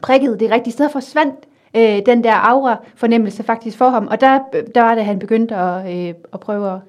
prikkede 0.02 0.40
det 0.40 0.52
rigtige 0.52 0.74
sted, 0.74 0.90
forsvandt 0.90 1.36
øh, 1.76 2.02
den 2.06 2.24
der 2.24 2.34
aura-fornemmelse 2.34 3.44
faktisk 3.44 3.78
for 3.78 3.90
ham, 3.90 4.08
og 4.08 4.22
der, 4.22 4.40
der 4.76 4.82
var 4.82 4.96
det, 4.96 5.06
han 5.06 5.20
begyndte 5.20 5.56
at, 5.56 5.98
øh, 5.98 6.14
at 6.34 6.40
prøve 6.40 6.74
at... 6.74 6.80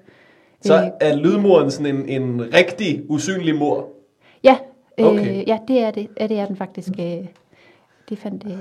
Så 0.62 0.90
er 1.00 1.16
lydmuren 1.16 1.70
sådan 1.70 1.96
en, 1.96 2.22
en 2.22 2.54
rigtig 2.54 3.02
usynlig 3.08 3.54
mur? 3.54 3.93
Ja, 4.98 5.02
øh, 5.04 5.08
Okay. 5.12 5.46
ja, 5.46 5.58
det 5.68 5.80
er 5.82 5.90
det, 5.90 6.08
ja, 6.20 6.26
det 6.26 6.38
er 6.38 6.46
den 6.46 6.56
faktisk. 6.56 6.88
Øh, 6.98 7.26
det 8.08 8.18
fandt 8.18 8.42
det. 8.42 8.58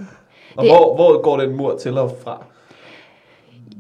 Og 0.56 0.64
Det- 0.64 0.72
hvor, 0.72 0.96
hvor 0.96 1.22
går 1.22 1.38
den 1.38 1.56
mur 1.56 1.78
til 1.78 1.98
og 1.98 2.12
fra? 2.24 2.44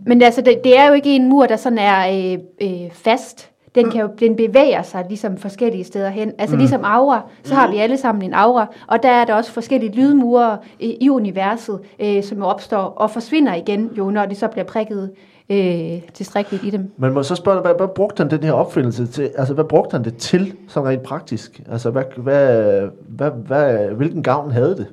Men 0.05 0.21
altså, 0.21 0.41
det, 0.41 0.63
det 0.63 0.77
er 0.77 0.87
jo 0.87 0.93
ikke 0.93 1.15
en 1.15 1.29
mur, 1.29 1.45
der 1.45 1.55
sådan 1.55 1.77
er 1.77 2.33
øh, 2.33 2.39
øh, 2.61 2.91
fast. 2.91 3.49
Den, 3.75 3.91
kan 3.91 4.01
jo, 4.01 4.09
den 4.19 4.35
bevæger 4.35 4.81
sig 4.81 5.05
ligesom 5.07 5.37
forskellige 5.37 5.83
steder 5.83 6.09
hen. 6.09 6.31
Altså 6.37 6.55
mm. 6.55 6.59
ligesom 6.59 6.81
aura, 6.83 7.21
så 7.43 7.55
har 7.55 7.71
vi 7.71 7.77
alle 7.77 7.97
sammen 7.97 8.21
en 8.25 8.33
aura, 8.33 8.65
og 8.87 9.03
der 9.03 9.09
er 9.09 9.25
der 9.25 9.33
også 9.33 9.51
forskellige 9.51 9.91
lydmure 9.95 10.57
i, 10.79 10.97
i 11.01 11.09
universet, 11.09 11.79
øh, 11.99 12.23
som 12.23 12.41
opstår 12.43 12.77
og 12.77 13.11
forsvinder 13.11 13.53
igen, 13.55 13.89
jo 13.97 14.09
når 14.09 14.25
de 14.25 14.35
så 14.35 14.47
bliver 14.47 14.65
prikket 14.65 15.11
øh, 15.49 16.01
tilstrækkeligt 16.13 16.63
i 16.63 16.69
dem. 16.69 16.91
Man 16.97 17.13
må 17.13 17.23
så 17.23 17.35
spørge, 17.35 17.61
hvad, 17.61 17.73
hvad 17.77 17.87
brugte 17.95 18.21
han 18.23 18.31
den 18.31 18.43
her 18.43 18.51
opfindelse 18.53 19.07
til? 19.07 19.31
Altså, 19.37 19.53
hvad 19.53 19.65
brugte 19.65 19.93
han 19.97 20.03
det 20.03 20.17
til, 20.17 20.53
sådan 20.67 20.89
rent 20.89 21.03
praktisk? 21.03 21.61
Altså, 21.71 21.89
hvad, 21.89 22.03
hvad, 22.17 22.87
hvad, 23.07 23.31
hvad, 23.31 23.87
hvilken 23.87 24.23
gavn 24.23 24.51
havde 24.51 24.75
det? 24.77 24.87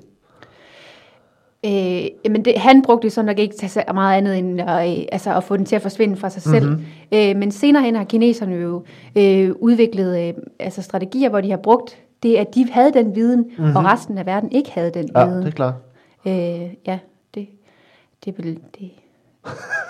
Øh, 1.66 2.30
men 2.32 2.44
det, 2.44 2.58
han 2.58 2.82
brugte 2.82 3.04
det 3.06 3.12
så 3.12 3.22
nok 3.22 3.38
ikke 3.38 3.56
til 3.56 3.82
meget 3.94 4.18
andet 4.18 4.38
end 4.38 4.60
at, 4.60 4.98
øh, 4.98 5.04
altså 5.12 5.36
at 5.36 5.44
få 5.44 5.56
den 5.56 5.64
til 5.64 5.76
at 5.76 5.82
forsvinde 5.82 6.16
fra 6.16 6.30
sig 6.30 6.42
selv. 6.42 6.68
Mm-hmm. 6.68 6.84
Øh, 7.14 7.36
men 7.36 7.50
senere 7.50 7.82
hen 7.82 7.96
har 7.96 8.04
kineserne 8.04 8.54
jo 8.54 8.84
øh, 9.16 9.52
udviklet 9.60 10.28
øh, 10.28 10.34
altså 10.58 10.82
strategier, 10.82 11.28
hvor 11.28 11.40
de 11.40 11.50
har 11.50 11.56
brugt 11.56 11.98
det, 12.22 12.36
at 12.36 12.54
de 12.54 12.70
havde 12.70 12.92
den 12.92 13.14
viden, 13.14 13.40
mm-hmm. 13.58 13.76
og 13.76 13.84
resten 13.84 14.18
af 14.18 14.26
verden 14.26 14.52
ikke 14.52 14.70
havde 14.70 14.90
den 14.90 15.10
Ja, 15.16 15.24
viden. 15.26 15.42
det 15.42 15.48
er 15.48 15.52
klart. 15.52 15.74
Øh, 16.26 16.74
ja, 16.86 16.98
det, 17.34 17.46
det 18.24 18.38
vil 18.38 18.58
det. 18.80 18.90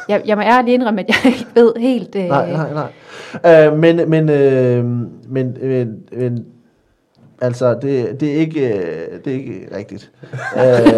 Jeg, 0.09 0.23
jeg 0.27 0.37
må 0.37 0.43
ærligt 0.43 0.75
indrømme, 0.75 1.01
at 1.01 1.09
jeg 1.09 1.33
ikke 1.33 1.47
ved 1.55 1.73
helt. 1.77 2.17
Øh, 2.17 2.25
Nej, 2.25 2.53
nej, 2.53 2.73
nej. 2.73 3.67
Øh, 3.67 3.79
men, 3.79 4.11
men, 4.11 4.29
øh, 4.29 4.85
men, 4.85 5.57
men, 5.63 5.97
men, 6.13 6.45
altså, 7.41 7.75
det, 7.83 8.21
det, 8.21 8.31
er 8.33 8.37
ikke, 8.37 8.69
øh, 8.69 9.19
det 9.25 9.33
er 9.33 9.37
ikke 9.37 9.69
rigtigt. 9.77 10.11
øh, 10.57 10.93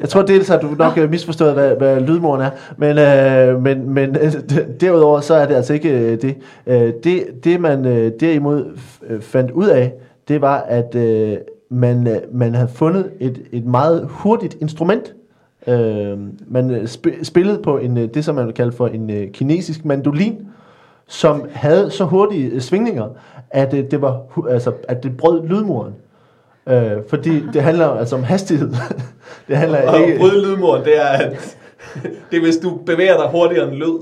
jeg 0.00 0.08
tror 0.08 0.22
dels, 0.22 0.50
at 0.50 0.62
du 0.62 0.66
nok 0.78 0.92
har 0.92 1.06
misforstået, 1.06 1.52
hvad, 1.54 1.76
hvad 1.76 2.00
lydmoren 2.00 2.40
er, 2.40 2.50
men, 2.76 2.98
øh, 2.98 3.62
men, 3.62 3.90
men 3.90 4.16
øh, 4.16 4.32
derudover, 4.80 5.20
så 5.20 5.34
er 5.34 5.46
det 5.46 5.54
altså 5.54 5.72
ikke 5.72 5.90
øh, 5.90 6.22
det. 6.22 6.36
Øh, 6.66 6.92
det. 7.04 7.26
Det, 7.44 7.60
man 7.60 7.86
øh, 7.86 8.12
derimod 8.20 8.78
fandt 9.20 9.50
ud 9.50 9.66
af, 9.66 9.92
det 10.28 10.40
var, 10.40 10.60
at 10.60 10.94
øh, 10.94 11.36
man, 11.70 12.20
man 12.32 12.54
havde 12.54 12.70
fundet 12.74 13.10
et, 13.20 13.42
et 13.52 13.66
meget 13.66 14.06
hurtigt 14.10 14.56
instrument, 14.60 15.14
Øh, 15.66 16.18
man 16.46 16.70
sp- 16.70 17.24
spillede 17.24 17.62
på 17.62 17.78
en, 17.78 17.98
øh, 17.98 18.08
det, 18.14 18.24
som 18.24 18.34
man 18.34 18.46
vil 18.46 18.54
kalde 18.54 18.72
for 18.72 18.86
en 18.86 19.10
øh, 19.10 19.30
kinesisk 19.32 19.84
mandolin, 19.84 20.46
som 21.06 21.48
havde 21.52 21.90
så 21.90 22.04
hurtige 22.04 22.50
øh, 22.50 22.60
svingninger, 22.60 23.08
at 23.50 23.74
øh, 23.74 23.90
det 23.90 24.02
var 24.02 24.20
altså 24.50 24.72
at 24.88 25.02
det 25.02 25.16
brød 25.16 25.46
lydmuren. 25.46 25.94
Øh, 26.66 26.92
fordi 27.08 27.42
det 27.52 27.62
handler 27.62 27.88
altså 27.88 28.16
om 28.16 28.22
hastighed. 28.22 28.70
det 29.48 29.56
handler 29.56 29.90
Og 29.90 30.00
ikke... 30.00 30.18
bryde 30.18 30.42
lydmuren, 30.46 30.84
det 30.84 31.00
er, 31.00 31.06
at 31.08 31.56
det 32.30 32.36
er, 32.36 32.40
hvis 32.40 32.56
du 32.56 32.76
bevæger 32.86 33.16
dig 33.22 33.30
hurtigere 33.30 33.68
end 33.68 33.76
lyd. 33.76 33.98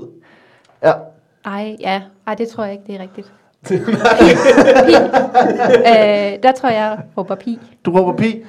Ja, 0.83 0.91
Ej, 1.45 1.75
ja. 1.79 2.01
Ej, 2.27 2.35
det 2.35 2.47
tror 2.47 2.63
jeg 2.63 2.73
ikke, 2.73 2.83
det 2.87 2.95
er 2.95 2.99
rigtigt. 3.01 3.31
pi. 3.67 3.73
Øh, 5.87 6.43
der 6.43 6.51
tror 6.51 6.69
jeg, 6.69 6.77
jeg 6.77 6.99
råber 7.17 7.35
pi. 7.35 7.59
du 7.85 7.91
råber 7.91 8.17
pi. 8.17 8.43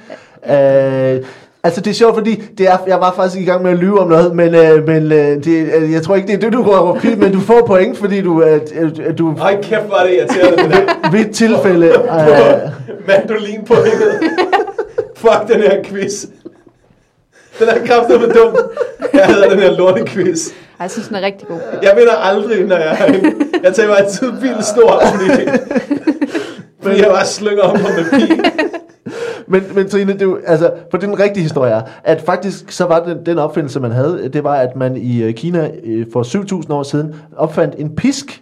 Øh, 0.49 1.23
altså 1.63 1.81
det 1.81 1.89
er 1.89 1.95
sjovt, 1.95 2.13
fordi 2.15 2.43
det 2.57 2.67
er, 2.67 2.77
jeg 2.87 2.99
var 2.99 3.13
faktisk 3.15 3.41
i 3.41 3.45
gang 3.45 3.63
med 3.63 3.71
at 3.71 3.77
lyve 3.77 3.99
om 3.99 4.07
noget, 4.09 4.35
men, 4.35 4.55
øh, 4.55 4.87
men 4.87 5.11
øh, 5.11 5.43
det, 5.43 5.69
øh, 5.75 5.91
jeg 5.91 6.01
tror 6.03 6.15
ikke, 6.15 6.27
det 6.27 6.33
er 6.35 6.39
det, 6.39 6.53
du 6.53 6.61
råber 6.63 6.99
pi, 6.99 7.15
men 7.15 7.31
du 7.33 7.39
får 7.39 7.63
point, 7.67 7.97
fordi 7.97 8.21
du, 8.21 8.43
øh, 8.43 8.61
øh, 8.81 9.17
du 9.17 9.33
Ej, 9.35 9.61
kæft, 9.61 9.81
er 9.81 10.03
det 10.05 10.13
irriterende, 10.13 10.63
det 10.63 10.71
der. 11.03 11.11
ved 11.11 11.19
et 11.19 11.31
tilfælde... 11.31 11.87
Øh, 12.13 13.07
Mandolin 13.07 13.65
på 13.65 13.73
Fuck 15.15 15.47
den 15.47 15.61
her 15.61 15.83
quiz. 15.83 16.25
Den 17.59 17.67
er 17.67 17.85
kraftet 17.85 18.21
med 18.21 18.29
dum. 18.29 18.55
Jeg 19.13 19.25
hader 19.25 19.49
den 19.49 19.59
her 19.59 19.71
lortequiz. 19.71 20.47
Ej, 20.47 20.53
jeg 20.79 20.91
synes, 20.91 21.07
den 21.07 21.15
er 21.15 21.21
rigtig 21.21 21.47
god. 21.47 21.59
Jeg 21.81 21.93
vinder 21.97 22.13
aldrig, 22.13 22.65
når 22.65 22.75
jeg 22.75 22.87
er 22.87 22.95
herinde. 22.95 23.31
Jeg 23.63 23.73
tager 23.73 23.89
mig 23.89 23.97
altid 23.97 24.31
vildt 24.41 24.65
stor, 24.65 25.03
fordi, 25.13 25.49
fordi 26.83 27.01
jeg 27.01 27.07
bare 27.09 27.25
slynger 27.25 27.63
om 27.63 27.79
mig 27.79 27.91
med 27.97 28.19
pi. 28.19 28.33
Men, 29.53 29.63
men 29.75 29.89
Trine, 29.89 30.13
det, 30.13 30.21
er 30.21 30.25
jo- 30.25 30.39
altså, 30.47 30.71
for 30.91 30.97
den 30.97 31.19
rigtige 31.19 31.41
historie 31.43 31.71
er, 31.71 31.81
at 32.03 32.21
faktisk 32.21 32.71
så 32.71 32.85
var 32.85 33.03
den, 33.05 33.25
den 33.25 33.37
opfindelse, 33.37 33.79
man 33.79 33.91
havde, 33.91 34.29
det 34.33 34.43
var, 34.43 34.55
at 34.55 34.75
man 34.75 34.97
i 34.97 35.23
øh, 35.23 35.33
Kina 35.33 35.71
øh, 35.83 36.05
for 36.13 36.23
7.000 36.63 36.73
år 36.73 36.83
siden 36.83 37.15
opfandt 37.37 37.75
en 37.77 37.95
pisk, 37.95 38.41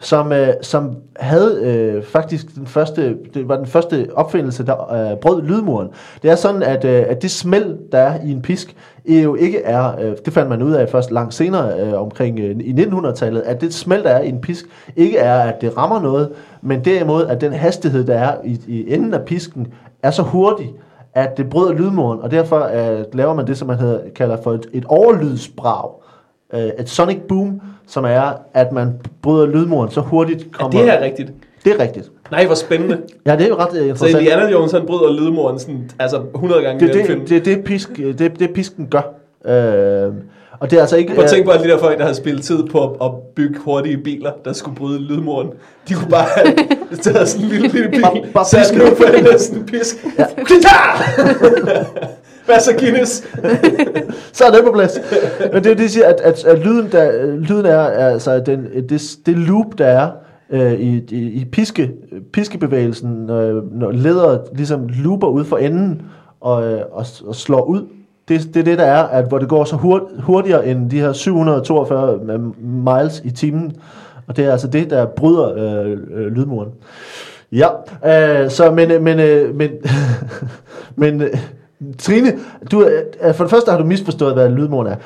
som, 0.00 0.32
øh, 0.32 0.48
som 0.62 0.96
havde 1.16 1.60
øh, 1.62 2.02
faktisk 2.02 2.54
den 2.54 2.66
første, 2.66 3.16
det 3.34 3.48
var 3.48 3.56
den 3.56 3.66
første 3.66 4.08
opfindelse, 4.14 4.66
der 4.66 4.92
øh, 4.92 5.16
brød 5.18 5.42
lydmuren. 5.42 5.88
Det 6.22 6.30
er 6.30 6.34
sådan, 6.34 6.62
at, 6.62 6.84
øh, 6.84 7.04
at 7.08 7.22
det 7.22 7.30
smæld, 7.30 7.76
der 7.92 7.98
er 7.98 8.20
i 8.24 8.30
en 8.30 8.42
pisk, 8.42 8.76
øh, 9.08 9.22
jo 9.22 9.34
ikke 9.34 9.62
er, 9.62 10.00
øh, 10.00 10.12
det 10.24 10.32
fandt 10.32 10.48
man 10.48 10.62
ud 10.62 10.72
af 10.72 10.88
først 10.88 11.10
langt 11.10 11.34
senere 11.34 11.80
øh, 11.80 12.00
omkring 12.02 12.40
øh, 12.40 12.56
i 12.60 12.72
1900-tallet, 12.72 13.40
at 13.40 13.60
det 13.60 13.74
smæld, 13.74 14.02
der 14.02 14.10
er 14.10 14.20
i 14.22 14.28
en 14.28 14.40
pisk, 14.40 14.64
ikke 14.96 15.18
er, 15.18 15.34
at 15.38 15.60
det 15.60 15.76
rammer 15.76 16.00
noget, 16.00 16.28
men 16.62 16.84
derimod, 16.84 17.26
at 17.26 17.40
den 17.40 17.52
hastighed, 17.52 18.04
der 18.04 18.14
er 18.14 18.34
i, 18.44 18.60
i 18.68 18.94
enden 18.94 19.14
af 19.14 19.22
pisken, 19.24 19.66
er 20.02 20.10
så 20.10 20.22
hurtig, 20.22 20.72
at 21.14 21.36
det 21.36 21.50
bryder 21.50 21.72
lydmuren, 21.72 22.20
og 22.20 22.30
derfor 22.30 22.60
øh, 22.74 23.04
laver 23.12 23.34
man 23.34 23.46
det, 23.46 23.58
som 23.58 23.68
man 23.68 23.78
hedder, 23.78 24.00
kalder 24.16 24.36
for 24.42 24.52
et, 24.52 24.66
et 24.72 24.84
overlydsbrag. 24.84 25.90
Øh, 26.54 26.70
et 26.78 26.88
sonic 26.88 27.18
boom, 27.28 27.60
som 27.86 28.04
er, 28.04 28.32
at 28.54 28.72
man 28.72 29.00
bryder 29.22 29.46
lydmuren 29.46 29.90
så 29.90 30.00
hurtigt 30.00 30.42
Er 30.42 30.48
kommer... 30.52 30.80
det 30.80 30.90
her 30.90 31.00
rigtigt? 31.04 31.32
Det 31.64 31.72
er 31.72 31.78
rigtigt. 31.82 32.10
Nej, 32.30 32.46
hvor 32.46 32.54
spændende. 32.54 32.98
Ja, 33.26 33.32
det 33.36 33.44
er 33.44 33.48
jo 33.48 33.54
ret 33.54 33.68
øh, 33.68 33.74
Så 33.76 33.82
interessant. 33.84 34.20
Indiana 34.22 34.50
Jones, 34.50 34.72
han 34.72 34.86
bryder 34.86 35.12
lydmuren 35.12 35.58
sådan, 35.58 35.90
altså 35.98 36.22
100 36.34 36.62
gange 36.62 36.80
det, 36.80 36.86
i 36.86 36.92
den 36.92 36.98
det, 36.98 37.06
film. 37.06 37.26
det, 37.26 37.44
det, 37.44 37.64
pisk, 37.64 37.96
det, 37.96 38.38
det 38.38 38.50
pisken 38.54 38.86
gør. 38.86 39.02
Øh, 39.46 40.12
og 40.60 40.70
det 40.70 40.76
er 40.76 40.80
altså 40.80 40.96
ikke... 40.96 41.14
Prøv 41.14 41.24
at 41.24 41.30
tænke 41.30 41.44
på 41.44 41.50
alle 41.50 41.64
de 41.68 41.72
der 41.72 41.78
folk, 41.78 41.98
der 41.98 42.06
har 42.06 42.12
spillet 42.12 42.42
tid 42.42 42.62
på 42.70 42.84
at, 42.84 42.90
at 43.06 43.10
bygge 43.36 43.58
hurtige 43.58 43.96
biler, 43.96 44.30
der 44.44 44.52
skulle 44.52 44.76
bryde 44.76 45.00
lydmuren. 45.00 45.48
De 45.88 45.94
kunne 45.94 46.10
bare 46.10 46.26
have 46.36 46.54
taget 47.02 47.28
sådan 47.28 47.46
en 47.46 47.52
lille, 47.52 47.68
lille 47.68 47.90
bil, 47.90 48.00
Bare- 48.02 48.32
bare 48.34 48.44
sat 48.44 48.66
for 48.96 49.04
enden 49.04 49.32
af 49.32 49.40
sådan 49.40 49.58
en 49.58 49.66
pisk. 49.66 50.06
Ja. 50.18 50.26
Hvad 52.46 52.60
så 52.60 52.72
Guinness? 52.78 53.28
Så 54.32 54.44
er 54.44 54.50
det 54.50 54.60
på 54.64 54.72
plads. 54.72 54.98
Men 55.52 55.64
det 55.64 55.72
er 55.72 55.76
det, 55.76 55.90
siger, 55.90 56.06
at, 56.06 56.20
at, 56.20 56.44
at 56.44 56.58
lyden, 56.58 56.92
der, 56.92 57.26
lyden 57.36 57.66
er 57.66 57.78
altså 57.80 58.40
den, 58.46 58.66
det, 58.88 59.02
det 59.26 59.38
loop, 59.38 59.78
der 59.78 59.86
er 59.86 60.10
øh, 60.50 60.72
i, 60.72 61.04
i, 61.10 61.40
i 61.40 61.44
piske, 61.44 61.90
piskebevægelsen, 62.32 63.30
øh, 63.30 63.72
når 63.72 63.90
ledere 63.90 64.40
ligesom 64.54 64.88
looper 65.04 65.26
ud 65.26 65.44
for 65.44 65.56
enden 65.56 66.02
og, 66.40 66.72
øh, 66.72 66.80
og, 66.92 67.06
og 67.26 67.34
slår 67.34 67.62
ud. 67.64 67.82
Det, 68.32 68.54
det 68.54 68.60
er 68.60 68.64
det, 68.64 68.78
der 68.78 68.84
er, 68.84 69.02
at 69.02 69.24
hvor 69.24 69.38
det 69.38 69.48
går 69.48 69.64
så 69.64 69.76
hurt, 69.76 70.02
hurtigere 70.18 70.66
end 70.66 70.90
de 70.90 71.00
her 71.00 71.12
742 71.12 72.20
øh, 72.32 72.40
miles 72.60 73.22
i 73.24 73.30
timen. 73.30 73.72
Og 74.26 74.36
det 74.36 74.44
er 74.44 74.52
altså 74.52 74.66
det, 74.66 74.90
der 74.90 75.06
bryder 75.06 75.54
øh, 75.56 75.98
øh, 76.14 76.26
lydmuren. 76.26 76.68
Ja, 77.52 77.68
øh, 78.44 78.50
så 78.50 78.70
men, 78.70 78.90
øh, 78.90 79.02
men, 79.02 79.20
øh, 79.20 79.54
men, 79.54 79.70
men 80.96 81.22
øh, 81.22 81.38
Trine, 81.98 82.32
du, 82.70 82.84
øh, 82.84 83.02
øh, 83.22 83.34
for 83.34 83.44
det 83.44 83.50
første 83.50 83.70
har 83.70 83.78
du 83.78 83.84
misforstået, 83.84 84.34
hvad 84.34 84.48
lydmuren 84.48 84.86
er, 84.86 84.96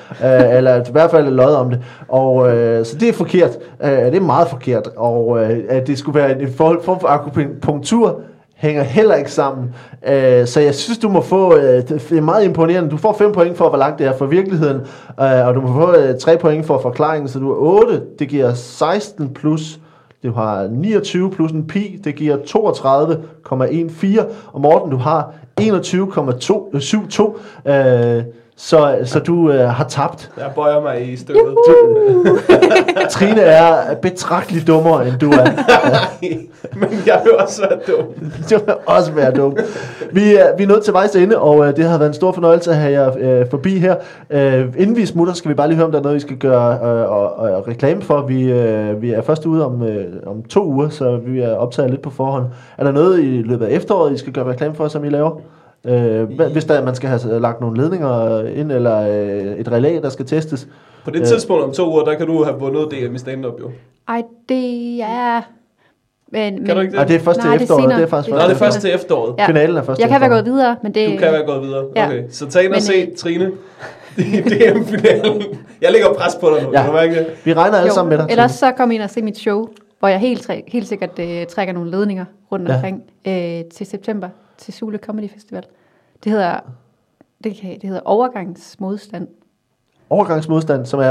øh, 0.50 0.56
eller 0.56 0.76
i 0.76 0.92
hvert 0.92 1.10
fald 1.10 1.30
løjet 1.30 1.56
om 1.56 1.70
det, 1.70 1.80
og 2.08 2.56
øh, 2.56 2.84
så 2.86 2.96
det 2.98 3.08
er 3.08 3.12
forkert, 3.12 3.50
øh, 3.82 3.90
det 3.90 4.16
er 4.16 4.20
meget 4.20 4.48
forkert, 4.48 4.88
og 4.96 5.42
øh, 5.42 5.58
at 5.68 5.86
det 5.86 5.98
skulle 5.98 6.20
være 6.20 6.42
en 6.42 6.52
form 6.52 6.82
form 6.82 7.00
for 7.00 7.08
akupunktur, 7.08 8.20
hænger 8.56 8.82
heller 8.82 9.14
ikke 9.14 9.32
sammen. 9.32 9.74
Øh, 10.08 10.46
så 10.46 10.60
jeg 10.60 10.74
synes, 10.74 10.98
du 10.98 11.08
må 11.08 11.20
få, 11.20 11.56
øh, 11.56 11.88
det 11.88 12.12
er 12.12 12.20
meget 12.20 12.44
imponerende, 12.44 12.90
du 12.90 12.96
får 12.96 13.12
5 13.12 13.32
point 13.32 13.56
for, 13.56 13.68
hvor 13.68 13.78
langt 13.78 13.98
det 13.98 14.06
er 14.06 14.16
fra 14.16 14.26
virkeligheden, 14.26 14.80
øh, 15.20 15.46
og 15.46 15.54
du 15.54 15.60
må 15.60 15.66
få 15.66 15.96
øh, 15.96 16.18
3 16.18 16.38
point 16.38 16.66
for 16.66 16.78
forklaringen, 16.78 17.28
så 17.28 17.38
du 17.38 17.50
er 17.50 17.56
8, 17.56 18.02
det 18.18 18.28
giver 18.28 18.54
16 18.54 19.34
plus, 19.34 19.80
du 20.22 20.32
har 20.32 20.68
29 20.70 21.30
plus 21.30 21.52
en 21.52 21.66
pi, 21.66 22.00
det 22.04 22.14
giver 22.14 22.36
32,14, 22.36 24.22
og 24.52 24.60
Morten, 24.60 24.90
du 24.90 24.96
har 24.96 25.32
21,72, 25.60 27.70
øh, 27.70 28.22
så, 28.58 28.98
så 29.04 29.18
du 29.18 29.50
øh, 29.50 29.68
har 29.68 29.84
tabt. 29.84 30.30
Jeg 30.38 30.50
bøjer 30.54 30.80
mig 30.80 31.12
i 31.12 31.16
støvet. 31.16 31.56
Trine 33.10 33.40
er 33.40 33.94
betragteligt 33.94 34.66
dummere, 34.66 35.08
end 35.08 35.18
du 35.18 35.30
er. 35.30 35.46
Men 36.80 36.88
jeg 37.06 37.20
vil 37.24 37.32
også 37.38 37.60
være 37.68 37.78
dum. 37.86 38.06
det 38.48 38.66
vil 38.66 38.74
også 38.86 39.12
være 39.12 39.32
dumt. 39.32 39.60
Vi 40.12 40.34
er, 40.34 40.56
vi 40.56 40.62
er 40.62 40.66
nået 40.66 40.84
til 40.84 40.92
vejs 40.92 41.16
ende, 41.16 41.38
og 41.38 41.68
øh, 41.68 41.76
det 41.76 41.84
har 41.84 41.98
været 41.98 42.08
en 42.08 42.14
stor 42.14 42.32
fornøjelse 42.32 42.70
at 42.70 42.76
have 42.76 42.92
jer 42.92 43.40
øh, 43.40 43.50
forbi 43.50 43.78
her. 43.78 43.96
Øh, 44.30 44.66
inden 44.76 44.96
vi 44.96 45.06
smutter, 45.06 45.34
skal 45.34 45.48
vi 45.48 45.54
bare 45.54 45.68
lige 45.68 45.76
høre, 45.76 45.86
om 45.86 45.92
der 45.92 45.98
er 45.98 46.02
noget, 46.02 46.14
vi 46.14 46.20
skal 46.20 46.36
gøre 46.36 46.72
øh, 46.72 47.12
og, 47.12 47.36
og 47.36 47.68
reklame 47.68 48.02
for. 48.02 48.22
Vi, 48.22 48.52
øh, 48.52 49.02
vi 49.02 49.10
er 49.10 49.22
først 49.22 49.46
ude 49.46 49.66
om, 49.66 49.82
øh, 49.82 50.04
om 50.26 50.42
to 50.42 50.66
uger, 50.66 50.88
så 50.88 51.16
vi 51.16 51.40
er 51.40 51.54
optaget 51.54 51.90
lidt 51.90 52.02
på 52.02 52.10
forhånd. 52.10 52.44
Er 52.78 52.84
der 52.84 52.92
noget 52.92 53.18
i 53.18 53.42
løbet 53.42 53.66
af 53.66 53.70
efteråret, 53.70 54.12
I 54.12 54.18
skal 54.18 54.32
gøre 54.32 54.44
reklame 54.44 54.74
for, 54.74 54.88
som 54.88 55.04
I 55.04 55.08
laver? 55.08 55.40
Øh, 55.86 56.50
hvis 56.52 56.64
der, 56.64 56.84
man 56.84 56.94
skal 56.94 57.08
have 57.08 57.40
lagt 57.40 57.60
nogle 57.60 57.76
ledninger 57.82 58.42
ind, 58.46 58.72
eller 58.72 59.00
øh, 59.00 59.58
et 59.58 59.72
relæ, 59.72 59.98
der 60.02 60.08
skal 60.08 60.26
testes. 60.26 60.68
På 61.04 61.10
det 61.10 61.20
Øh. 61.20 61.26
tidspunkt 61.26 61.64
om 61.64 61.72
to 61.72 61.90
uger, 61.90 62.04
der 62.04 62.14
kan 62.14 62.26
du 62.26 62.44
have 62.44 62.58
vundet 62.58 62.90
DM 62.90 63.14
i 63.14 63.18
stand-up 63.18 63.60
jo. 63.60 63.70
Ej, 64.08 64.22
det 64.48 65.00
er... 65.02 65.40
Men, 66.32 66.64
Kan 66.66 66.74
du 66.76 66.80
ikke 66.82 66.92
det? 66.92 66.98
Ej, 66.98 67.04
det 67.04 67.16
er 67.16 67.20
først 67.20 67.40
til 67.40 67.48
Nej, 67.48 67.56
det 67.56 67.60
er 67.60 67.64
efteråret. 67.64 67.82
senere. 67.82 67.96
Det 67.98 68.04
er 68.04 68.08
faktisk 68.08 68.34
Det 68.34 68.42
er 68.42 68.46
det 68.46 68.54
er 68.54 68.58
først 68.58 68.80
til 68.80 68.94
efteråret. 68.94 69.34
Ja. 69.38 69.46
Finalen 69.46 69.76
er 69.76 69.82
først 69.82 70.00
Jeg 70.00 70.08
kan 70.08 70.20
være 70.20 70.28
efteråret. 70.28 70.44
gået 70.44 70.54
videre, 70.54 70.76
men 70.82 70.94
det... 70.94 71.10
Du 71.12 71.16
kan 71.16 71.32
være 71.32 71.46
gået 71.46 71.62
videre. 71.62 71.84
Ja. 71.96 72.06
Okay, 72.06 72.22
så 72.30 72.46
tag 72.46 72.64
ind 72.64 72.72
og 72.72 72.76
Men, 72.76 72.80
se 72.82 72.92
øh, 72.94 73.16
Trine 73.16 73.44
i 74.18 74.22
DM-finalen. 74.40 75.42
Jeg 75.82 75.92
lægger 75.92 76.12
pres 76.14 76.34
på 76.40 76.50
dig 76.54 76.62
nu. 76.62 76.70
Ja. 76.72 76.80
Kan 76.82 76.86
du 76.90 76.92
mærke 76.96 77.14
det? 77.14 77.26
Vi 77.44 77.52
regner 77.54 77.78
alle 77.78 77.92
sammen 77.92 78.10
med 78.10 78.18
dig. 78.18 78.26
Ellers 78.30 78.50
så 78.52 78.72
kom 78.72 78.90
ind 78.90 79.02
og 79.02 79.10
se 79.10 79.22
mit 79.22 79.38
show, 79.38 79.68
hvor 79.98 80.08
jeg 80.08 80.18
helt, 80.18 80.50
helt 80.68 80.88
sikkert 80.88 81.18
øh, 81.18 81.46
trækker 81.46 81.74
nogle 81.74 81.90
ledninger 81.90 82.24
rundt 82.52 82.68
ja. 82.68 82.74
omkring 82.74 83.02
øh, 83.26 83.64
til 83.74 83.86
september 83.86 84.28
til 84.58 84.74
Sule 84.74 84.98
Comedy 84.98 85.30
Festival. 85.34 85.62
Det 86.24 86.32
hedder, 86.32 86.54
det, 87.44 87.56
kan, 87.60 87.70
det 87.70 87.82
hedder 87.82 88.00
overgangsmodstand. 88.04 89.28
Overgangsmodstand, 90.10 90.86
som 90.86 91.00
er, 91.00 91.04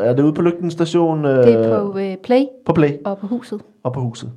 er 0.00 0.12
det 0.14 0.22
ude 0.22 0.32
på 0.32 0.42
Lygten 0.42 0.70
station? 0.70 1.24
Øh, 1.24 1.44
Det 1.46 1.54
er 1.54 1.80
på 1.80 1.98
øh, 1.98 2.16
Play 2.16 2.44
på 2.66 2.72
Play 2.72 2.90
og 3.04 3.18
på 3.18 3.26
huset. 3.26 3.60
og 3.82 3.92
på 3.92 4.00
huset. 4.00 4.30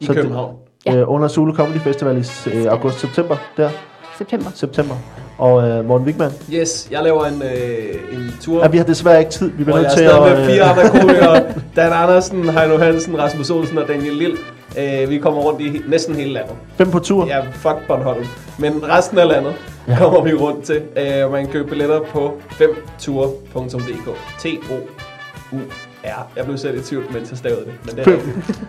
I 0.00 0.04
Så 0.04 0.12
det- 0.12 0.22
København. 0.22 0.54
Ja. 0.86 0.96
Øh, 0.96 1.10
under 1.12 1.28
Zulu 1.28 1.54
Comedy 1.54 1.76
Festival 1.78 2.16
i 2.18 2.24
øh, 2.54 2.66
august-september, 2.72 3.36
der, 3.56 3.70
September. 4.18 4.50
september. 4.54 4.94
Og 5.38 5.68
øh, 5.68 5.84
Morten 5.84 6.06
Wigman. 6.06 6.30
Yes, 6.52 6.88
jeg 6.90 7.02
laver 7.02 7.24
en, 7.24 7.42
øh, 7.42 8.18
en 8.18 8.30
tur. 8.40 8.62
Ja, 8.62 8.68
vi 8.68 8.76
har 8.76 8.84
desværre 8.84 9.18
ikke 9.18 9.30
tid. 9.30 9.50
Vi 9.50 9.64
bliver 9.64 9.76
jeg 9.78 9.82
nødt 9.82 9.92
er 9.92 9.96
til 9.96 10.30
at... 10.32 10.38
med 10.38 10.46
fire 10.46 10.62
andre 10.62 10.90
komikere. 11.00 11.54
Dan 11.76 11.92
Andersen, 11.92 12.48
Heino 12.48 12.78
Hansen, 12.78 13.18
Rasmus 13.18 13.50
Olsen 13.50 13.78
og 13.78 13.88
Daniel 13.88 14.14
Lille. 14.14 14.36
Øh, 14.78 15.10
vi 15.10 15.18
kommer 15.18 15.40
rundt 15.40 15.60
i 15.60 15.80
næsten 15.88 16.14
hele 16.14 16.32
landet. 16.32 16.54
Fem 16.78 16.90
på 16.90 16.98
tur. 16.98 17.26
Ja, 17.26 17.40
fuck 17.40 17.76
Bornholm. 17.88 18.26
Men 18.58 18.88
resten 18.88 19.18
af 19.18 19.28
landet 19.28 19.54
Ja. 19.88 19.96
kommer 19.98 20.22
vi 20.22 20.34
rundt 20.34 20.64
til. 20.64 20.82
Øh, 20.96 21.32
man 21.32 21.44
kan 21.44 21.52
købe 21.52 21.68
billetter 21.68 22.00
på 22.00 22.40
5tour.dk. 22.50 24.08
T-O-U-R. 24.38 26.26
Jeg 26.36 26.44
blev 26.44 26.58
selv 26.58 26.78
i 26.78 26.82
tvivl, 26.82 27.04
mens 27.12 27.30
jeg 27.30 27.38
stavede 27.38 27.60
det. 27.64 27.72
Men 27.84 27.96
det 27.96 28.06
er. 28.14 28.18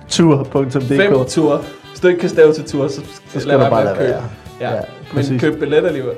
Tur.dk. 0.10 0.84
5 0.84 1.26
tour. 1.26 1.62
Hvis 1.90 2.00
du 2.00 2.08
ikke 2.08 2.20
kan 2.20 2.30
stave 2.30 2.54
til 2.54 2.64
tur, 2.66 2.88
så, 2.88 3.02
Så 3.34 3.40
skal 3.40 3.54
du 3.54 3.60
bare 3.70 3.86
lade 3.86 3.98
være. 4.00 4.24
Ja, 4.62 4.74
Ja, 4.76 4.80
men 5.14 5.40
køb 5.40 5.60
billet 5.60 5.86
alligevel. 5.86 6.14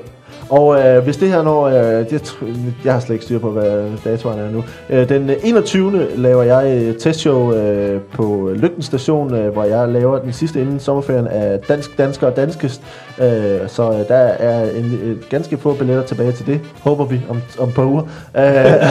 Og 0.50 0.80
øh, 0.80 1.04
hvis 1.04 1.16
det 1.16 1.28
her 1.28 1.42
når, 1.42 1.62
øh, 1.64 1.74
jeg, 2.12 2.20
tr- 2.24 2.44
jeg 2.84 2.92
har 2.92 3.00
slet 3.00 3.14
ikke 3.14 3.24
styr 3.24 3.38
på, 3.38 3.50
hvad 3.50 3.82
datoren 4.04 4.38
er 4.38 4.50
nu. 4.50 4.64
Øh, 4.90 5.08
den 5.08 5.30
21. 5.42 6.06
laver 6.16 6.42
jeg 6.42 6.72
et 6.72 6.96
testshow 7.00 7.52
øh, 7.52 8.00
på 8.00 8.50
Lygten 8.54 8.82
Station, 8.82 9.34
øh, 9.34 9.52
hvor 9.52 9.64
jeg 9.64 9.88
laver 9.88 10.18
den 10.18 10.32
sidste 10.32 10.60
inden 10.60 10.80
sommerferien 10.80 11.26
af 11.26 11.58
Dansk, 11.68 11.98
Dansker 11.98 12.26
og 12.26 12.36
Danskest. 12.36 12.82
Øh, 13.20 13.26
så 13.68 13.90
øh, 13.92 14.08
der 14.08 14.14
er 14.16 14.70
en, 14.70 14.84
et 15.04 15.28
ganske 15.28 15.56
få 15.56 15.74
billetter 15.74 16.02
tilbage 16.04 16.32
til 16.32 16.46
det, 16.46 16.60
håber 16.82 17.04
vi, 17.04 17.20
om, 17.28 17.40
om 17.58 17.68
et 17.68 17.74
par 17.74 17.84
uger. 17.84 18.02
Øh, 18.36 18.82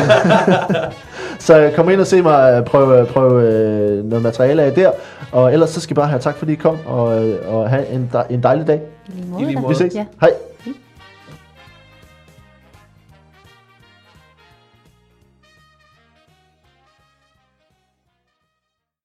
så 1.39 1.71
kom 1.75 1.89
ind 1.89 1.99
og 1.99 2.07
se 2.07 2.21
mig 2.21 2.53
øh, 2.59 2.65
prøve, 2.65 3.05
prøve 3.05 3.43
øh, 3.53 4.05
noget 4.05 4.23
materiale 4.23 4.63
af 4.63 4.73
der. 4.73 4.91
Og 5.31 5.53
ellers 5.53 5.69
så 5.69 5.81
skal 5.81 5.93
I 5.93 5.95
bare 5.95 6.07
have 6.07 6.19
tak, 6.19 6.37
fordi 6.37 6.51
I 6.51 6.55
kom, 6.55 6.77
og, 6.85 7.25
øh, 7.27 7.35
og 7.55 7.69
have 7.69 7.87
en, 7.87 8.09
dej- 8.13 8.27
en 8.33 8.43
dejlig 8.43 8.67
dag. 8.67 8.81
I 9.39 9.43
lige 9.45 9.59
måde. 9.61 9.69
Vi 9.69 9.75
ses. 9.75 9.95
Ja. 9.95 10.05
Hej. 10.21 10.29